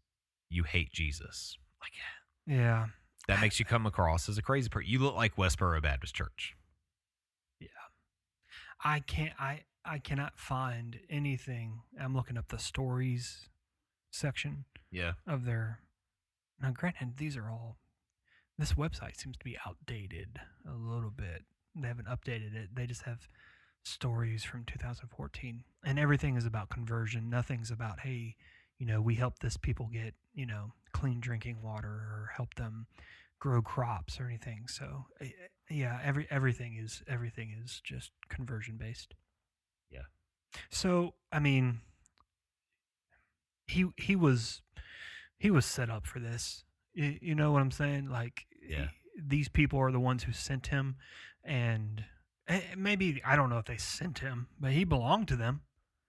you 0.50 0.64
hate 0.64 0.92
Jesus. 0.92 1.56
Like 1.80 1.92
yeah, 2.56 2.86
that 3.28 3.40
makes 3.40 3.58
you 3.58 3.64
come 3.64 3.86
across 3.86 4.28
as 4.28 4.38
a 4.38 4.42
crazy 4.42 4.68
person. 4.68 4.90
You 4.90 4.98
look 5.00 5.14
like 5.14 5.36
Westboro 5.36 5.82
Baptist 5.82 6.14
Church. 6.14 6.54
Yeah. 7.60 7.68
I 8.82 9.00
can't. 9.00 9.32
I 9.38 9.62
I 9.84 9.98
cannot 9.98 10.38
find 10.38 10.98
anything. 11.08 11.80
I'm 12.00 12.14
looking 12.14 12.36
up 12.36 12.48
the 12.48 12.58
stories 12.58 13.48
section 14.10 14.64
Yeah. 14.90 15.12
of 15.26 15.44
their. 15.44 15.80
Now, 16.60 16.72
granted, 16.72 17.16
these 17.18 17.36
are 17.36 17.48
all. 17.50 17.76
This 18.58 18.74
website 18.74 19.16
seems 19.16 19.36
to 19.36 19.44
be 19.44 19.56
outdated 19.66 20.40
a 20.68 20.74
little 20.74 21.10
bit. 21.10 21.44
They 21.76 21.88
haven't 21.88 22.08
updated 22.08 22.54
it. 22.56 22.70
They 22.74 22.86
just 22.86 23.02
have 23.02 23.28
stories 23.84 24.42
from 24.42 24.64
2014, 24.64 25.62
and 25.84 25.98
everything 25.98 26.36
is 26.36 26.44
about 26.44 26.68
conversion. 26.68 27.30
Nothing's 27.30 27.70
about 27.70 28.00
hey, 28.00 28.34
you 28.78 28.86
know, 28.86 29.00
we 29.00 29.14
help 29.14 29.38
this 29.38 29.56
people 29.56 29.88
get 29.92 30.14
you 30.34 30.46
know 30.46 30.72
clean 30.92 31.20
drinking 31.20 31.62
water 31.62 31.88
or 31.88 32.30
help 32.34 32.54
them 32.54 32.86
grow 33.38 33.62
crops 33.62 34.20
or 34.20 34.26
anything. 34.26 34.66
So 34.68 35.06
eh, 35.20 35.26
eh, 35.26 35.48
yeah, 35.70 36.00
every 36.02 36.26
everything 36.30 36.76
is 36.76 37.02
everything 37.06 37.54
is 37.62 37.80
just 37.84 38.10
conversion 38.28 38.76
based. 38.76 39.14
Yeah. 39.90 40.06
So 40.70 41.14
I 41.32 41.38
mean, 41.38 41.80
he 43.66 43.86
he 43.96 44.16
was 44.16 44.62
he 45.38 45.50
was 45.50 45.64
set 45.64 45.90
up 45.90 46.06
for 46.06 46.18
this. 46.18 46.64
You, 46.98 47.34
know 47.34 47.52
what 47.52 47.62
I'm 47.62 47.70
saying? 47.70 48.08
Like 48.10 48.46
Yeah. 48.68 48.88
these 49.16 49.48
people 49.48 49.78
are 49.78 49.92
the 49.92 50.00
ones 50.00 50.24
who 50.24 50.32
sent 50.32 50.66
him, 50.68 50.96
and 51.44 52.04
eh, 52.48 52.60
maybe 52.76 53.22
I 53.24 53.36
don't 53.36 53.50
know 53.50 53.58
if 53.58 53.66
they 53.66 53.76
sent 53.76 54.18
him, 54.18 54.48
but 54.60 54.72
he 54.72 54.84
belonged 54.84 55.28
to 55.28 55.36
them, 55.36 55.60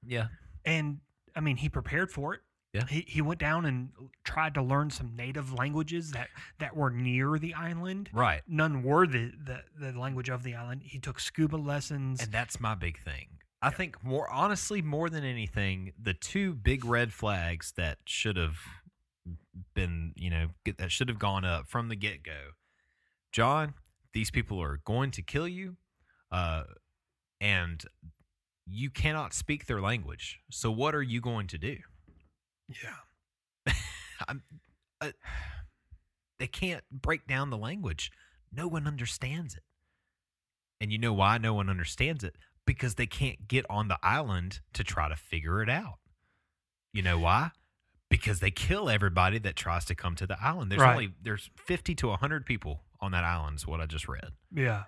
Yeah. 0.06 0.28
and 0.66 1.00
I 1.36 1.42
mean 1.42 1.58
he 1.58 1.70
prepared 1.70 2.12
for 2.12 2.34
it. 2.34 2.42
Yeah. 2.74 2.86
He, 2.88 3.04
he 3.08 3.22
went 3.22 3.40
down 3.40 3.66
and 3.66 3.90
tried 4.24 4.54
to 4.54 4.62
learn 4.62 4.92
some 4.92 5.16
native 5.16 5.54
languages 5.54 6.12
that, 6.12 6.28
that 6.60 6.76
were 6.76 6.92
near 6.92 7.40
the 7.40 7.56
island. 7.56 8.12
Right. 8.14 8.42
None 8.48 8.84
were 8.84 9.08
the, 9.08 9.32
the, 9.44 9.64
the 9.80 10.00
language 10.00 10.30
of 10.30 10.44
the 10.44 10.54
island. 10.54 10.84
He 10.86 11.00
took 11.00 11.20
scuba 11.20 11.56
lessons. 11.56 12.22
And 12.22 12.32
that's 12.32 12.60
my 12.60 12.76
big 12.76 13.00
thing. 13.00 13.26
I 13.60 13.72
think 13.72 14.04
more 14.04 14.30
honestly, 14.30 14.84
more 14.84 15.10
than 15.10 15.24
anything, 15.24 15.94
the 16.00 16.14
two 16.14 16.54
big 16.54 16.86
red 16.86 17.12
flags 17.12 17.74
that 17.76 17.98
should 18.06 18.38
have 18.38 18.58
been, 19.74 20.14
you 20.16 20.30
know, 20.30 20.47
get, 20.66 20.78
that 20.78 20.91
should 20.91 21.10
have 21.10 21.20
gone 21.20 21.45
up 21.45 21.68
from 21.68 21.89
the 21.89 21.95
get 21.95 22.24
go. 22.24 22.51
John, 23.32 23.74
these 24.14 24.32
people 24.32 24.62
are 24.62 24.80
going 24.86 25.12
to 25.12 25.22
kill 25.22 25.47
you, 25.47 25.78
uh, 26.32 26.64
and 27.39 27.84
you 28.66 28.89
cannot 28.89 29.34
speak 29.34 29.66
their 29.66 29.82
language. 29.82 30.39
So 30.49 30.72
what 30.72 30.95
are 30.95 31.03
you 31.03 31.22
going 31.22 31.47
to 31.47 31.57
do? 31.57 31.78
yeah. 32.70 33.74
I'm, 34.28 34.43
uh, 35.01 35.12
they 36.39 36.47
can't 36.47 36.84
break 36.91 37.28
down 37.28 37.49
the 37.49 37.57
language. 37.57 38.12
No 38.51 38.68
one 38.68 38.88
understands 38.88 39.55
it. 39.55 39.64
And 40.82 40.91
you 40.91 40.97
know 40.97 41.14
why 41.14 41.38
no 41.38 41.53
one 41.53 41.70
understands 41.70 42.24
it? 42.24 42.36
Because 42.66 42.95
they 42.95 43.07
can't 43.07 43.47
get 43.47 43.66
on 43.70 43.88
the 43.88 43.99
island 44.01 44.62
to 44.74 44.84
try 44.84 45.10
to 45.10 45.16
figure 45.16 45.62
it 45.62 45.70
out. 45.70 45.99
You 46.93 47.01
know 47.01 47.20
why? 47.20 47.51
Because 48.10 48.39
they 48.39 48.49
kill 48.51 48.89
everybody 48.89 49.38
that 49.39 49.55
tries 49.55 49.86
to 49.86 49.95
come 49.95 50.16
to 50.16 50.26
the 50.26 50.38
island. 50.43 50.72
There's 50.72 50.82
Right. 50.82 50.91
only 50.93 51.14
there's 51.22 51.49
50 51.57 51.93
to 51.95 52.07
100 52.10 52.45
people 52.45 52.84
on 52.99 53.12
that 53.12 53.24
island 53.24 53.57
is 53.57 53.68
what 53.68 53.80
I 53.80 53.86
just 53.86 54.07
read. 54.07 54.32
Yeah. 54.51 54.86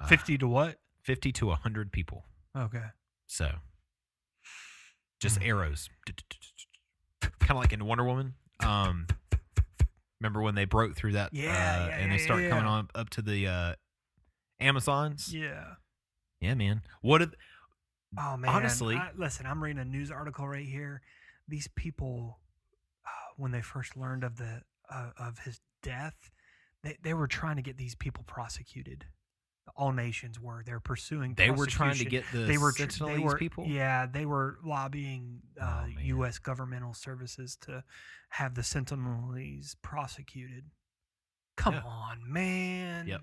Uh, 0.00 0.06
50 0.06 0.38
to 0.38 0.48
what? 0.48 0.80
50 1.02 1.32
to 1.32 1.46
100 1.50 1.92
people. 1.92 2.24
Okay. 2.56 2.86
So 3.26 3.58
just 5.20 5.38
Mhm. 5.38 5.46
arrows. 5.46 5.90
Kind 7.20 7.50
of 7.50 7.56
like 7.56 7.72
in 7.72 7.84
Wonder 7.84 8.04
Woman. 8.04 8.34
Um 8.60 9.06
remember 10.20 10.40
when 10.40 10.54
they 10.54 10.64
broke 10.64 10.94
through 10.96 11.12
that 11.12 11.34
Yeah, 11.34 11.50
uh, 11.50 11.86
yeah, 11.88 11.96
and 11.98 12.12
they 12.12 12.16
yeah, 12.18 12.24
start 12.24 12.42
yeah, 12.42 12.48
coming 12.48 12.64
yeah. 12.64 12.70
on 12.70 12.88
up 12.94 13.10
to 13.10 13.22
the 13.22 13.46
uh 13.48 13.74
Amazons? 14.60 15.34
Yeah. 15.34 15.74
Yeah, 16.40 16.54
man. 16.54 16.82
What 17.02 17.34
Oh 18.18 18.36
man! 18.36 18.50
Honestly- 18.50 18.94
I, 18.96 19.10
listen, 19.16 19.46
I'm 19.46 19.62
reading 19.62 19.80
a 19.80 19.84
news 19.86 20.10
article 20.10 20.46
right 20.46 20.66
here. 20.66 21.00
These 21.48 21.68
people, 21.76 22.40
when 23.36 23.50
they 23.52 23.60
first 23.62 23.96
learned 23.96 24.24
of 24.24 24.36
the 24.36 24.62
uh, 24.90 25.10
of 25.18 25.38
his 25.40 25.60
death. 25.82 26.30
They, 26.82 26.96
they 27.02 27.14
were 27.14 27.28
trying 27.28 27.56
to 27.56 27.62
get 27.62 27.76
these 27.76 27.94
people 27.94 28.24
prosecuted. 28.26 29.06
All 29.76 29.92
nations 29.92 30.40
were. 30.40 30.62
They're 30.66 30.80
pursuing. 30.80 31.34
They 31.34 31.50
were 31.50 31.66
trying 31.66 31.94
to 31.96 32.04
get 32.04 32.24
the 32.32 32.38
they 32.40 32.58
were 32.58 32.72
tr- 32.72 32.82
Sentinelese 32.84 33.06
they 33.14 33.18
were 33.20 33.36
people. 33.38 33.64
yeah 33.66 34.06
they 34.06 34.26
were 34.26 34.58
lobbying 34.64 35.38
uh, 35.60 35.84
Oh. 35.86 36.00
U.S. 36.02 36.38
governmental 36.38 36.92
services 36.94 37.56
to 37.62 37.84
have 38.30 38.54
the 38.56 38.62
Sentinelese 38.62 39.76
prosecuted. 39.82 40.64
Come 41.56 41.74
Yeah. 41.74 41.82
on, 41.84 42.20
man. 42.32 43.06
Yep. 43.06 43.22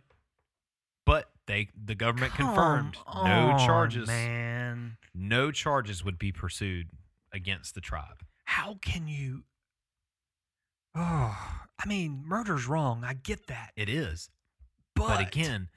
But 1.05 1.29
they 1.47 1.67
the 1.75 1.95
government 1.95 2.31
Come 2.33 2.47
confirmed 2.47 2.97
no 3.25 3.57
charges. 3.57 4.07
man. 4.07 4.97
No 5.13 5.51
charges 5.51 6.05
would 6.05 6.17
be 6.19 6.31
pursued 6.31 6.87
against 7.33 7.75
the 7.75 7.81
tribe. 7.81 8.23
How 8.45 8.77
can 8.81 9.07
you? 9.07 9.43
Oh, 10.95 11.61
I 11.77 11.87
mean, 11.87 12.23
murder's 12.25 12.67
wrong. 12.67 13.03
I 13.03 13.13
get 13.13 13.47
that, 13.47 13.71
It 13.75 13.89
is. 13.89 14.29
but, 14.95 15.07
But, 15.07 15.21
again, 15.21 15.69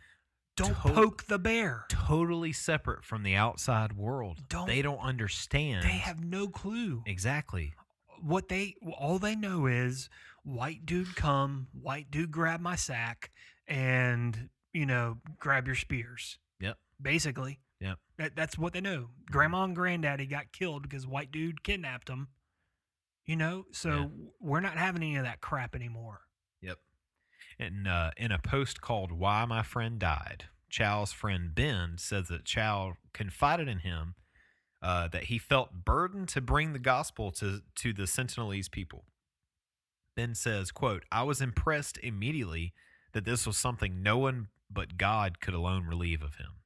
don't 0.56 0.68
to- 0.74 0.92
poke 0.92 1.24
the 1.26 1.38
bear. 1.38 1.84
totally 1.88 2.52
separate 2.52 3.04
from 3.04 3.22
the 3.22 3.34
outside 3.36 3.92
world. 3.92 4.48
Don't- 4.48 4.66
they 4.66 4.82
don't 4.82 4.98
understand. 4.98 5.84
They 5.84 5.98
have 5.98 6.22
no 6.24 6.48
clue. 6.48 7.02
exactly. 7.06 7.74
what 8.20 8.48
they 8.48 8.76
all 8.98 9.18
they 9.18 9.34
know 9.34 9.66
is 9.66 10.08
white 10.44 10.86
dude 10.86 11.16
come, 11.16 11.66
white 11.72 12.08
dude 12.08 12.30
grab 12.30 12.60
my 12.60 12.76
sack, 12.76 13.32
and 13.66 14.48
you 14.72 14.86
know 14.86 15.18
grab 15.40 15.66
your 15.66 15.74
spears. 15.74 16.38
Yep. 16.60 16.78
Basically. 17.00 17.58
Yep. 17.80 17.98
That 18.18 18.36
that's 18.36 18.56
what 18.56 18.74
they 18.74 18.80
know. 18.80 18.98
Mm-hmm. 19.08 19.32
Grandma 19.32 19.64
and 19.64 19.74
granddaddy 19.74 20.26
got 20.26 20.52
killed 20.52 20.82
because 20.84 21.04
white 21.04 21.32
dude 21.32 21.64
kidnapped 21.64 22.06
them. 22.06 22.28
You 23.24 23.36
know, 23.36 23.66
so 23.70 23.90
Yeah. 23.90 24.08
we're 24.40 24.60
not 24.60 24.76
having 24.76 25.02
any 25.02 25.16
of 25.16 25.24
that 25.24 25.40
crap 25.40 25.74
anymore. 25.74 26.22
Yep. 26.60 26.78
And 27.58 27.86
uh, 27.86 28.10
in 28.16 28.32
a 28.32 28.38
post 28.38 28.80
called 28.80 29.12
"Why 29.12 29.44
My 29.44 29.62
Friend 29.62 29.98
Died," 29.98 30.46
Chau's 30.68 31.12
friend 31.12 31.54
Ben 31.54 31.98
says 31.98 32.28
that 32.28 32.44
Chau 32.44 32.94
confided 33.12 33.68
in 33.68 33.80
him 33.80 34.14
uh, 34.80 35.06
that 35.08 35.24
he 35.24 35.38
felt 35.38 35.84
burdened 35.84 36.28
to 36.30 36.40
bring 36.40 36.72
the 36.72 36.78
gospel 36.80 37.30
to 37.32 37.62
to 37.76 37.92
the 37.92 38.04
Sentinelese 38.04 38.70
people. 38.70 39.04
Ben 40.16 40.34
says, 40.34 40.72
"quote 40.72 41.04
I 41.12 41.22
was 41.22 41.40
impressed 41.40 41.98
immediately 41.98 42.74
that 43.12 43.24
this 43.24 43.46
was 43.46 43.56
something 43.56 44.02
no 44.02 44.18
one 44.18 44.48
but 44.68 44.96
God 44.96 45.40
could 45.40 45.54
alone 45.54 45.86
relieve 45.86 46.22
of 46.22 46.36
him. 46.36 46.56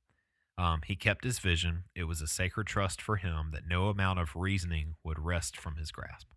Um, 0.56 0.80
he 0.86 0.96
kept 0.96 1.24
his 1.24 1.38
vision. 1.38 1.84
It 1.94 2.04
was 2.04 2.22
a 2.22 2.26
sacred 2.26 2.66
trust 2.66 3.02
for 3.02 3.16
him 3.16 3.50
that 3.52 3.66
no 3.68 3.88
amount 3.88 4.20
of 4.20 4.34
reasoning 4.36 4.94
would 5.04 5.18
wrest 5.18 5.56
from 5.58 5.76
his 5.76 5.90
grasp." 5.90 6.28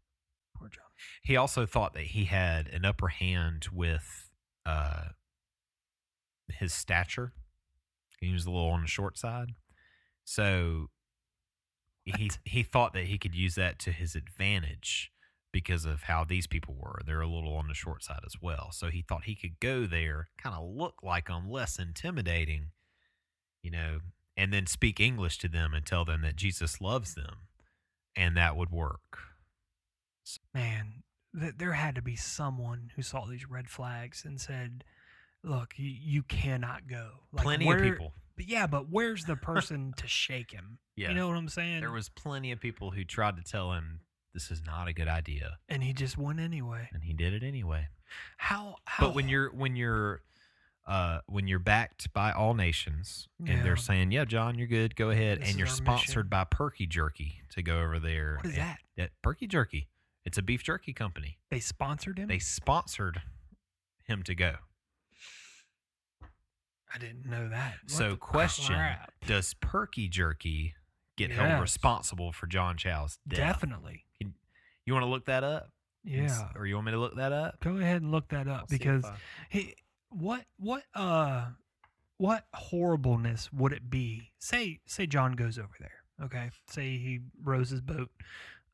Poor 0.59 0.69
John. 0.69 0.83
he 1.23 1.35
also 1.35 1.65
thought 1.65 1.93
that 1.93 2.07
he 2.07 2.25
had 2.25 2.67
an 2.67 2.85
upper 2.85 3.07
hand 3.07 3.67
with 3.71 4.29
uh, 4.65 5.09
his 6.49 6.73
stature. 6.73 7.33
He 8.19 8.33
was 8.33 8.45
a 8.45 8.51
little 8.51 8.69
on 8.69 8.81
the 8.81 8.87
short 8.87 9.17
side, 9.17 9.53
so 10.25 10.89
he 12.03 12.29
he 12.43 12.63
thought 12.63 12.93
that 12.93 13.05
he 13.05 13.17
could 13.17 13.33
use 13.33 13.55
that 13.55 13.79
to 13.79 13.91
his 13.91 14.15
advantage 14.15 15.11
because 15.51 15.85
of 15.85 16.03
how 16.03 16.23
these 16.23 16.47
people 16.47 16.75
were. 16.77 16.99
They're 17.05 17.21
a 17.21 17.27
little 17.27 17.55
on 17.55 17.67
the 17.67 17.73
short 17.73 18.03
side 18.03 18.21
as 18.25 18.35
well. 18.41 18.69
So 18.71 18.89
he 18.89 19.01
thought 19.01 19.23
he 19.23 19.35
could 19.35 19.59
go 19.59 19.85
there, 19.85 20.29
kind 20.37 20.55
of 20.55 20.67
look 20.67 20.95
like 21.01 21.27
them, 21.27 21.49
less 21.49 21.79
intimidating, 21.79 22.67
you 23.63 23.71
know, 23.71 23.99
and 24.37 24.53
then 24.53 24.67
speak 24.67 24.99
English 24.99 25.37
to 25.39 25.47
them 25.47 25.73
and 25.73 25.85
tell 25.85 26.05
them 26.05 26.21
that 26.21 26.35
Jesus 26.35 26.79
loves 26.79 27.15
them, 27.15 27.47
and 28.15 28.37
that 28.37 28.55
would 28.55 28.71
work. 28.71 29.28
Man, 30.53 31.03
th- 31.39 31.55
there 31.57 31.73
had 31.73 31.95
to 31.95 32.01
be 32.01 32.15
someone 32.15 32.91
who 32.95 33.01
saw 33.01 33.25
these 33.25 33.49
red 33.49 33.69
flags 33.69 34.23
and 34.25 34.39
said, 34.39 34.83
"Look, 35.43 35.73
you, 35.77 35.89
you 35.89 36.23
cannot 36.23 36.87
go." 36.87 37.09
Like, 37.31 37.43
Plenty 37.43 37.65
where- 37.65 37.77
of 37.77 37.83
people. 37.83 38.13
But 38.35 38.47
yeah, 38.47 38.67
but 38.67 38.89
where's 38.89 39.25
the 39.25 39.35
person 39.51 39.93
to 39.97 40.07
shake 40.07 40.51
him? 40.51 40.77
Yeah. 40.95 41.09
You 41.09 41.15
know 41.15 41.27
what 41.27 41.35
I'm 41.37 41.49
saying? 41.49 41.81
There 41.81 41.91
was 41.91 42.07
plenty 42.09 42.51
of 42.51 42.59
people 42.61 42.91
who 42.91 43.03
tried 43.03 43.35
to 43.37 43.43
tell 43.43 43.73
him 43.73 44.01
this 44.33 44.49
is 44.51 44.61
not 44.65 44.87
a 44.87 44.93
good 44.93 45.07
idea, 45.09 45.57
and 45.67 45.83
he 45.83 45.91
just 45.93 46.17
went 46.17 46.39
anyway. 46.39 46.89
and 46.93 47.03
he 47.03 47.13
did 47.13 47.33
it 47.33 47.43
anyway. 47.43 47.87
How? 48.37 48.77
how 48.85 49.07
But 49.07 49.15
when 49.15 49.27
you're 49.29 49.49
when 49.51 49.75
you're 49.75 50.21
uh, 50.87 51.19
when 51.27 51.47
you're 51.47 51.59
backed 51.59 52.11
by 52.13 52.31
all 52.31 52.53
nations 52.55 53.27
and 53.39 53.47
Yeah. 53.49 53.63
they're 53.63 53.75
saying, 53.75 54.11
"Yeah, 54.11 54.25
John, 54.25 54.57
you're 54.57 54.67
good. 54.67 54.95
Go 54.95 55.09
ahead," 55.09 55.41
This 55.41 55.49
and 55.49 55.57
you're 55.57 55.67
sponsored 55.67 56.07
mission. 56.25 56.29
by 56.29 56.45
Perky 56.45 56.87
Jerky 56.87 57.41
to 57.51 57.61
go 57.61 57.79
over 57.81 57.99
there. 57.99 58.37
what 58.37 58.45
is 58.47 58.55
that 58.55 59.11
Perky 59.21 59.47
Jerky. 59.47 59.89
It's 60.29 60.37
a 60.37 60.43
beef 60.43 60.61
jerky 60.61 60.93
company. 60.93 61.39
They 61.49 61.59
sponsored 61.59 62.19
him. 62.19 62.27
They 62.27 62.37
sponsored 62.37 63.23
him 64.05 64.21
to 64.21 64.35
go. 64.35 64.57
I 66.93 66.99
didn't 66.99 67.25
know 67.25 67.49
that. 67.49 67.77
What 67.81 67.89
so, 67.91 68.15
question: 68.15 68.75
crap? 68.75 69.11
Does 69.25 69.55
Perky 69.55 70.07
Jerky 70.07 70.75
get 71.17 71.31
Yes. 71.31 71.39
held 71.39 71.61
responsible 71.63 72.31
for 72.31 72.45
John 72.45 72.77
Chau's 72.77 73.17
death? 73.27 73.39
Definitely. 73.39 74.05
You 74.85 74.93
want 74.93 75.01
to 75.03 75.09
look 75.09 75.25
that 75.25 75.43
up? 75.43 75.71
Yeah. 76.03 76.49
Or 76.55 76.67
you 76.67 76.75
want 76.75 76.85
me 76.85 76.91
to 76.91 76.99
look 76.99 77.15
that 77.15 77.31
up? 77.31 77.59
Go 77.59 77.77
ahead 77.77 78.03
and 78.03 78.11
look 78.11 78.27
that 78.27 78.47
up 78.47 78.59
I'll 78.61 78.65
because 78.69 79.05
I- 79.05 79.15
he 79.49 79.73
what 80.09 80.45
what 80.57 80.83
uh 80.93 81.47
what 82.17 82.45
horribleness 82.53 83.51
would 83.51 83.73
it 83.73 83.89
be? 83.89 84.29
Say 84.37 84.81
say 84.85 85.07
John 85.07 85.31
goes 85.33 85.57
over 85.57 85.73
there. 85.79 86.03
Okay. 86.23 86.51
Say 86.67 86.99
he 86.99 87.21
rows 87.41 87.71
his 87.71 87.81
boat 87.81 88.11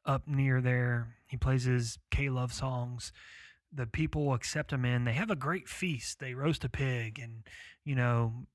up 0.05 0.27
near 0.27 0.61
there. 0.61 1.15
He 1.27 1.37
plays 1.37 1.63
his 1.63 1.97
K 2.11 2.29
Love 2.29 2.53
songs. 2.53 3.11
The 3.73 3.87
people 3.87 4.33
accept 4.33 4.71
him 4.71 4.85
in. 4.85 5.03
They 5.03 5.13
have 5.13 5.31
a 5.31 5.35
great 5.35 5.67
feast. 5.67 6.19
They 6.19 6.33
roast 6.33 6.63
a 6.63 6.69
pig 6.69 7.19
and 7.19 7.43
you 7.83 7.95
know 7.95 8.47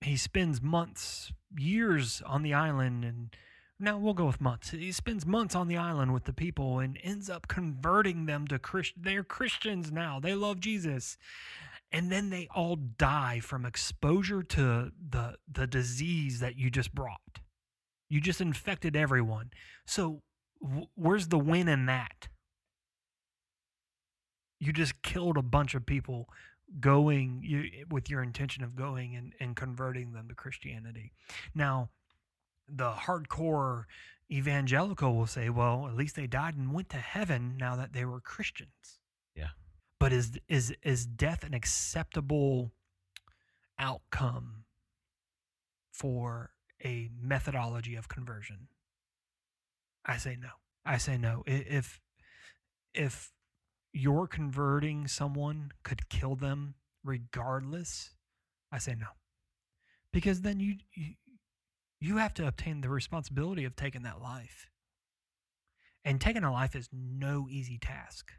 he 0.00 0.16
spends 0.16 0.60
months, 0.60 1.32
years 1.56 2.22
on 2.26 2.42
the 2.42 2.52
island 2.54 3.04
and 3.04 3.34
now 3.80 3.98
we'll 3.98 4.14
go 4.14 4.26
with 4.26 4.40
months. 4.40 4.70
He 4.70 4.92
spends 4.92 5.26
months 5.26 5.54
on 5.54 5.68
the 5.68 5.76
island 5.76 6.14
with 6.14 6.24
the 6.24 6.32
people 6.32 6.78
and 6.78 6.98
ends 7.02 7.28
up 7.28 7.48
converting 7.48 8.26
them 8.26 8.46
to 8.46 8.58
Christ. 8.58 8.94
They're 8.96 9.24
Christians 9.24 9.90
now. 9.90 10.20
They 10.20 10.34
love 10.34 10.60
Jesus, 10.60 11.18
and 11.90 12.10
then 12.10 12.30
they 12.30 12.48
all 12.54 12.76
die 12.76 13.40
from 13.40 13.66
exposure 13.66 14.42
to 14.42 14.92
the 15.10 15.36
the 15.50 15.66
disease 15.66 16.40
that 16.40 16.56
you 16.56 16.70
just 16.70 16.94
brought. 16.94 17.40
You 18.08 18.20
just 18.20 18.40
infected 18.40 18.94
everyone. 18.94 19.50
So 19.86 20.22
where's 20.94 21.28
the 21.28 21.38
win 21.38 21.68
in 21.68 21.86
that? 21.86 22.28
You 24.60 24.72
just 24.72 25.02
killed 25.02 25.36
a 25.36 25.42
bunch 25.42 25.74
of 25.74 25.84
people 25.84 26.28
going 26.80 27.42
you, 27.44 27.86
with 27.90 28.08
your 28.08 28.22
intention 28.22 28.64
of 28.64 28.74
going 28.74 29.14
and, 29.14 29.32
and 29.38 29.54
converting 29.54 30.12
them 30.12 30.28
to 30.28 30.34
Christianity. 30.34 31.12
Now, 31.54 31.90
the 32.68 32.92
hardcore 32.92 33.84
evangelical 34.30 35.14
will 35.14 35.26
say, 35.26 35.50
well, 35.50 35.86
at 35.86 35.94
least 35.94 36.16
they 36.16 36.26
died 36.26 36.56
and 36.56 36.72
went 36.72 36.88
to 36.90 36.96
heaven 36.96 37.56
now 37.58 37.76
that 37.76 37.92
they 37.92 38.04
were 38.04 38.20
Christians. 38.20 39.00
Yeah. 39.34 39.50
But 40.00 40.12
is 40.12 40.38
is 40.48 40.74
is 40.82 41.06
death 41.06 41.44
an 41.44 41.54
acceptable 41.54 42.72
outcome 43.78 44.64
for 45.92 46.50
a 46.82 47.10
methodology 47.20 47.96
of 47.96 48.08
conversion? 48.08 48.68
I 50.06 50.16
say 50.18 50.36
no. 50.40 50.50
I 50.84 50.98
say 50.98 51.16
no. 51.16 51.42
If 51.46 52.00
if 52.94 53.32
you're 53.92 54.26
converting 54.26 55.06
someone 55.06 55.72
could 55.82 56.08
kill 56.08 56.36
them 56.36 56.74
regardless, 57.02 58.14
I 58.70 58.78
say 58.78 58.94
no. 58.98 59.06
Because 60.12 60.42
then 60.42 60.60
you, 60.60 60.76
you 60.92 61.14
you 62.00 62.16
have 62.18 62.34
to 62.34 62.46
obtain 62.46 62.80
the 62.80 62.90
responsibility 62.90 63.64
of 63.64 63.76
taking 63.76 64.02
that 64.02 64.20
life. 64.20 64.68
And 66.04 66.20
taking 66.20 66.44
a 66.44 66.52
life 66.52 66.76
is 66.76 66.88
no 66.92 67.46
easy 67.50 67.78
task. 67.78 68.30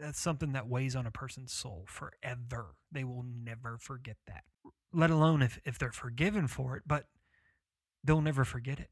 That's 0.00 0.18
something 0.18 0.52
that 0.52 0.68
weighs 0.68 0.96
on 0.96 1.06
a 1.06 1.10
person's 1.10 1.52
soul 1.52 1.84
forever. 1.86 2.76
They 2.90 3.04
will 3.04 3.24
never 3.24 3.76
forget 3.78 4.16
that. 4.26 4.44
Let 4.92 5.10
alone 5.10 5.42
if, 5.42 5.60
if 5.64 5.78
they're 5.78 5.92
forgiven 5.92 6.46
for 6.48 6.76
it, 6.76 6.84
but 6.86 7.08
they'll 8.02 8.22
never 8.22 8.44
forget 8.44 8.80
it, 8.80 8.88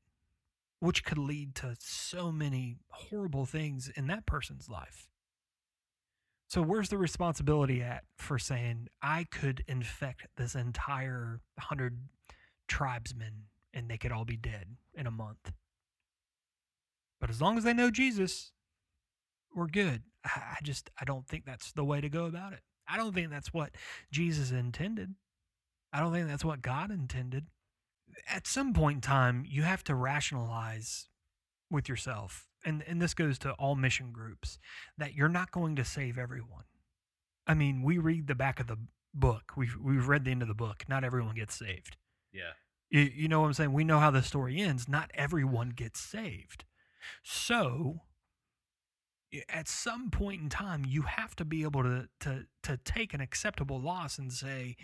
which 0.84 1.02
could 1.02 1.16
lead 1.16 1.54
to 1.54 1.74
so 1.78 2.30
many 2.30 2.76
horrible 2.88 3.46
things 3.46 3.90
in 3.96 4.06
that 4.06 4.26
person's 4.26 4.68
life. 4.68 5.08
So, 6.46 6.60
where's 6.60 6.90
the 6.90 6.98
responsibility 6.98 7.80
at 7.80 8.04
for 8.18 8.38
saying 8.38 8.88
I 9.00 9.24
could 9.24 9.64
infect 9.66 10.26
this 10.36 10.54
entire 10.54 11.40
hundred 11.58 11.98
tribesmen 12.68 13.44
and 13.72 13.88
they 13.88 13.96
could 13.96 14.12
all 14.12 14.26
be 14.26 14.36
dead 14.36 14.76
in 14.94 15.06
a 15.06 15.10
month? 15.10 15.52
But 17.18 17.30
as 17.30 17.40
long 17.40 17.56
as 17.56 17.64
they 17.64 17.72
know 17.72 17.90
Jesus, 17.90 18.52
we're 19.54 19.68
good. 19.68 20.02
I 20.24 20.28
I 20.28 20.58
just 20.62 20.90
I 21.00 21.06
don't 21.06 21.26
think 21.26 21.46
that's 21.46 21.72
the 21.72 21.84
way 21.84 22.02
to 22.02 22.10
go 22.10 22.26
about 22.26 22.52
it. 22.52 22.60
I 22.86 22.98
don't 22.98 23.14
think 23.14 23.30
that's 23.30 23.54
what 23.54 23.70
Jesus 24.12 24.50
intended. 24.50 25.14
I 25.94 26.00
don't 26.00 26.12
think 26.12 26.28
that's 26.28 26.44
what 26.44 26.60
God 26.60 26.90
intended. 26.90 27.46
At 28.28 28.46
some 28.46 28.72
point 28.72 28.96
in 28.96 29.00
time, 29.00 29.44
you 29.46 29.62
have 29.62 29.84
to 29.84 29.94
rationalize 29.94 31.08
with 31.70 31.88
yourself 31.88 32.46
and 32.64 32.82
and 32.86 33.00
this 33.00 33.14
goes 33.14 33.38
to 33.40 33.52
all 33.52 33.76
mission 33.76 34.10
groups 34.12 34.58
that 34.98 35.14
you're 35.14 35.28
not 35.28 35.50
going 35.50 35.76
to 35.76 35.84
save 35.84 36.18
everyone. 36.18 36.64
I 37.46 37.54
mean, 37.54 37.82
we 37.82 37.98
read 37.98 38.26
the 38.26 38.34
back 38.34 38.58
of 38.58 38.66
the 38.66 38.78
book. 39.12 39.52
We've 39.56 39.76
we've 39.80 40.08
read 40.08 40.24
the 40.24 40.30
end 40.30 40.42
of 40.42 40.48
the 40.48 40.54
book. 40.54 40.84
Not 40.88 41.04
everyone 41.04 41.34
gets 41.34 41.54
saved. 41.54 41.96
Yeah. 42.32 42.52
You, 42.90 43.10
you 43.14 43.28
know 43.28 43.40
what 43.40 43.48
I'm 43.48 43.54
saying? 43.54 43.72
We 43.72 43.84
know 43.84 43.98
how 43.98 44.10
the 44.10 44.22
story 44.22 44.60
ends. 44.60 44.88
Not 44.88 45.10
everyone 45.14 45.70
gets 45.70 46.00
saved. 46.00 46.64
So, 47.22 48.02
at 49.48 49.68
some 49.68 50.10
point 50.10 50.42
in 50.42 50.48
time, 50.48 50.84
you 50.86 51.02
have 51.02 51.34
to 51.36 51.44
be 51.44 51.62
able 51.62 51.82
to 51.82 52.08
to 52.20 52.46
to 52.62 52.76
take 52.78 53.14
an 53.14 53.20
acceptable 53.20 53.80
loss 53.80 54.18
and 54.18 54.32
say, 54.32 54.76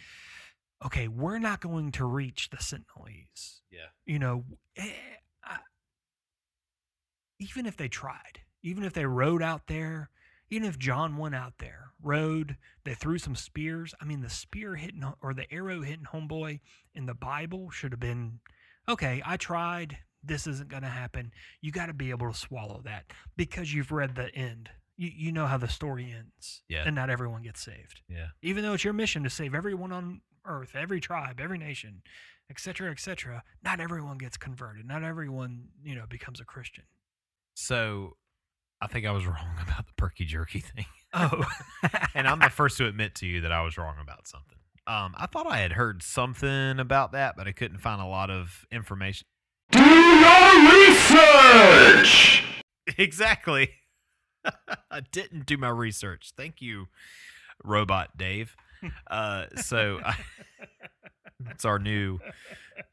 okay, 0.85 1.09
we're 1.09 1.39
not 1.39 1.61
going 1.61 1.93
to 1.93 2.05
reach 2.05 2.51
the 2.51 2.57
Sentinelese. 2.57 3.61
Yeah. 3.71 3.89
You 4.07 4.19
know, 4.19 4.45
eh, 4.77 4.93
I, 5.45 5.59
even 7.39 7.67
if 7.67 7.77
they 7.77 7.89
tried, 7.89 8.41
even 8.63 8.85
if 8.85 8.93
they 8.93 9.07
rode 9.07 9.43
out 9.43 9.67
there, 9.67 10.11
even 10.51 10.69
if 10.69 10.79
John 10.79 11.17
went 11.17 11.35
out 11.35 11.55
there, 11.59 11.93
rode, 12.03 12.57
they 12.85 12.95
threw 12.95 13.19
some 13.19 13.37
spears. 13.37 13.95
I 14.01 14.05
mean, 14.05 14.21
the 14.21 14.31
spear 14.31 14.75
hitting 14.75 15.05
or 15.23 15.33
the 15.33 15.53
arrow 15.53 15.83
hitting 15.83 16.07
homeboy 16.13 16.61
in 16.95 17.07
the 17.07 17.15
Bible 17.15 17.71
should 17.71 17.93
have 17.93 18.01
been 18.01 18.41
okay. 18.89 19.23
I 19.25 19.37
tried. 19.37 19.99
This 20.23 20.47
isn't 20.47 20.69
going 20.69 20.83
to 20.83 20.89
happen. 20.89 21.31
You 21.63 21.73
got 21.73 21.87
to 21.87 21.95
be 21.95 22.11
able 22.11 22.31
to 22.31 22.37
swallow 22.37 22.83
that 22.85 23.05
because 23.37 23.73
you've 23.73 23.93
read 23.93 24.17
the 24.17 24.35
end. 24.35 24.69
You, 25.01 25.11
you 25.17 25.33
know 25.33 25.47
how 25.47 25.57
the 25.57 25.67
story 25.67 26.15
ends. 26.15 26.61
Yeah. 26.69 26.83
And 26.85 26.95
not 26.95 27.09
everyone 27.09 27.41
gets 27.41 27.63
saved. 27.65 28.03
Yeah. 28.07 28.27
Even 28.43 28.63
though 28.63 28.75
it's 28.75 28.85
your 28.85 28.93
mission 28.93 29.23
to 29.23 29.31
save 29.31 29.55
everyone 29.55 29.93
on 29.93 30.21
earth, 30.45 30.73
every 30.75 31.01
tribe, 31.01 31.41
every 31.41 31.57
nation, 31.57 32.03
etc., 32.51 32.91
etc., 32.91 33.43
not 33.65 33.81
everyone 33.81 34.19
gets 34.19 34.37
converted. 34.37 34.87
Not 34.87 35.03
everyone, 35.03 35.69
you 35.83 35.95
know, 35.95 36.05
becomes 36.07 36.39
a 36.39 36.45
Christian. 36.45 36.85
So 37.55 38.19
I 38.83 38.89
think 38.89 39.07
I 39.07 39.13
was 39.13 39.25
wrong 39.25 39.57
about 39.63 39.87
the 39.87 39.95
perky 39.97 40.27
jerky 40.27 40.61
thing. 40.61 40.85
Oh. 41.15 41.45
and 42.15 42.29
I'm 42.29 42.41
the 42.41 42.51
first 42.51 42.77
to 42.77 42.87
admit 42.87 43.15
to 43.17 43.27
you 43.27 43.41
that 43.41 43.53
I 43.53 43.63
was 43.63 43.79
wrong 43.79 43.95
about 44.03 44.29
something. 44.29 44.59
Um, 44.87 45.15
I 45.17 45.25
thought 45.25 45.47
I 45.47 45.61
had 45.61 45.73
heard 45.73 46.03
something 46.03 46.79
about 46.79 47.13
that, 47.13 47.39
but 47.39 47.49
I 47.49 47.53
couldn't 47.53 47.79
find 47.79 48.03
a 48.03 48.07
lot 48.07 48.29
of 48.29 48.67
information. 48.71 49.27
Do 49.73 49.83
your 49.83 50.89
research! 50.91 52.45
Exactly. 52.99 53.71
I 54.91 55.01
didn't 55.13 55.47
do 55.47 55.57
my 55.57 55.69
research. 55.69 56.33
Thank 56.37 56.61
you, 56.61 56.89
Robot 57.65 58.17
Dave. 58.17 58.57
Uh, 59.11 59.47
so 59.57 60.01
I, 60.05 60.17
it's 61.51 61.65
our 61.65 61.79
new 61.79 62.19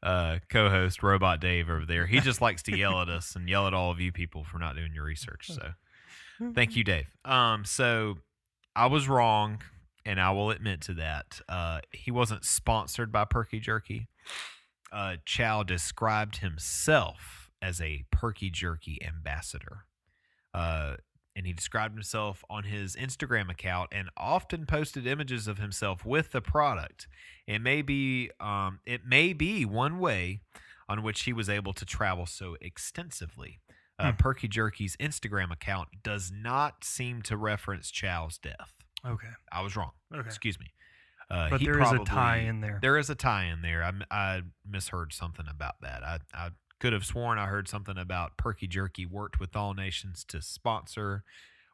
uh, 0.02 0.38
co-host, 0.48 1.02
Robot 1.02 1.40
Dave, 1.40 1.70
over 1.70 1.84
there. 1.86 2.06
He 2.06 2.20
just 2.20 2.40
likes 2.40 2.62
to 2.64 2.76
yell 2.76 3.00
at 3.00 3.08
us 3.08 3.34
and 3.36 3.48
yell 3.48 3.66
at 3.66 3.74
all 3.74 3.90
of 3.90 4.00
you 4.00 4.12
people 4.12 4.44
for 4.44 4.58
not 4.58 4.76
doing 4.76 4.92
your 4.94 5.04
research. 5.04 5.50
So 5.52 5.72
thank 6.54 6.76
you, 6.76 6.84
Dave. 6.84 7.06
Um, 7.24 7.64
so 7.64 8.18
I 8.76 8.86
was 8.86 9.08
wrong, 9.08 9.62
and 10.04 10.20
I 10.20 10.30
will 10.30 10.50
admit 10.50 10.80
to 10.82 10.94
that. 10.94 11.40
Uh, 11.48 11.80
he 11.92 12.10
wasn't 12.10 12.44
sponsored 12.44 13.10
by 13.10 13.24
Perky 13.24 13.60
Jerky. 13.60 14.08
Uh, 14.92 15.16
Chau 15.24 15.62
described 15.62 16.38
himself 16.38 17.50
as 17.60 17.80
a 17.80 18.04
Perky 18.10 18.50
Jerky 18.50 18.98
ambassador. 19.04 19.84
Uh, 20.54 20.96
and 21.38 21.46
he 21.46 21.52
described 21.52 21.94
himself 21.94 22.44
on 22.50 22.64
his 22.64 22.96
Instagram 22.96 23.48
account 23.48 23.90
and 23.92 24.10
often 24.16 24.66
posted 24.66 25.06
images 25.06 25.46
of 25.46 25.58
himself 25.58 26.04
with 26.04 26.32
the 26.32 26.40
product. 26.42 27.06
It 27.46 27.60
may 27.60 27.80
be 27.80 28.30
um, 28.40 28.80
it 28.84 29.06
may 29.06 29.32
be 29.32 29.64
one 29.64 30.00
way 30.00 30.40
on 30.88 31.02
which 31.04 31.22
he 31.22 31.32
was 31.32 31.48
able 31.48 31.72
to 31.74 31.84
travel 31.86 32.26
so 32.26 32.56
extensively. 32.60 33.60
Uh, 34.00 34.10
Hmm. 34.12 34.16
Perky 34.16 34.48
Jerky's 34.48 34.96
Instagram 34.96 35.52
account 35.52 35.88
does 36.02 36.30
not 36.32 36.82
seem 36.84 37.22
to 37.22 37.36
reference 37.36 37.90
Chau's 37.90 38.38
death. 38.38 38.72
okay. 39.06 39.28
I 39.52 39.60
was 39.62 39.76
wrong. 39.76 39.92
Okay. 40.12 40.26
Excuse 40.26 40.58
me. 40.58 40.66
Uh, 41.30 41.50
But 41.50 41.60
he 41.60 41.66
there 41.66 41.80
is 41.82 41.92
a 41.92 41.98
tie 42.04 42.38
in 42.38 42.60
there. 42.60 42.78
There 42.80 42.96
is 42.96 43.10
a 43.10 43.14
tie 43.14 43.44
in 43.44 43.60
there. 43.62 43.82
I 44.10 44.42
misheard 44.68 45.12
something 45.12 45.46
about 45.48 45.80
that. 45.82 46.02
I, 46.02 46.18
I 46.32 46.50
could 46.80 46.92
have 46.92 47.04
sworn 47.04 47.38
I 47.38 47.46
heard 47.46 47.68
something 47.68 47.98
about 47.98 48.36
Perky 48.36 48.66
Jerky 48.66 49.06
worked 49.06 49.40
with 49.40 49.56
All 49.56 49.74
Nations 49.74 50.24
to 50.28 50.40
sponsor 50.40 51.24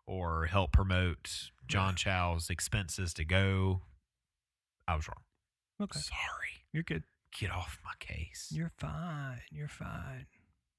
or 0.07 0.47
help 0.47 0.73
promote 0.73 1.51
John. 1.67 1.95
Chau's 1.95 2.51
expenses 2.51 3.15
to 3.15 3.25
go. 3.25 3.83
I 4.87 4.97
was 4.97 5.09
wrong. 5.09 5.23
Okay. 5.83 6.01
Sorry. 6.01 6.65
You're 6.73 6.83
good. 6.83 7.05
Get 7.39 7.51
off 7.51 7.79
my 7.85 7.93
case. 7.99 8.49
You're 8.51 8.73
fine. 8.79 9.41
You're 9.51 9.69
fine. 9.69 10.27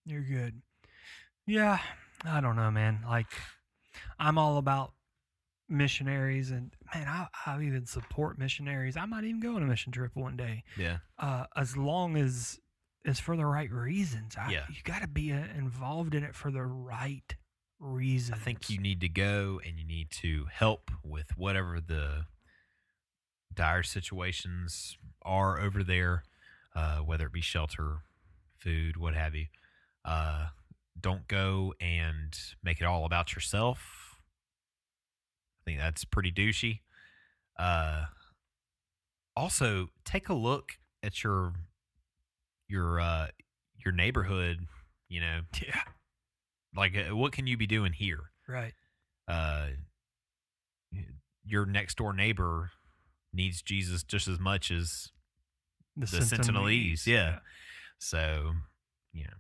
You're 0.06 0.22
good. 0.22 0.62
Yeah, 1.48 1.80
I 2.24 2.42
don't 2.42 2.56
know, 2.56 2.72
man. 2.72 3.02
Like, 3.08 3.28
I'm 4.20 4.38
all 4.38 4.58
about 4.58 4.94
missionaries, 5.68 6.52
and 6.52 6.72
man, 6.94 7.08
I, 7.08 7.28
I 7.46 7.62
even 7.62 7.86
support 7.86 8.38
missionaries. 8.38 8.98
I 8.98 9.06
might 9.06 9.24
even 9.24 9.40
go 9.40 9.56
on 9.56 9.64
a 9.64 9.66
mission 9.66 9.92
trip 9.92 10.12
one 10.16 10.38
day, 10.38 10.64
yeah. 10.78 10.98
uh, 11.20 11.46
as 11.56 11.76
long 11.76 12.18
as 12.18 12.60
it's 13.06 13.20
for 13.20 13.38
the 13.38 13.46
right 13.46 13.72
reasons. 13.72 14.36
I, 14.38 14.52
Yeah. 14.52 14.66
you 14.70 14.76
got 14.84 15.02
to 15.02 15.08
be 15.08 15.32
uh, 15.32 15.46
involved 15.56 16.14
in 16.16 16.24
it 16.24 16.36
for 16.36 16.52
the 16.52 16.64
right 16.64 17.36
reasons. 17.80 18.38
I 18.40 18.44
think 18.44 18.70
you 18.70 18.80
need 18.80 19.00
to 19.02 19.10
go 19.10 19.62
and 19.66 19.78
you 19.80 19.86
need 19.86 20.10
to 20.22 20.46
help 20.52 20.92
with 21.04 21.38
whatever 21.38 21.80
the 21.80 22.26
dire 23.54 23.84
situations 23.84 24.98
are 25.24 25.60
over 25.60 25.84
there, 25.84 26.24
uh, 26.76 26.98
whether 26.98 27.28
it 27.28 27.32
be 27.34 27.42
shelter, 27.42 28.00
food, 28.58 28.98
what 28.98 29.14
have 29.16 29.36
you. 29.36 29.46
Uh, 30.04 30.48
don't 31.00 31.28
go 31.28 31.74
and 31.80 32.38
make 32.64 32.82
it 32.82 32.86
all 32.86 33.06
about 33.06 33.34
yourself. 33.36 34.18
I 35.62 35.72
think 35.72 35.80
that's 35.80 36.06
pretty 36.06 36.32
douchey. 36.32 36.80
Uh, 37.58 38.06
also, 39.36 39.90
take 40.06 40.30
a 40.30 40.34
look 40.34 40.74
at 41.04 41.24
your 41.24 41.54
your 42.68 43.00
uh, 43.00 43.28
your 43.84 43.94
neighborhood. 43.94 44.58
You 45.10 45.22
know, 45.22 45.40
Yeah. 45.62 45.82
like 46.76 46.94
uh, 46.98 47.16
what 47.16 47.32
can 47.32 47.48
you 47.48 47.58
be 47.58 47.68
doing 47.68 47.94
here? 47.94 48.32
Right. 48.48 48.74
uh, 49.28 49.68
your 51.48 51.66
next 51.66 51.98
door 51.98 52.14
neighbor 52.14 52.72
needs 53.34 53.62
Jesus 53.62 54.04
just 54.04 54.28
as 54.28 54.40
much 54.40 54.72
as 54.72 55.10
The, 55.96 56.06
The 56.08 56.18
Sentinelese, 56.18 57.06
yeah. 57.06 57.40
so. 58.00 58.54
You 59.14 59.24
know, 59.24 59.34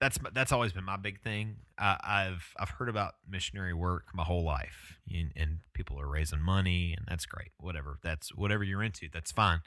that's 0.00 0.18
that's 0.32 0.52
always 0.52 0.72
been 0.72 0.84
my 0.84 0.96
big 0.96 1.20
thing. 1.20 1.56
I, 1.78 1.98
I've 2.02 2.54
I've 2.58 2.70
heard 2.70 2.88
about 2.88 3.14
missionary 3.28 3.74
work 3.74 4.04
my 4.14 4.22
whole 4.24 4.42
life, 4.42 4.98
and, 5.10 5.32
and 5.36 5.58
people 5.74 6.00
are 6.00 6.08
raising 6.08 6.40
money, 6.40 6.94
and 6.96 7.04
that's 7.06 7.26
great. 7.26 7.50
Whatever 7.58 7.98
that's 8.02 8.34
whatever 8.34 8.64
you're 8.64 8.82
into, 8.82 9.08
that's 9.12 9.30
fine. 9.32 9.60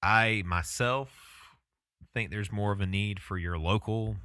I 0.00 0.44
myself 0.46 1.10
think 2.14 2.30
there's 2.30 2.50
more 2.52 2.72
of 2.72 2.80
a 2.80 2.86
need 2.86 3.20
for 3.20 3.38
your 3.38 3.58
local, 3.58 4.16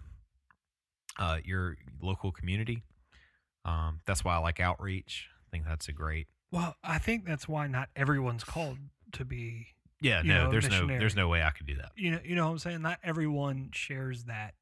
uh, 1.19 1.39
your 1.43 1.77
local 2.01 2.31
community. 2.31 2.83
Um, 3.63 4.01
that's 4.05 4.23
why 4.23 4.35
I 4.35 4.37
like 4.39 4.59
outreach. 4.59 5.29
I 5.39 5.45
think 5.51 5.65
that's 5.65 5.87
a 5.87 5.91
great. 5.91 6.27
Well, 6.51 6.75
I 6.83 6.99
think 6.99 7.25
that's 7.25 7.47
why 7.47 7.67
not 7.67 7.89
everyone's 7.95 8.43
called 8.43 8.77
to 9.13 9.25
be 9.25 9.67
Yeah, 10.01 10.21
no, 10.23 10.45
know, 10.45 10.51
there's 10.51 10.69
no, 10.69 10.87
there's 10.87 11.15
no 11.15 11.27
way 11.27 11.41
I 11.43 11.49
could 11.51 11.65
do 11.65 11.75
that. 11.77 11.91
you 11.95 12.11
know 12.11 12.19
you 12.23 12.35
know 12.35 12.45
what 12.45 12.51
I'm 12.51 12.59
saying 12.59 12.81
not 12.81 12.99
everyone 13.03 13.69
shares 13.73 14.25
that 14.25 14.53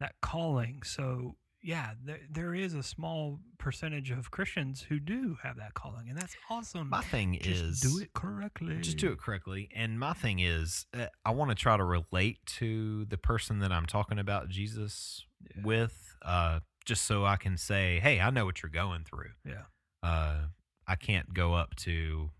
that 0.00 0.14
calling 0.20 0.82
so 0.82 1.36
yeah 1.66 1.90
there, 2.04 2.20
there 2.30 2.54
is 2.54 2.74
a 2.74 2.82
small 2.82 3.40
percentage 3.58 4.10
of 4.10 4.30
Christians 4.30 4.82
who 4.88 5.00
do 5.00 5.36
have 5.42 5.56
that 5.56 5.74
calling 5.74 6.08
and 6.08 6.16
that's 6.16 6.36
awesome 6.48 6.88
My 6.88 7.02
thing 7.02 7.38
just 7.42 7.62
is 7.62 7.80
do 7.80 7.98
it 7.98 8.12
correctly 8.14 8.78
Just 8.80 8.98
do 8.98 9.10
it 9.12 9.18
correctly. 9.18 9.68
And 9.74 9.98
my 9.98 10.12
thing 10.12 10.38
is, 10.38 10.86
uh, 10.94 11.06
I 11.24 11.32
want 11.32 11.50
to 11.50 11.54
try 11.56 11.76
to 11.76 11.84
relate 11.84 12.38
to 12.58 13.04
the 13.06 13.18
person 13.18 13.58
that 13.58 13.72
I'm 13.72 13.86
talking 13.86 14.18
about 14.18 14.48
Jesus 14.48 15.24
Yeah. 15.56 15.62
with, 15.64 16.14
uh, 16.22 16.60
just 16.84 17.04
so 17.04 17.24
I 17.26 17.36
can 17.36 17.56
say, 17.56 17.98
hey, 18.00 18.20
I 18.20 18.30
know 18.30 18.44
what 18.44 18.62
you're 18.62 18.70
going 18.70 19.02
through. 19.04 19.32
yeah 19.44 19.64
Uh, 20.02 20.46
I 20.86 20.94
can't 20.94 21.34
go 21.34 21.54
up 21.54 21.74
to, 21.86 22.30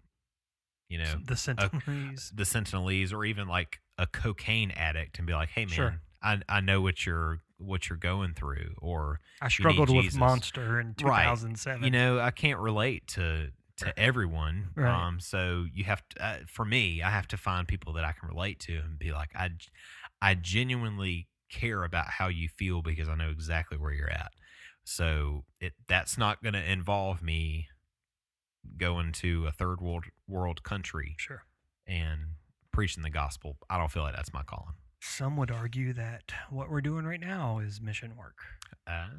you 0.89 0.99
know, 0.99 1.15
the 1.25 1.35
Sentinelese 1.35 2.31
the 2.37 2.45
Sentinelese 2.45 3.13
or 3.13 3.25
even 3.25 3.49
like 3.49 3.81
a 3.99 4.07
cocaine 4.07 4.71
addict 4.71 5.19
and 5.19 5.27
be 5.27 5.33
like, 5.33 5.49
hey, 5.49 5.65
man, 5.65 5.75
Sure. 5.75 6.01
I, 6.23 6.41
I 6.49 6.61
know 6.61 6.81
what 6.81 7.05
you're 7.05 7.41
what 7.59 7.89
you're 7.89 7.99
going 7.99 8.35
through, 8.35 8.75
or 8.79 9.21
I 9.41 9.49
struggled 9.49 9.89
with 9.95 10.15
Monster 10.17 10.79
in 10.81 10.95
2007. 10.95 11.09
Right. 11.09 11.25
2007 11.25 11.85
you 11.85 11.91
know 11.91 12.19
i 12.21 12.31
can't 12.31 12.59
relate 12.59 13.07
to 13.09 13.49
to 13.79 13.99
everyone 13.99 14.69
Right. 14.75 15.07
um 15.09 15.21
so 15.21 15.65
you 15.73 15.85
have 15.85 16.03
to 16.11 16.25
uh, 16.25 16.37
for 16.49 16.65
me 16.65 17.03
i 17.03 17.11
have 17.11 17.29
to 17.29 17.37
find 17.37 17.67
people 17.69 17.93
that 17.95 18.05
i 18.05 18.13
can 18.13 18.29
relate 18.29 18.59
to 18.61 18.77
and 18.79 18.99
be 18.99 19.13
like 19.13 19.31
i 19.35 19.51
i 20.23 20.35
genuinely 20.35 21.29
care 21.51 21.85
about 21.85 22.07
how 22.09 22.29
you 22.29 22.49
feel 22.49 22.83
because 22.83 23.09
i 23.09 23.15
know 23.15 23.31
exactly 23.31 23.77
where 23.79 23.93
you're 23.93 24.11
at 24.11 24.33
so 24.85 25.45
it 25.61 25.73
that's 25.89 26.17
not 26.19 26.43
going 26.43 26.55
to 26.55 26.71
involve 26.73 27.23
me 27.23 27.69
going 28.77 29.13
to 29.13 29.47
a 29.47 29.53
third 29.53 29.81
world 29.81 30.05
world 30.27 30.63
country 30.63 31.15
sure 31.19 31.43
and 31.87 32.21
preaching 32.73 33.03
the 33.03 33.11
gospel 33.11 33.57
i 33.71 33.79
don't 33.79 33.91
feel 33.91 34.03
like 34.03 34.15
that's 34.17 34.33
my 34.35 34.43
calling 34.43 34.75
some 35.07 35.37
would 35.37 35.51
argue 35.51 35.93
that 35.95 36.33
what 36.51 36.71
we're 36.71 36.81
doing 36.81 37.05
right 37.05 37.21
now 37.21 37.59
is 37.59 37.81
mission 37.81 38.17
work. 38.17 38.37
Ah. 38.89 39.11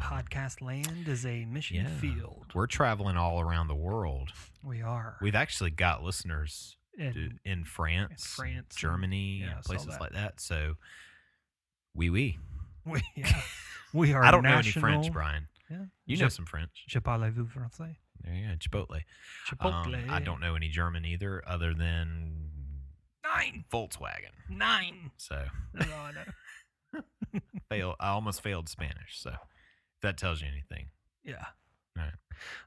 Podcast 0.00 0.60
land 0.60 1.06
is 1.08 1.24
a 1.26 1.44
mission 1.46 1.76
Yeah. 1.76 1.88
field. 1.98 2.46
We're 2.54 2.66
traveling 2.66 3.16
all 3.16 3.40
around 3.40 3.68
the 3.68 3.74
world. 3.74 4.30
We 4.62 4.82
are. 4.82 5.16
We've 5.20 5.34
actually 5.34 5.70
got 5.70 6.02
listeners 6.02 6.76
dude, 6.98 7.38
in 7.44 7.64
France, 7.64 8.26
France 8.34 8.74
Germany, 8.76 9.40
yeah, 9.40 9.46
I 9.46 9.52
and 9.56 9.64
saw 9.64 9.68
places 9.68 9.88
that. 9.88 10.00
like 10.00 10.12
that. 10.12 10.40
So, 10.40 10.74
we 11.94 12.10
oui, 12.10 12.38
we, 12.86 13.02
yeah, 13.16 13.40
we 13.92 14.12
are 14.12 14.24
I 14.24 14.30
don't 14.30 14.42
national, 14.42 14.82
know 14.82 14.88
any 14.88 15.00
French, 15.02 15.12
Brian. 15.12 15.48
Yeah. 15.70 15.84
You 16.06 16.16
Je- 16.16 16.22
know 16.22 16.28
some 16.28 16.46
French. 16.46 16.84
Je 16.86 16.98
parle-vous 17.00 17.46
français? 17.46 17.96
There 18.22 18.34
you 18.34 18.46
go, 18.48 18.54
Chipotle. 18.56 19.00
Chipotle. 19.48 20.04
Um, 20.04 20.10
I 20.10 20.20
don't 20.20 20.40
know 20.40 20.54
any 20.54 20.68
German 20.68 21.04
either, 21.04 21.42
other 21.46 21.74
than 21.74 22.50
Nine. 23.34 23.64
Volkswagen. 23.72 24.32
Nine. 24.48 25.10
So, 25.16 25.44
all 25.80 27.00
fail. 27.68 27.94
I 28.00 28.10
almost 28.10 28.42
failed 28.42 28.68
Spanish. 28.68 29.18
So, 29.20 29.30
if 29.30 30.00
that 30.02 30.16
tells 30.16 30.40
you 30.40 30.48
anything, 30.48 30.88
Yeah. 31.24 31.44
Alright. 31.98 32.14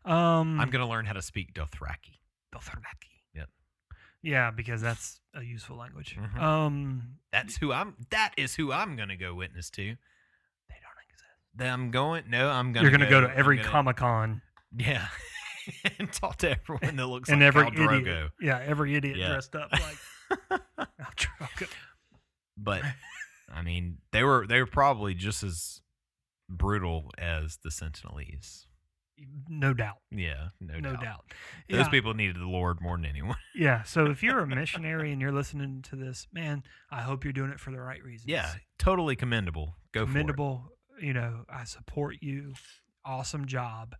Um, 0.05 0.59
I'm 0.59 0.69
gonna 0.69 0.87
learn 0.87 1.05
how 1.05 1.13
to 1.13 1.21
speak 1.21 1.53
Dothraki. 1.53 2.19
Dothraki. 2.53 3.21
Yep. 3.35 3.49
Yeah, 4.21 4.51
because 4.51 4.81
that's 4.81 5.19
a 5.33 5.43
useful 5.43 5.77
language. 5.77 6.15
Mhm. 6.17 6.41
Um, 6.41 7.17
That's 7.31 7.57
who 7.57 7.71
I'm. 7.71 7.95
That 8.09 8.33
is 8.37 8.55
who 8.55 8.71
I'm 8.71 8.95
gonna 8.95 9.17
go 9.17 9.33
witness 9.35 9.69
to. 9.71 9.83
they 9.83 10.75
don't 10.81 11.03
exist. 11.09 11.23
Then 11.55 11.71
I'm 11.73 11.91
going. 11.91 12.23
No, 12.29 12.49
I'm 12.49 12.71
gonna. 12.73 12.83
You're 12.83 12.97
gonna 12.97 13.09
go, 13.09 13.21
to 13.21 13.35
every 13.37 13.59
Comic 13.59 13.97
Con 13.97 14.41
Yeah. 14.75 15.07
and 15.99 16.11
talk 16.13 16.37
to 16.37 16.51
everyone 16.51 16.95
that 16.95 17.07
looks 17.07 17.29
and 17.29 17.41
like 17.41 17.47
every 17.55 17.71
Drogo. 17.71 18.01
idiot. 18.01 18.31
Yeah, 18.41 18.59
every 18.65 18.95
idiot 18.95 19.17
Yeah. 19.17 19.27
dressed 19.29 19.55
up 19.55 19.71
like 19.73 19.81
Drogo. 19.81 19.97
But 22.59 22.81
I 23.53 23.61
mean, 23.61 23.97
they 24.11 24.23
were 24.23 24.45
they 24.47 24.59
were 24.59 24.65
probably 24.65 25.13
just 25.13 25.43
as 25.43 25.81
brutal 26.49 27.11
as 27.17 27.59
the 27.63 27.69
Sentinelese. 27.69 28.65
No 29.49 29.73
doubt. 29.73 29.97
Yeah, 30.11 30.49
no, 30.59 30.79
No, 30.79 30.91
doubt. 30.93 31.01
doubt. 31.01 31.25
Those 31.69 31.79
yeah, 31.79 31.89
people 31.89 32.13
needed 32.13 32.35
the 32.35 32.45
Lord 32.47 32.81
more 32.81 32.97
than 32.97 33.05
anyone. 33.05 33.35
Yeah. 33.55 33.81
So 33.83 34.05
if 34.05 34.21
you're 34.21 34.39
a 34.39 34.47
missionary 34.47 35.11
and 35.11 35.19
you're 35.19 35.31
listening 35.31 35.81
to 35.89 35.95
this, 35.95 36.27
man, 36.31 36.61
I 36.91 37.01
hope 37.01 37.23
you're 37.23 37.33
doing 37.33 37.49
it 37.49 37.59
for 37.59 37.71
the 37.71 37.79
right 37.81 38.03
reasons. 38.03 38.27
Yeah, 38.29 38.51
totally 38.77 39.15
commendable. 39.15 39.75
Go 39.93 40.05
commendable. 40.05 40.71
You 41.01 41.13
know, 41.13 41.45
I 41.49 41.63
support 41.63 42.17
you. 42.21 42.53
Awesome 43.03 43.45
job. 43.47 43.95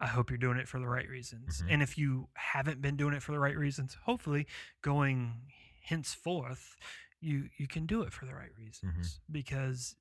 I 0.00 0.06
hope 0.06 0.30
you're 0.30 0.38
doing 0.38 0.56
it 0.58 0.68
for 0.68 0.78
the 0.78 0.88
right 0.88 1.08
reasons. 1.08 1.62
Mhm. 1.62 1.66
And 1.74 1.82
if 1.82 1.98
you 1.98 2.28
haven't 2.36 2.80
been 2.80 2.96
doing 2.96 3.12
it 3.14 3.22
for 3.22 3.32
the 3.32 3.38
right 3.38 3.56
reasons, 3.56 3.96
hopefully 4.04 4.46
going 4.82 5.42
henceforth, 5.86 6.76
you 7.20 7.48
you 7.58 7.66
can 7.66 7.86
do 7.86 8.02
it 8.02 8.12
for 8.12 8.26
the 8.26 8.34
right 8.34 8.52
mm-hmm. 8.52 8.62
reasons. 8.62 9.20
Because 9.30 9.96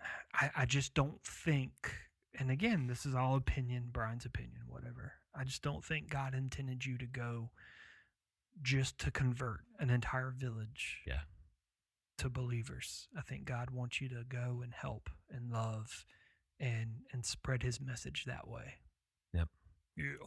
I, 0.34 0.50
I 0.56 0.66
just 0.66 0.94
don't 0.94 1.22
think 1.24 1.92
and 2.38 2.50
again, 2.50 2.86
this 2.86 3.04
is 3.04 3.14
all 3.14 3.36
opinion, 3.36 3.88
Brian's 3.90 4.24
opinion, 4.24 4.62
whatever. 4.68 5.14
I 5.34 5.44
just 5.44 5.62
don't 5.62 5.84
think 5.84 6.08
God 6.08 6.34
intended 6.34 6.86
you 6.86 6.96
to 6.98 7.06
go 7.06 7.50
just 8.62 8.98
to 8.98 9.10
convert 9.10 9.60
an 9.78 9.90
entire 9.90 10.30
village 10.30 10.98
Yeah. 11.06 11.22
to 12.18 12.28
believers. 12.28 13.08
I 13.16 13.22
think 13.22 13.44
God 13.44 13.70
wants 13.70 14.00
you 14.00 14.08
to 14.10 14.24
go 14.28 14.60
and 14.62 14.72
help 14.74 15.10
and 15.30 15.50
love 15.50 16.04
and 16.60 17.02
and 17.12 17.24
spread 17.24 17.62
his 17.62 17.80
message 17.80 18.24
that 18.24 18.48
way. 18.48 18.80
Yep. 19.32 19.48
Yeah. 19.96 20.26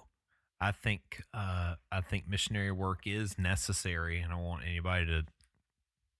I 0.61 0.71
think 0.71 1.23
uh, 1.33 1.75
I 1.91 2.01
think 2.01 2.29
missionary 2.29 2.71
work 2.71 3.01
is 3.05 3.39
necessary, 3.39 4.21
and 4.21 4.31
I 4.31 4.35
don't 4.35 4.45
want 4.45 4.63
anybody 4.65 5.07
to 5.07 5.23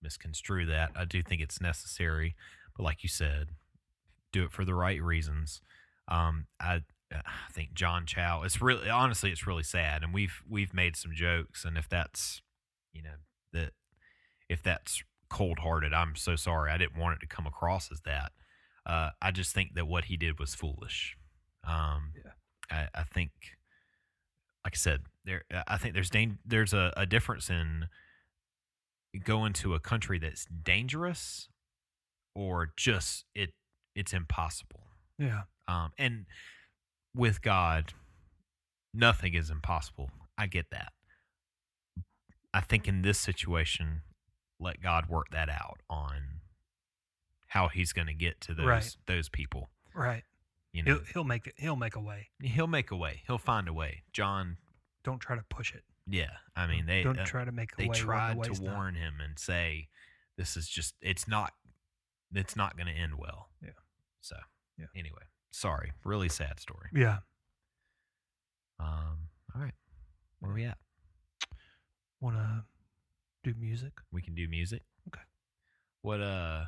misconstrue 0.02 0.66
that. 0.66 0.92
I 0.96 1.06
do 1.06 1.22
think 1.22 1.42
it's 1.42 1.62
necessary, 1.62 2.36
but 2.76 2.84
like 2.84 3.04
you 3.04 3.10
said, 3.10 3.50
do 4.34 4.44
it 4.44 4.52
for 4.52 4.66
the 4.66 4.74
right 4.74 5.02
reasons. 5.02 5.62
Um, 6.08 6.48
I 6.60 6.82
I 7.12 7.52
think 7.52 7.74
John 7.74 8.06
Chau. 8.08 8.42
It's 8.44 8.62
really 8.62 8.90
honestly, 8.90 9.32
it's 9.32 9.46
really 9.46 9.64
sad, 9.64 10.04
and 10.04 10.12
we've 10.14 10.42
we've 10.50 10.74
made 10.74 10.96
some 10.96 11.12
jokes, 11.14 11.64
and 11.64 11.78
if 11.78 11.88
that's 11.88 12.42
you 12.94 13.04
know 13.04 13.18
that 13.54 13.74
if 14.50 14.64
that's 14.64 15.04
cold 15.30 15.60
hearted, 15.60 15.94
I'm 15.94 16.16
so 16.16 16.36
sorry. 16.36 16.72
I 16.72 16.78
didn't 16.78 16.98
want 16.98 17.16
it 17.16 17.20
to 17.22 17.28
come 17.28 17.46
across 17.46 17.92
as 17.92 18.02
that. 18.06 18.32
Uh, 18.86 19.12
I 19.22 19.30
just 19.30 19.54
think 19.54 19.76
that 19.76 19.86
what 19.88 20.06
he 20.06 20.18
did 20.18 20.40
was 20.40 20.56
foolish. 20.56 21.16
Um, 21.64 22.14
Yeah. 22.16 22.32
I, 22.96 23.02
I 23.02 23.04
think 23.04 23.32
like 24.64 24.76
I 24.76 24.78
said, 24.78 25.02
there 25.26 25.44
I 25.68 25.78
think 25.78 25.94
there's 25.94 26.10
dan- 26.10 26.40
there's 26.46 26.74
a, 26.74 26.94
a 26.98 27.06
difference 27.06 27.50
in 27.50 27.88
going 29.24 29.54
to 29.54 29.74
a 29.74 29.80
country 29.80 30.18
that's 30.20 30.46
dangerous 30.46 31.50
or 32.36 32.72
just 32.78 33.26
it 33.36 33.52
it's 33.96 34.14
impossible. 34.14 34.82
Yeah. 35.18 35.42
Um, 35.68 35.92
and 35.98 36.26
with 37.16 37.42
God, 37.42 37.94
nothing 38.94 39.34
is 39.34 39.50
impossible. 39.50 40.10
I 40.38 40.48
get 40.48 40.68
that. 40.72 40.94
I 42.54 42.62
think 42.62 42.88
in 42.88 43.02
this 43.02 43.18
situation, 43.18 44.02
let 44.60 44.82
God 44.82 45.08
work 45.10 45.28
that 45.32 45.50
out 45.50 45.80
on 45.90 46.42
how 47.48 47.68
He's 47.68 47.94
going 47.94 48.08
to 48.08 48.14
get 48.14 48.40
to 48.42 48.54
those 48.54 48.66
Right. 48.66 48.96
those 49.08 49.30
people. 49.30 49.70
Right. 49.94 50.24
You 50.74 50.84
know, 50.84 50.94
He'll 50.96 51.04
he'll 51.14 51.24
make 51.26 51.48
it 51.48 51.54
he'll 51.58 51.76
make 51.76 51.96
a 51.96 52.00
way. 52.00 52.30
he'll 52.42 52.68
make 52.68 52.92
a 52.92 52.96
way. 52.96 53.22
He'll 53.28 53.38
find 53.38 53.68
a 53.68 53.74
way. 53.74 54.04
John, 54.14 54.58
Don't 55.04 55.20
try 55.20 55.36
to 55.36 55.44
push 55.50 55.74
it. 55.74 55.84
yeah. 56.08 56.32
I 56.56 56.66
mean, 56.68 56.86
they 56.86 57.04
Don't 57.04 57.20
uh, 57.20 57.26
try 57.26 57.44
to 57.46 57.52
make 57.52 57.74
a 57.74 57.76
they 57.78 57.88
way. 57.88 57.96
tried 57.96 58.42
to 58.44 58.52
done. 58.54 58.64
warn 58.74 58.96
him 58.96 59.16
and 59.24 59.38
say, 59.38 59.90
"This 60.38 60.56
is 60.56 60.68
just 60.70 60.96
it's 61.02 61.28
not 61.28 61.54
it's 62.34 62.56
not 62.56 62.78
going 62.78 62.88
to 62.88 62.94
end 62.94 63.18
well." 63.18 63.50
Yeah. 63.62 63.72
So 64.22 64.38
Yeah. 64.78 64.86
anyway, 64.96 65.24
sorry. 65.52 65.92
Really 66.06 66.30
sad 66.30 66.60
story. 66.62 66.90
Yeah. 66.94 67.18
Um. 68.80 69.28
All 69.54 69.62
right. 69.62 69.74
Where 70.40 70.52
are 70.52 70.56
we 70.56 70.64
at? 70.64 70.78
Wanna 72.20 72.66
do 73.44 73.54
music? 73.60 73.94
We 74.12 74.22
can 74.22 74.36
do 74.36 74.48
music. 74.48 74.84
Okay. 75.10 75.22
What 76.02 76.22
uh 76.22 76.66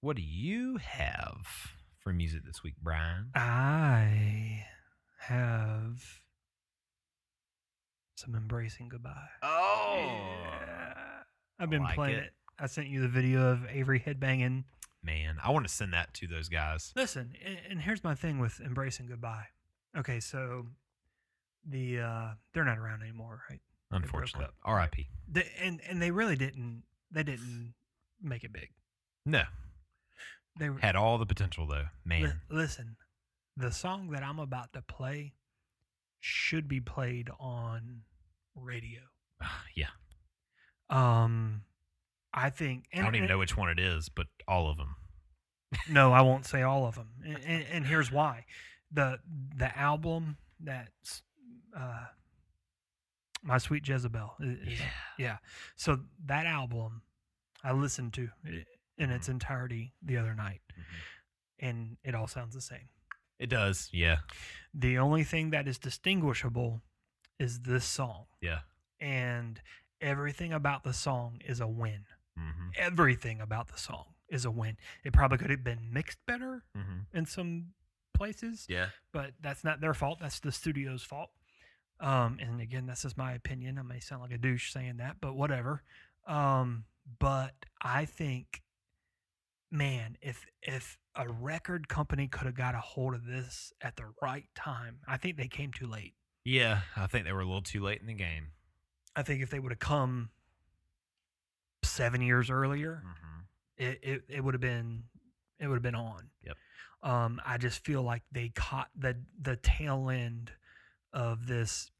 what 0.00 0.16
do 0.16 0.22
you 0.22 0.78
have 0.78 1.46
for 2.04 2.12
music 2.12 2.44
this 2.44 2.62
week, 2.62 2.74
Brian? 2.82 3.30
I 3.34 4.66
have 5.20 6.20
some 8.16 8.34
embracing 8.36 8.90
goodbye. 8.90 9.28
Oh. 9.42 9.96
Yeah. 9.96 10.94
I've 11.58 11.70
been 11.70 11.82
like 11.82 11.94
playing 11.94 12.16
it. 12.16 12.24
it. 12.24 12.32
I 12.58 12.66
sent 12.66 12.88
you 12.88 13.00
the 13.00 13.08
video 13.08 13.50
of 13.50 13.66
Avery 13.70 13.98
headbanging. 13.98 14.64
Man, 15.02 15.36
I 15.42 15.50
want 15.50 15.66
to 15.66 15.72
send 15.72 15.92
that 15.94 16.12
to 16.14 16.26
those 16.26 16.48
guys. 16.48 16.92
Listen, 16.94 17.32
and, 17.44 17.58
and 17.68 17.80
here's 17.80 18.04
my 18.04 18.14
thing 18.14 18.38
with 18.38 18.60
embracing 18.60 19.06
goodbye. 19.06 19.46
Okay, 19.96 20.20
so 20.20 20.66
the 21.66 22.00
uh 22.00 22.28
they're 22.52 22.64
not 22.64 22.78
around 22.78 23.02
anymore, 23.02 23.42
right? 23.50 23.60
Unfortunately. 23.90 24.48
R.I.P. 24.64 25.08
They, 25.30 25.46
and 25.60 25.80
and 25.88 26.00
they 26.02 26.10
really 26.10 26.36
didn't 26.36 26.82
they 27.10 27.22
didn't 27.22 27.74
make 28.22 28.44
it 28.44 28.52
big. 28.52 28.70
No. 29.24 29.42
They 30.58 30.70
were 30.70 30.78
Had 30.78 30.96
all 30.96 31.18
the 31.18 31.26
potential 31.26 31.66
though. 31.66 31.86
li- 32.06 32.22
Man. 32.22 32.40
listen, 32.50 32.96
the 33.56 33.70
song 33.72 34.10
that 34.10 34.22
I'm 34.22 34.38
about 34.38 34.72
to 34.74 34.82
play 34.82 35.34
should 36.20 36.68
be 36.68 36.80
played 36.80 37.28
on 37.40 38.02
radio. 38.54 39.00
yeah. 39.74 39.88
Um 40.90 41.62
I 42.32 42.50
think 42.50 42.86
I 42.94 43.02
don't 43.02 43.14
even 43.14 43.28
know 43.28 43.38
which 43.38 43.56
one 43.56 43.68
it 43.68 43.78
is, 43.78 44.08
but 44.08 44.26
all 44.48 44.68
of 44.70 44.76
them. 44.76 44.96
No, 45.88 46.12
I 46.12 46.20
won't 46.22 46.46
say 46.52 46.62
all 46.62 46.86
of 46.86 46.94
them, 46.96 47.08
and, 47.24 47.38
and, 47.44 47.64
and 47.70 47.86
here's 47.86 48.10
why: 48.10 48.44
the 48.92 49.18
the 49.56 49.76
album 49.78 50.36
that's 50.60 51.22
uh, 51.76 52.06
my 53.42 53.58
sweet 53.58 53.86
Jezebel. 53.86 54.34
Is, 54.40 54.80
Yeah. 54.80 54.86
yeah. 55.18 55.36
So 55.76 56.00
that 56.26 56.46
album, 56.46 57.02
I 57.62 57.72
listened 57.72 58.14
to 58.14 58.28
in 58.98 59.10
its 59.10 59.28
entirety 59.28 59.92
the 60.02 60.16
other 60.16 60.34
night, 60.34 60.60
and 61.58 61.96
it 62.04 62.14
all 62.14 62.26
sounds 62.26 62.54
the 62.54 62.60
same. 62.60 62.88
It 63.38 63.48
does. 63.50 63.88
Yeah. 63.92 64.18
The 64.72 64.98
only 64.98 65.24
thing 65.24 65.50
that 65.50 65.66
is 65.66 65.78
distinguishable 65.78 66.82
is 67.38 67.60
this 67.60 67.84
song, 67.84 68.26
Yeah. 68.40 68.60
and 69.00 69.60
everything 70.00 70.52
about 70.52 70.84
the 70.84 70.92
song 70.92 71.40
is 71.44 71.60
a 71.60 71.66
win. 71.66 72.04
Mm-hmm. 72.38 72.68
Everything 72.76 73.40
about 73.40 73.68
the 73.68 73.78
song 73.78 74.04
is 74.28 74.44
a 74.44 74.50
win. 74.50 74.76
It 75.04 75.12
probably 75.12 75.38
could 75.38 75.50
have 75.50 75.64
been 75.64 75.92
mixed 75.92 76.18
better 76.26 76.64
Mm-hmm. 76.76 77.16
in 77.16 77.26
some 77.26 77.66
places, 78.12 78.66
Yeah. 78.68 78.86
but 79.12 79.32
that's 79.40 79.64
not 79.64 79.80
their 79.80 79.94
fault. 79.94 80.18
That's 80.20 80.38
the 80.40 80.52
studio's 80.52 81.02
fault. 81.02 81.30
Um, 82.00 82.38
and 82.40 82.60
again, 82.60 82.86
that's 82.86 83.02
just 83.02 83.16
my 83.16 83.32
opinion. 83.32 83.78
I 83.78 83.82
may 83.82 84.00
sound 84.00 84.22
like 84.22 84.32
a 84.32 84.38
douche 84.38 84.72
saying 84.72 84.96
that, 84.98 85.16
but 85.20 85.34
whatever. 85.34 85.82
Um, 86.26 86.84
but 87.18 87.54
I 87.82 88.04
think, 88.04 88.62
man, 89.70 90.16
if 90.20 90.46
if 90.62 90.98
a 91.14 91.28
record 91.28 91.88
company 91.88 92.28
could 92.28 92.46
have 92.46 92.54
got 92.56 92.74
a 92.74 92.80
hold 92.80 93.14
of 93.14 93.24
this 93.26 93.72
at 93.80 93.96
the 93.96 94.06
right 94.20 94.46
time, 94.54 94.98
I 95.06 95.16
think 95.16 95.36
they 95.36 95.48
came 95.48 95.72
too 95.72 95.86
late. 95.86 96.14
Yeah. 96.44 96.82
I 96.96 97.06
think 97.06 97.24
they 97.24 97.32
were 97.32 97.40
a 97.40 97.44
little 97.46 97.62
too 97.62 97.82
late 97.82 98.00
in 98.00 98.06
the 98.06 98.14
game. 98.14 98.48
I 99.16 99.22
think 99.22 99.42
if 99.42 99.50
they 99.50 99.60
would 99.60 99.72
have 99.72 99.78
come 99.78 100.30
seven 101.82 102.20
years 102.22 102.50
earlier, 102.50 103.02
Mhm. 103.06 103.44
it 103.76 103.98
it, 104.02 104.24
it 104.28 104.40
would 104.44 104.54
have 104.54 104.60
been 104.60 105.04
it 105.58 105.68
would 105.68 105.76
have 105.76 105.82
been 105.82 105.94
on. 105.94 106.30
Yep. 106.42 106.56
Um, 107.02 107.40
I 107.44 107.58
just 107.58 107.84
feel 107.84 108.02
like 108.02 108.22
they 108.32 108.48
caught 108.50 108.90
the 108.96 109.24
the 109.40 109.56
tail 109.56 110.08
end 110.10 110.52
of 111.12 111.46
this. 111.46 111.90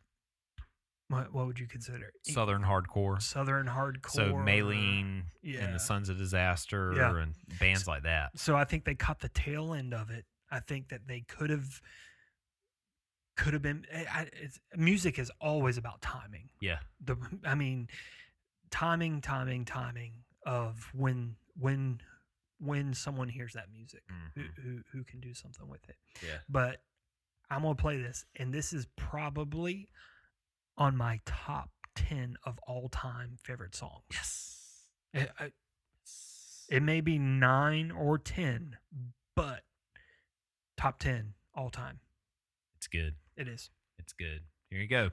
What 1.08 1.32
what 1.34 1.46
would 1.46 1.58
you 1.58 1.66
consider 1.66 2.12
Southern 2.22 2.62
hardcore. 2.62 3.20
Southern 3.20 3.66
hardcore? 3.66 4.10
So 4.10 4.32
Maylene 4.34 5.24
yeah. 5.42 5.60
and 5.60 5.74
the 5.74 5.78
Sons 5.78 6.08
of 6.08 6.16
Disaster 6.16 6.94
Yeah. 6.96 7.16
and 7.16 7.34
bands 7.60 7.86
like 7.86 8.04
that. 8.04 8.38
So 8.38 8.56
I 8.56 8.64
think 8.64 8.84
they 8.84 8.94
caught 8.94 9.20
the 9.20 9.28
tail 9.28 9.74
end 9.74 9.92
of 9.92 10.10
it. 10.10 10.24
I 10.50 10.60
think 10.60 10.88
that 10.88 11.06
they 11.06 11.20
could 11.20 11.50
have 11.50 11.80
could 13.36 13.52
have 13.52 13.62
been. 13.62 13.84
I, 13.92 14.28
it's, 14.32 14.58
music 14.76 15.18
is 15.18 15.30
always 15.40 15.76
about 15.76 16.00
timing. 16.00 16.48
Yeah. 16.60 16.78
The 17.04 17.16
I 17.44 17.54
mean, 17.54 17.88
timing, 18.70 19.20
timing, 19.20 19.64
timing 19.64 20.22
of 20.46 20.88
when 20.94 21.36
when 21.58 22.00
when 22.60 22.94
someone 22.94 23.28
hears 23.28 23.52
that 23.54 23.66
music, 23.72 24.02
Mhm. 24.10 24.30
who, 24.34 24.62
who 24.62 24.78
who 24.92 25.04
can 25.04 25.20
do 25.20 25.34
something 25.34 25.68
with 25.68 25.86
it. 25.88 25.96
Yeah. 26.22 26.38
But 26.48 26.80
I'm 27.50 27.62
gonna 27.62 27.74
play 27.74 27.98
this, 28.00 28.24
and 28.36 28.54
this 28.54 28.72
is 28.72 28.86
probably 28.96 29.88
on 30.76 30.96
my 30.96 31.20
top 31.24 31.70
ten 31.94 32.36
of 32.44 32.58
all 32.66 32.88
time 32.88 33.38
favorite 33.42 33.74
songs. 33.74 34.02
Yes. 34.10 34.50
It, 35.12 35.30
I, 35.38 35.52
it 36.68 36.82
may 36.82 37.00
be 37.00 37.18
nine 37.18 37.90
or 37.90 38.18
ten, 38.18 38.76
but 39.36 39.62
top 40.76 40.98
ten 40.98 41.34
all 41.54 41.70
time. 41.70 42.00
It's 42.76 42.88
good. 42.88 43.14
It 43.36 43.48
is. 43.48 43.70
It's 43.98 44.12
good. 44.12 44.40
Here 44.70 44.80
you 44.80 44.88
go. 44.88 45.10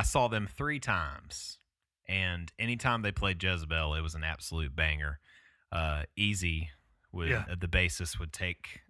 I 0.00 0.02
saw 0.02 0.28
them 0.28 0.48
three 0.50 0.80
times, 0.80 1.58
and 2.08 2.50
anytime 2.58 3.02
they 3.02 3.12
played 3.12 3.42
Jezebel, 3.42 3.94
it 3.94 4.00
was 4.00 4.14
an 4.14 4.24
absolute 4.24 4.74
banger. 4.74 5.20
Uh, 5.70 6.04
Easy 6.16 6.70
would 7.12 7.28
Yeah. 7.28 7.44
uh, 7.50 7.56
the 7.60 7.68
bassist 7.68 8.18
would 8.18 8.32
take 8.32 8.80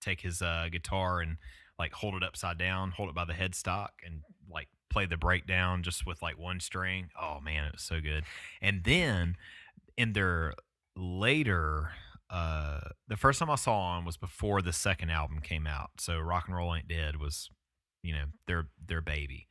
take 0.00 0.22
his 0.22 0.40
uh, 0.40 0.68
guitar 0.72 1.20
and 1.20 1.36
like 1.78 1.92
hold 1.92 2.14
it 2.14 2.22
upside 2.22 2.56
down, 2.56 2.92
hold 2.92 3.10
it 3.10 3.14
by 3.14 3.26
the 3.26 3.34
headstock, 3.34 3.88
and 4.02 4.22
like 4.50 4.68
play 4.88 5.04
the 5.04 5.18
breakdown 5.18 5.82
just 5.82 6.06
with 6.06 6.22
like 6.22 6.38
one 6.38 6.58
string. 6.60 7.10
Oh 7.20 7.38
man, 7.38 7.66
it 7.66 7.72
was 7.72 7.82
so 7.82 8.00
good. 8.00 8.24
And 8.62 8.82
then 8.84 9.36
in 9.98 10.14
their 10.14 10.54
later 10.96 11.90
uh 12.30 12.80
the 13.08 13.16
first 13.18 13.38
time 13.40 13.50
I 13.50 13.56
saw 13.56 13.96
them 13.96 14.06
was 14.06 14.16
before 14.16 14.62
the 14.62 14.72
second 14.72 15.10
album 15.10 15.40
came 15.40 15.66
out. 15.66 15.90
So 15.98 16.18
Rock 16.18 16.44
and 16.48 16.56
Roll 16.56 16.74
Ain't 16.74 16.88
Dead 16.88 17.16
was, 17.16 17.50
you 18.02 18.14
know, 18.14 18.24
their 18.46 18.68
their 18.84 19.02
baby. 19.02 19.45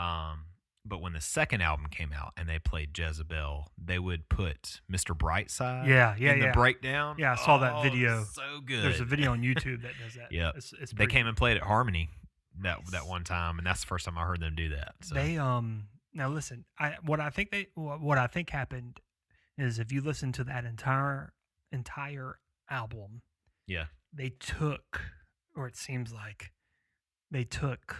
Um 0.00 0.46
but 0.86 1.02
when 1.02 1.12
the 1.12 1.20
second 1.20 1.60
album 1.60 1.86
came 1.90 2.10
out 2.10 2.32
and 2.38 2.48
they 2.48 2.58
played 2.58 2.96
Jezebel, 2.98 3.70
they 3.76 3.98
would 3.98 4.30
put 4.30 4.80
Mr. 4.90 5.14
Brightside 5.16 5.86
Yeah, 5.86 6.16
yeah, 6.18 6.32
in 6.32 6.38
yeah. 6.40 6.46
the 6.46 6.52
breakdown. 6.52 7.16
Yeah, 7.18 7.32
I 7.32 7.36
saw 7.36 7.58
that 7.58 7.74
Oh, 7.74 7.82
video. 7.82 8.24
So 8.32 8.60
good. 8.64 8.82
There's 8.82 8.98
a 9.00 9.04
video 9.04 9.32
on 9.32 9.42
YouTube 9.42 9.82
that 9.82 9.92
does 10.02 10.14
that. 10.14 10.32
yeah, 10.32 10.52
It's, 10.56 10.72
it's 10.80 10.92
They 10.92 11.06
came 11.06 11.26
and 11.26 11.36
played 11.36 11.58
at 11.58 11.62
Harmony 11.64 12.08
that 12.62 12.78
that 12.92 13.06
one 13.06 13.24
time, 13.24 13.58
and 13.58 13.66
that's 13.66 13.82
the 13.82 13.86
first 13.88 14.06
time 14.06 14.16
I 14.16 14.24
heard 14.24 14.40
them 14.40 14.54
do 14.56 14.70
that. 14.70 14.94
So 15.02 15.14
They 15.14 15.36
um 15.36 15.88
now 16.14 16.28
listen. 16.30 16.64
I 16.78 16.96
what 17.04 17.20
I 17.20 17.28
think 17.30 17.50
they 17.50 17.68
what 17.74 18.16
I 18.18 18.26
think 18.26 18.48
happened 18.50 19.00
is 19.58 19.78
if 19.78 19.92
you 19.92 20.00
listen 20.00 20.32
to 20.32 20.44
that 20.44 20.64
entire 20.64 21.34
entire 21.72 22.38
album, 22.70 23.20
yeah, 23.66 23.84
they 24.12 24.30
took 24.30 25.02
or 25.54 25.66
it 25.66 25.76
seems 25.76 26.12
like 26.12 26.52
they 27.30 27.44
took 27.44 27.96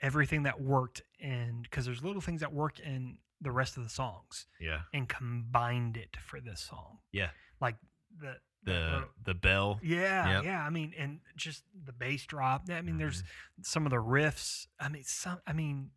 everything 0.00 0.42
that 0.44 0.60
worked 0.60 1.02
and 1.20 1.62
because 1.62 1.86
there's 1.86 2.02
little 2.02 2.20
things 2.20 2.40
that 2.40 2.52
work 2.52 2.78
in 2.80 3.18
the 3.40 3.50
rest 3.50 3.76
of 3.76 3.82
the 3.82 3.88
songs 3.90 4.46
yeah, 4.60 4.80
and 4.94 5.08
combined 5.08 5.96
it 5.96 6.16
for 6.20 6.40
this 6.40 6.60
song. 6.60 6.98
Yeah. 7.12 7.30
Like 7.60 7.76
the 8.18 8.36
the 8.64 8.72
little- 8.72 9.08
the 9.24 9.34
bell. 9.34 9.78
yeah, 9.82 10.36
Yep. 10.36 10.44
yeah. 10.44 10.66
I 10.66 10.70
mean, 10.70 10.92
and 10.98 11.20
just 11.36 11.62
the 11.84 11.92
bass 11.92 12.26
drop. 12.26 12.64
I 12.70 12.80
mean, 12.82 12.98
there's 12.98 13.22
Mm-hmm. 13.22 13.62
some 13.62 13.86
of 13.86 13.90
the 13.90 13.96
riffs. 14.02 14.66
I 14.80 14.88
mean, 14.88 15.04
some. 15.04 15.38
I 15.46 15.52
mean, 15.52 15.90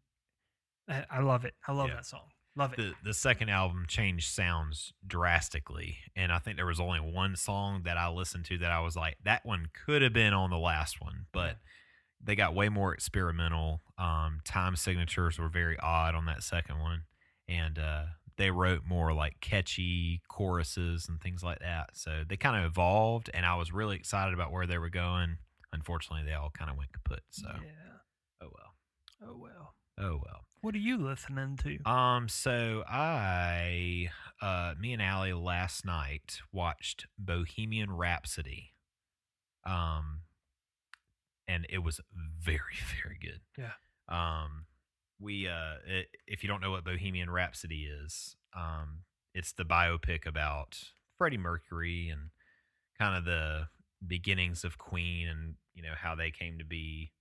I, 0.87 1.05
I 1.09 1.19
love 1.21 1.45
it. 1.45 1.55
I 1.67 1.71
love 1.71 1.89
Yeah. 1.89 1.95
that 1.95 2.05
song. 2.05 2.29
Love 2.55 2.73
it. 2.73 2.77
the 2.77 2.93
the 3.03 3.13
second 3.13 3.49
album 3.49 3.85
changed 3.87 4.27
sounds 4.29 4.91
drastically 5.07 5.99
and 6.15 6.29
i 6.33 6.39
think 6.39 6.57
there 6.57 6.65
was 6.65 6.79
only 6.79 6.99
one 6.99 7.35
song 7.37 7.83
that 7.85 7.95
i 7.95 8.09
listened 8.09 8.43
to 8.45 8.57
that 8.57 8.71
i 8.71 8.79
was 8.81 8.97
like 8.97 9.17
that 9.23 9.45
one 9.45 9.67
could 9.85 10.01
have 10.01 10.11
been 10.11 10.33
on 10.33 10.49
the 10.49 10.57
last 10.57 10.99
one 10.99 11.27
but 11.31 11.57
they 12.23 12.35
got 12.35 12.53
way 12.55 12.69
more 12.69 12.93
experimental 12.93 13.81
um 13.97 14.39
time 14.45 14.75
signatures 14.75 15.39
were 15.39 15.49
very 15.49 15.77
odd 15.79 16.15
on 16.15 16.25
that 16.25 16.43
second 16.43 16.79
one 16.79 17.03
and 17.47 17.77
uh 17.79 18.03
they 18.37 18.51
wrote 18.51 18.81
more 18.87 19.13
like 19.13 19.39
catchy 19.41 20.21
choruses 20.29 21.07
and 21.09 21.19
things 21.21 21.43
like 21.43 21.59
that 21.59 21.89
so 21.93 22.23
they 22.27 22.37
kind 22.37 22.55
of 22.57 22.69
evolved 22.69 23.29
and 23.33 23.45
i 23.45 23.55
was 23.55 23.71
really 23.71 23.95
excited 23.95 24.33
about 24.33 24.51
where 24.51 24.65
they 24.67 24.77
were 24.77 24.89
going 24.89 25.37
unfortunately 25.73 26.25
they 26.25 26.35
all 26.35 26.51
kind 26.57 26.69
of 26.71 26.77
went 26.77 26.91
kaput 26.93 27.23
so 27.29 27.47
yeah. 27.47 28.41
oh 28.41 28.47
well 28.51 28.73
Oh 29.21 29.37
well. 29.37 29.73
oh 29.97 30.21
well 30.23 30.45
What 30.61 30.75
are 30.75 30.79
you 30.79 30.97
listening 30.97 31.57
to? 31.63 31.77
Um, 31.89 32.29
so 32.29 32.83
I, 32.87 34.09
uh, 34.41 34.73
me 34.79 34.93
and 34.93 35.01
Allie 35.01 35.33
last 35.33 35.85
night 35.85 36.39
watched 36.53 37.07
Bohemian 37.17 37.91
Rhapsody. 37.91 38.73
Um, 39.65 40.21
and 41.49 41.65
it 41.69 41.79
was 41.79 41.99
very, 42.39 42.77
very 43.03 43.17
good. 43.19 43.41
Yeah. 43.57 43.73
Um, 44.07 44.65
we, 45.19 45.47
uh, 45.47 45.51
i 45.87 46.05
if 46.27 46.43
you 46.43 46.49
don't 46.49 46.61
know 46.61 46.71
what 46.71 46.85
Bohemian 46.85 47.29
Rhapsody 47.29 47.89
is, 48.03 48.35
um, 48.55 48.99
it's 49.33 49.51
the 49.51 49.65
biopic 49.65 50.25
about 50.25 50.77
Freddie 51.17 51.37
Mercury 51.37 52.09
and 52.09 52.29
kind 52.97 53.17
of 53.17 53.25
the 53.25 53.67
beginnings 54.05 54.63
of 54.63 54.77
Queen 54.77 55.27
and, 55.27 55.55
you 55.73 55.83
know, 55.83 55.93
how 55.97 56.15
they 56.15 56.31
came 56.31 56.57
to 56.57 56.65
be 56.65 57.11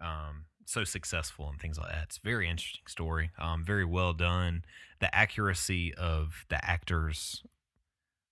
um, 0.00 0.44
so 0.66 0.84
successful 0.84 1.48
and 1.48 1.58
things 1.58 1.78
like 1.78 1.90
that. 1.90 2.04
It's 2.04 2.18
a 2.18 2.28
very 2.28 2.48
interesting 2.48 2.86
story. 2.86 3.30
Um, 3.38 3.64
very 3.64 3.84
well 3.84 4.12
done. 4.12 4.64
The 5.00 5.14
accuracy 5.14 5.94
of 5.94 6.44
the 6.50 6.62
actors 6.64 7.42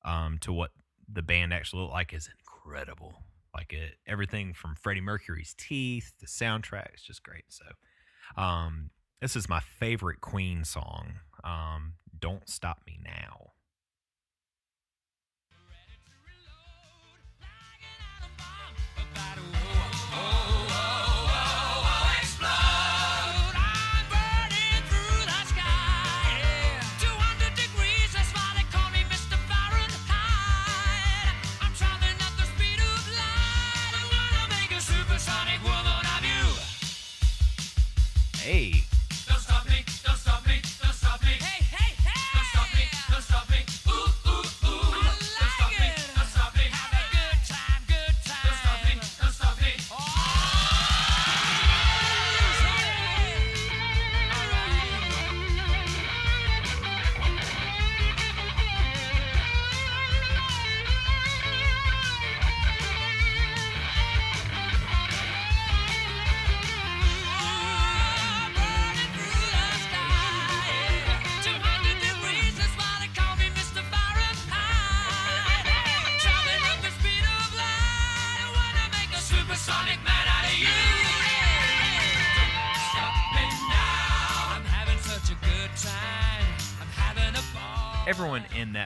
um, 0.05 0.39
to 0.41 0.53
what 0.53 0.71
the 1.11 1.23
band 1.23 1.55
actually 1.55 1.83
looked 1.83 1.95
like 1.95 2.13
is 2.13 2.29
incredible. 2.39 3.26
Like 3.57 3.73
it, 3.73 3.95
everything 4.07 4.53
from 4.53 4.75
Freddie 4.75 5.01
Mercury's 5.01 5.55
teeth, 5.57 6.13
the 6.21 6.27
soundtrack 6.27 6.95
is 6.95 7.03
just 7.03 7.23
great. 7.23 7.45
So, 7.49 7.65
um, 8.37 8.91
this 9.23 9.35
is 9.35 9.49
my 9.49 9.61
favorite 9.61 10.21
Queen 10.21 10.63
song. 10.63 11.15
Um, 11.43 11.95
Don't 12.19 12.47
Stop 12.49 12.83
Me 12.87 12.99
Now. 13.03 13.53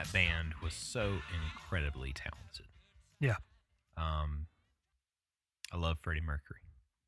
That 0.03 0.13
band 0.13 0.53
was 0.63 0.73
so 0.73 1.19
incredibly 1.43 2.13
talented. 2.13 2.67
Yeah. 3.19 3.35
Um, 3.97 4.47
I 5.71 5.77
love 5.77 5.97
Freddie 6.01 6.21
Mercury, 6.21 6.59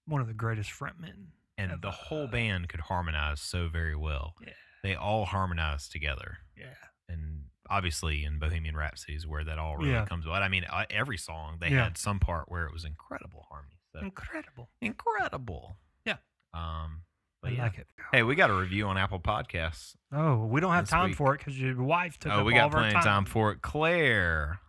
One 0.05 0.21
of 0.21 0.27
the 0.27 0.33
greatest 0.33 0.69
frontmen. 0.71 1.27
and 1.57 1.71
Ever. 1.71 1.81
the 1.81 1.91
whole 1.91 2.27
band 2.27 2.69
could 2.69 2.81
harmonize 2.81 3.41
so 3.41 3.67
very 3.67 3.95
well. 3.95 4.35
Yeah. 4.41 4.53
They 4.83 4.95
all 4.95 5.25
harmonized 5.25 5.91
together, 5.91 6.39
Yeah. 6.57 6.73
and 7.07 7.45
obviously 7.69 8.23
in 8.25 8.39
Bohemian 8.39 8.75
Rhapsody 8.75 9.15
is 9.15 9.25
where 9.25 9.43
that 9.45 9.57
all 9.57 9.77
really 9.77 9.91
Yeah. 9.91 10.05
comes 10.05 10.27
out. 10.27 10.43
I 10.43 10.49
mean, 10.49 10.65
uh, 10.65 10.85
every 10.89 11.17
song 11.17 11.57
they 11.59 11.69
Yeah. 11.69 11.85
had 11.85 11.97
some 11.97 12.19
part 12.19 12.49
where 12.49 12.65
it 12.65 12.73
was 12.73 12.83
incredible 12.85 13.45
harmony. 13.49 13.79
So 13.93 13.99
Incredible. 13.99 14.71
incredible. 14.81 15.77
Yeah. 16.05 16.17
Um, 16.53 17.03
but 17.43 17.51
I 17.51 17.55
yeah. 17.55 17.63
like 17.63 17.77
it. 17.77 17.87
Hey, 18.11 18.23
we 18.23 18.35
got 18.35 18.49
a 18.49 18.53
review 18.53 18.87
on 18.87 18.97
Apple 18.97 19.19
Podcasts. 19.19 19.95
Oh, 20.11 20.45
we 20.45 20.61
don't 20.61 20.73
have 20.73 20.89
time 20.89 21.09
week. 21.09 21.17
for 21.17 21.35
it 21.35 21.39
because 21.39 21.59
your 21.59 21.81
wife 21.81 22.17
took 22.17 22.31
it. 22.31 22.35
Oh, 22.35 22.43
we 22.43 22.53
got 22.53 22.71
plenty 22.71 22.91
time. 22.91 22.99
of 22.99 23.03
time 23.03 23.25
for 23.25 23.51
it. 23.51 23.61
Claire, 23.61 24.59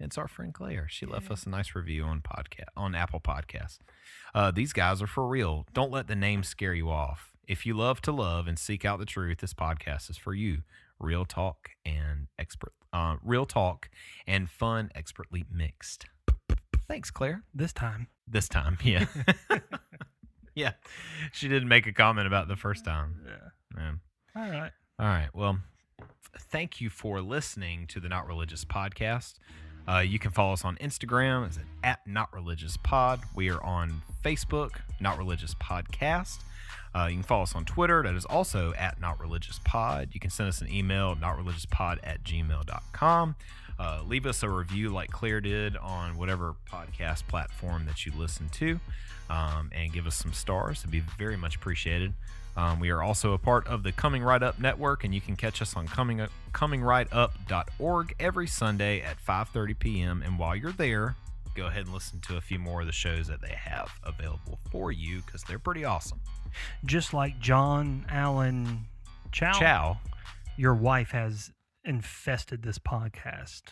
it's 0.00 0.18
our 0.18 0.26
friend 0.26 0.52
Claire. 0.52 0.88
She 0.90 1.06
left 1.06 1.30
us 1.30 1.44
a 1.44 1.48
nice 1.48 1.74
review 1.74 2.02
on 2.02 2.20
podcast 2.20 2.64
on 2.76 2.94
Apple 2.94 3.20
Podcasts. 3.20 3.78
Uh, 4.34 4.50
these 4.50 4.72
guys 4.72 5.00
are 5.00 5.06
for 5.06 5.26
real. 5.26 5.66
Don't 5.72 5.92
let 5.92 6.08
the 6.08 6.16
name 6.16 6.42
scare 6.42 6.74
you 6.74 6.90
off. 6.90 7.32
If 7.46 7.64
you 7.64 7.74
love 7.74 8.02
to 8.02 8.12
love 8.12 8.48
and 8.48 8.58
seek 8.58 8.84
out 8.84 8.98
the 8.98 9.06
truth, 9.06 9.38
this 9.38 9.54
podcast 9.54 10.10
is 10.10 10.16
for 10.16 10.34
you. 10.34 10.62
Real 10.98 11.24
talk 11.24 11.70
and 11.84 12.26
expert, 12.38 12.72
uh, 12.92 13.16
real 13.22 13.46
talk 13.46 13.88
and 14.26 14.50
fun, 14.50 14.90
expertly 14.94 15.44
mixed. 15.50 16.06
Thanks, 16.88 17.10
Claire. 17.10 17.42
This 17.54 17.72
time. 17.72 18.08
This 18.28 18.48
time, 18.48 18.78
yeah, 18.82 19.06
yeah. 20.56 20.72
She 21.32 21.48
didn't 21.48 21.68
make 21.68 21.86
a 21.86 21.92
comment 21.92 22.26
about 22.26 22.48
the 22.48 22.56
first 22.56 22.84
time. 22.84 23.20
Yeah. 23.24 23.78
Yeah. 23.78 23.92
All 24.42 24.50
right. 24.50 24.72
All 24.98 25.06
right. 25.06 25.28
Well, 25.32 25.60
thank 26.36 26.80
you 26.80 26.90
for 26.90 27.20
listening 27.20 27.86
to 27.88 28.00
the 28.00 28.08
Not 28.08 28.26
Religious 28.26 28.64
podcast. 28.64 29.34
Uh, 29.88 29.98
you 29.98 30.18
can 30.18 30.32
follow 30.32 30.52
us 30.52 30.64
on 30.64 30.76
Instagram 30.76 31.46
it's 31.46 31.58
at 31.84 32.00
Not 32.06 32.32
Religious 32.32 32.76
Pod. 32.76 33.20
We 33.36 33.50
are 33.50 33.62
on 33.62 34.02
Facebook, 34.24 34.80
Not 35.00 35.16
Religious 35.18 35.54
Podcast. 35.54 36.38
Uh, 36.94 37.06
you 37.06 37.16
can 37.16 37.22
follow 37.22 37.42
us 37.42 37.54
on 37.54 37.64
Twitter. 37.64 38.02
That 38.02 38.14
is 38.14 38.24
also 38.24 38.72
at 38.74 39.00
Not 39.00 39.20
Religious 39.20 39.60
Pod. 39.64 40.08
You 40.12 40.20
can 40.20 40.30
send 40.30 40.48
us 40.48 40.60
an 40.60 40.72
email, 40.72 41.14
notreligiouspod 41.14 41.98
at 42.02 42.24
gmail.com. 42.24 43.36
Uh, 43.78 44.02
leave 44.06 44.26
us 44.26 44.42
a 44.42 44.48
review 44.48 44.88
like 44.88 45.10
Claire 45.10 45.40
did 45.40 45.76
on 45.76 46.16
whatever 46.16 46.54
podcast 46.70 47.26
platform 47.28 47.84
that 47.86 48.06
you 48.06 48.12
listen 48.16 48.48
to 48.50 48.80
um, 49.28 49.70
and 49.74 49.92
give 49.92 50.06
us 50.06 50.16
some 50.16 50.32
stars. 50.32 50.80
It'd 50.80 50.90
be 50.90 51.02
very 51.18 51.36
much 51.36 51.56
appreciated. 51.56 52.14
Um, 52.56 52.80
we 52.80 52.88
are 52.88 53.02
also 53.02 53.34
a 53.34 53.38
part 53.38 53.66
of 53.66 53.82
the 53.82 53.92
Coming 53.92 54.22
Right 54.22 54.42
Up 54.42 54.58
Network, 54.58 55.04
and 55.04 55.14
you 55.14 55.20
can 55.20 55.36
catch 55.36 55.60
us 55.60 55.76
on 55.76 55.86
coming 55.86 56.26
comingrightup.org 56.54 58.14
every 58.18 58.46
Sunday 58.46 59.02
at 59.02 59.22
5:30 59.22 59.78
p.m. 59.78 60.22
And 60.24 60.38
while 60.38 60.56
you're 60.56 60.72
there, 60.72 61.16
go 61.54 61.66
ahead 61.66 61.84
and 61.84 61.92
listen 61.92 62.20
to 62.20 62.36
a 62.36 62.40
few 62.40 62.58
more 62.58 62.80
of 62.80 62.86
the 62.86 62.92
shows 62.92 63.26
that 63.26 63.42
they 63.42 63.54
have 63.54 63.90
available 64.04 64.58
for 64.70 64.90
you 64.90 65.20
because 65.24 65.42
they're 65.42 65.58
pretty 65.58 65.84
awesome. 65.84 66.20
Just 66.86 67.12
like 67.12 67.38
John 67.40 68.06
Allen 68.08 68.86
Chau, 69.32 69.52
Ciao. 69.52 69.98
your 70.56 70.74
wife 70.74 71.10
has 71.10 71.50
infested 71.86 72.62
this 72.62 72.78
podcast. 72.78 73.62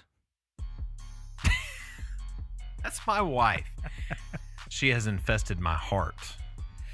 That's 2.83 3.01
my 3.07 3.23
wife. 3.23 3.65
she 4.69 4.91
has 4.91 5.07
infested 5.07 5.59
my 5.59 5.75
heart 5.75 6.15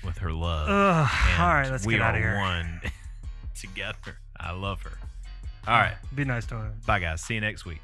with 0.05 0.19
her 0.19 0.33
love. 0.33 0.69
Ugh. 0.69 1.41
all 1.41 1.49
right, 1.49 1.69
let's 1.71 1.85
we 1.85 1.95
get 1.95 2.03
out 2.03 2.15
of 2.15 2.21
here. 2.21 2.37
one 2.39 2.81
together. 3.61 4.19
I 4.39 4.53
love 4.53 4.83
her. 4.83 4.99
All 5.67 5.79
right. 5.79 5.97
Be 6.15 6.25
nice 6.25 6.47
to 6.47 6.55
her. 6.57 6.73
Bye, 6.87 7.01
guys. 7.01 7.21
See 7.21 7.35
you 7.35 7.41
next 7.41 7.67
week. 7.67 7.81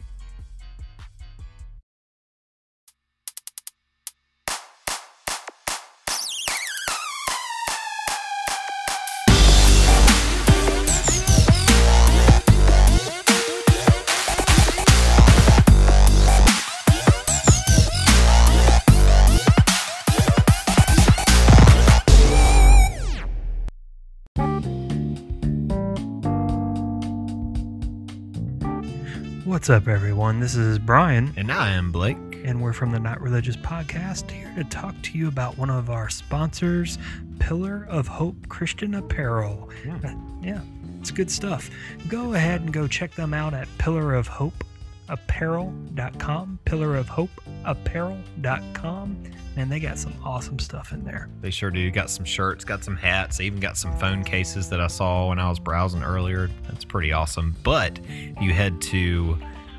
What's 29.66 29.82
up, 29.82 29.88
everyone? 29.88 30.38
This 30.38 30.54
is 30.54 30.78
Brian, 30.78 31.34
And 31.36 31.50
I 31.50 31.72
am 31.72 31.90
Blake. 31.90 32.16
and 32.44 32.62
we're 32.62 32.72
from 32.72 32.92
the 32.92 33.00
Not 33.00 33.20
Religious 33.20 33.56
Podcast 33.56 34.30
here 34.30 34.52
to 34.54 34.62
talk 34.62 34.94
to 35.02 35.18
you 35.18 35.26
about 35.26 35.58
one 35.58 35.70
of 35.70 35.90
our 35.90 36.08
sponsors, 36.08 36.98
Pillar 37.40 37.84
of 37.90 38.06
Hope 38.06 38.48
Christian 38.48 38.94
Apparel. 38.94 39.68
Hmm. 39.82 40.06
Uh, 40.06 40.14
yeah, 40.40 40.60
it's 41.00 41.10
good 41.10 41.28
stuff. 41.28 41.68
Go 42.06 42.34
ahead 42.34 42.60
and 42.60 42.72
go 42.72 42.86
check 42.86 43.16
them 43.16 43.34
out 43.34 43.54
at 43.54 43.66
pillarofhopeapparel.com. 43.78 46.58
Pillarofhopeapparel.com. 46.64 49.22
And 49.56 49.72
they 49.72 49.80
got 49.80 49.98
some 49.98 50.14
awesome 50.22 50.60
stuff 50.60 50.92
in 50.92 51.02
there. 51.02 51.28
They 51.40 51.50
sure 51.50 51.72
do. 51.72 51.90
Got 51.90 52.10
some 52.10 52.24
shirts, 52.24 52.64
got 52.64 52.84
some 52.84 52.96
hats, 52.96 53.38
they 53.38 53.46
even 53.46 53.58
got 53.58 53.76
some 53.76 53.98
phone 53.98 54.22
cases 54.22 54.68
that 54.68 54.80
I 54.80 54.86
saw 54.86 55.30
when 55.30 55.40
I 55.40 55.48
was 55.48 55.58
browsing 55.58 56.04
earlier. 56.04 56.48
That's 56.68 56.84
pretty 56.84 57.10
awesome. 57.10 57.56
But 57.64 57.98
you 58.40 58.52
head 58.52 58.80
to 58.82 59.36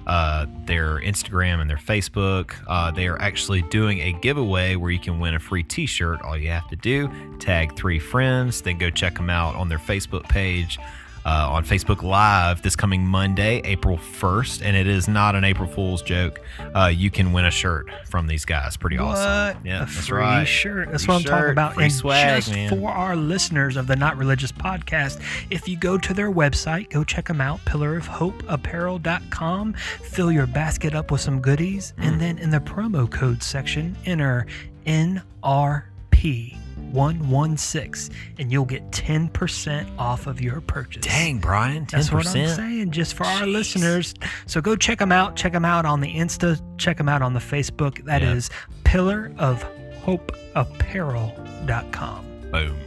uh, 0.07 0.45
their 0.65 0.99
Instagram 1.01 1.59
and 1.59 1.69
their 1.69 1.77
Facebook, 1.77 2.53
uh, 2.67 2.89
they 2.91 3.07
are 3.07 3.21
actually 3.21 3.61
doing 3.63 3.99
a 3.99 4.13
giveaway 4.13 4.75
where 4.75 4.89
you 4.89 4.99
can 4.99 5.19
win 5.19 5.35
a 5.35 5.39
free 5.39 5.63
t 5.63 5.85
shirt. 5.85 6.21
All 6.21 6.37
you 6.37 6.49
have 6.49 6.67
to 6.69 6.77
do, 6.77 7.11
tag 7.39 7.75
three 7.75 7.99
friends, 7.99 8.61
then 8.61 8.77
go 8.77 8.89
check 8.89 9.15
them 9.15 9.29
out 9.29 9.55
on 9.55 9.67
their 9.67 9.77
Facebook 9.77 10.23
page. 10.23 10.79
Uh, 11.27 11.49
on 11.51 11.65
Facebook 11.65 12.03
Live 12.03 12.61
this 12.61 12.75
coming 12.77 13.05
Monday, 13.05 13.59
April 13.65 13.97
1st. 13.97 14.61
And 14.63 14.77
it 14.77 14.87
is 14.87 15.09
not 15.09 15.35
an 15.35 15.43
April 15.43 15.67
Fool's 15.67 16.01
joke. 16.01 16.39
Uh, 16.73 16.89
you 16.93 17.11
can 17.11 17.33
win 17.33 17.43
a 17.45 17.51
shirt 17.51 17.89
from 18.09 18.27
these 18.27 18.45
guys. 18.45 18.77
Pretty 18.77 18.97
awesome. 18.97 19.61
Yeah, 19.65 19.83
a 19.83 19.85
that's 19.85 20.07
free 20.07 20.19
right. 20.19 20.45
shirt. 20.45 20.89
That's 20.89 21.03
Free 21.05 21.13
what 21.15 21.19
I'm 21.19 21.23
talking 21.25 21.39
shirt, 21.39 21.51
about. 21.51 21.73
free 21.73 21.83
and 21.85 21.93
swag, 21.93 22.37
just 22.43 22.51
man. 22.53 22.69
for 22.69 22.89
our 22.89 23.15
listeners 23.17 23.75
of 23.75 23.87
the 23.87 23.95
Not 23.97 24.15
Religious 24.17 24.51
podcast, 24.53 25.19
if 25.51 25.67
you 25.67 25.75
go 25.77 25.97
to 25.97 26.13
their 26.13 26.31
website, 26.31 26.89
go 26.91 27.03
check 27.03 27.27
them 27.27 27.41
out, 27.41 27.59
pillarofhopeapparel.com. 27.65 29.73
Fill 29.73 30.31
your 30.31 30.47
basket 30.47 30.95
up 30.95 31.11
with 31.11 31.19
some 31.21 31.41
goodies, 31.41 31.93
Mm. 31.97 32.07
and 32.07 32.21
then 32.21 32.37
in 32.37 32.51
the 32.51 32.59
promo 32.59 33.09
code 33.11 33.41
section, 33.43 33.97
enter 34.05 34.45
NRP. 34.85 36.55
116 36.91 38.15
and 38.39 38.51
you'll 38.51 38.65
get 38.65 38.89
10% 38.91 39.97
off 39.97 40.27
of 40.27 40.41
your 40.41 40.61
purchase. 40.61 41.05
Dang, 41.05 41.39
Brian, 41.39 41.85
10%. 41.85 41.89
That's 41.91 42.11
what 42.11 42.27
I'm 42.27 42.47
saying, 42.47 42.91
just 42.91 43.13
for 43.13 43.25
our 43.25 43.45
listeners. 43.45 44.13
So 44.45 44.61
go 44.61 44.75
check 44.75 44.99
them 44.99 45.11
out. 45.11 45.35
Check 45.35 45.53
them 45.53 45.65
out 45.65 45.85
on 45.85 46.01
the 46.01 46.13
Insta. 46.13 46.59
Check 46.77 46.97
them 46.97 47.09
out 47.09 47.21
on 47.21 47.33
the 47.33 47.39
Facebook. 47.39 48.03
That 48.05 48.21
Yeah. 48.21 48.33
is 48.33 48.49
Pillar 48.83 49.31
of 49.37 49.63
Hope 50.03 50.31
Apparel.com. 50.55 52.25
Boom. 52.51 52.77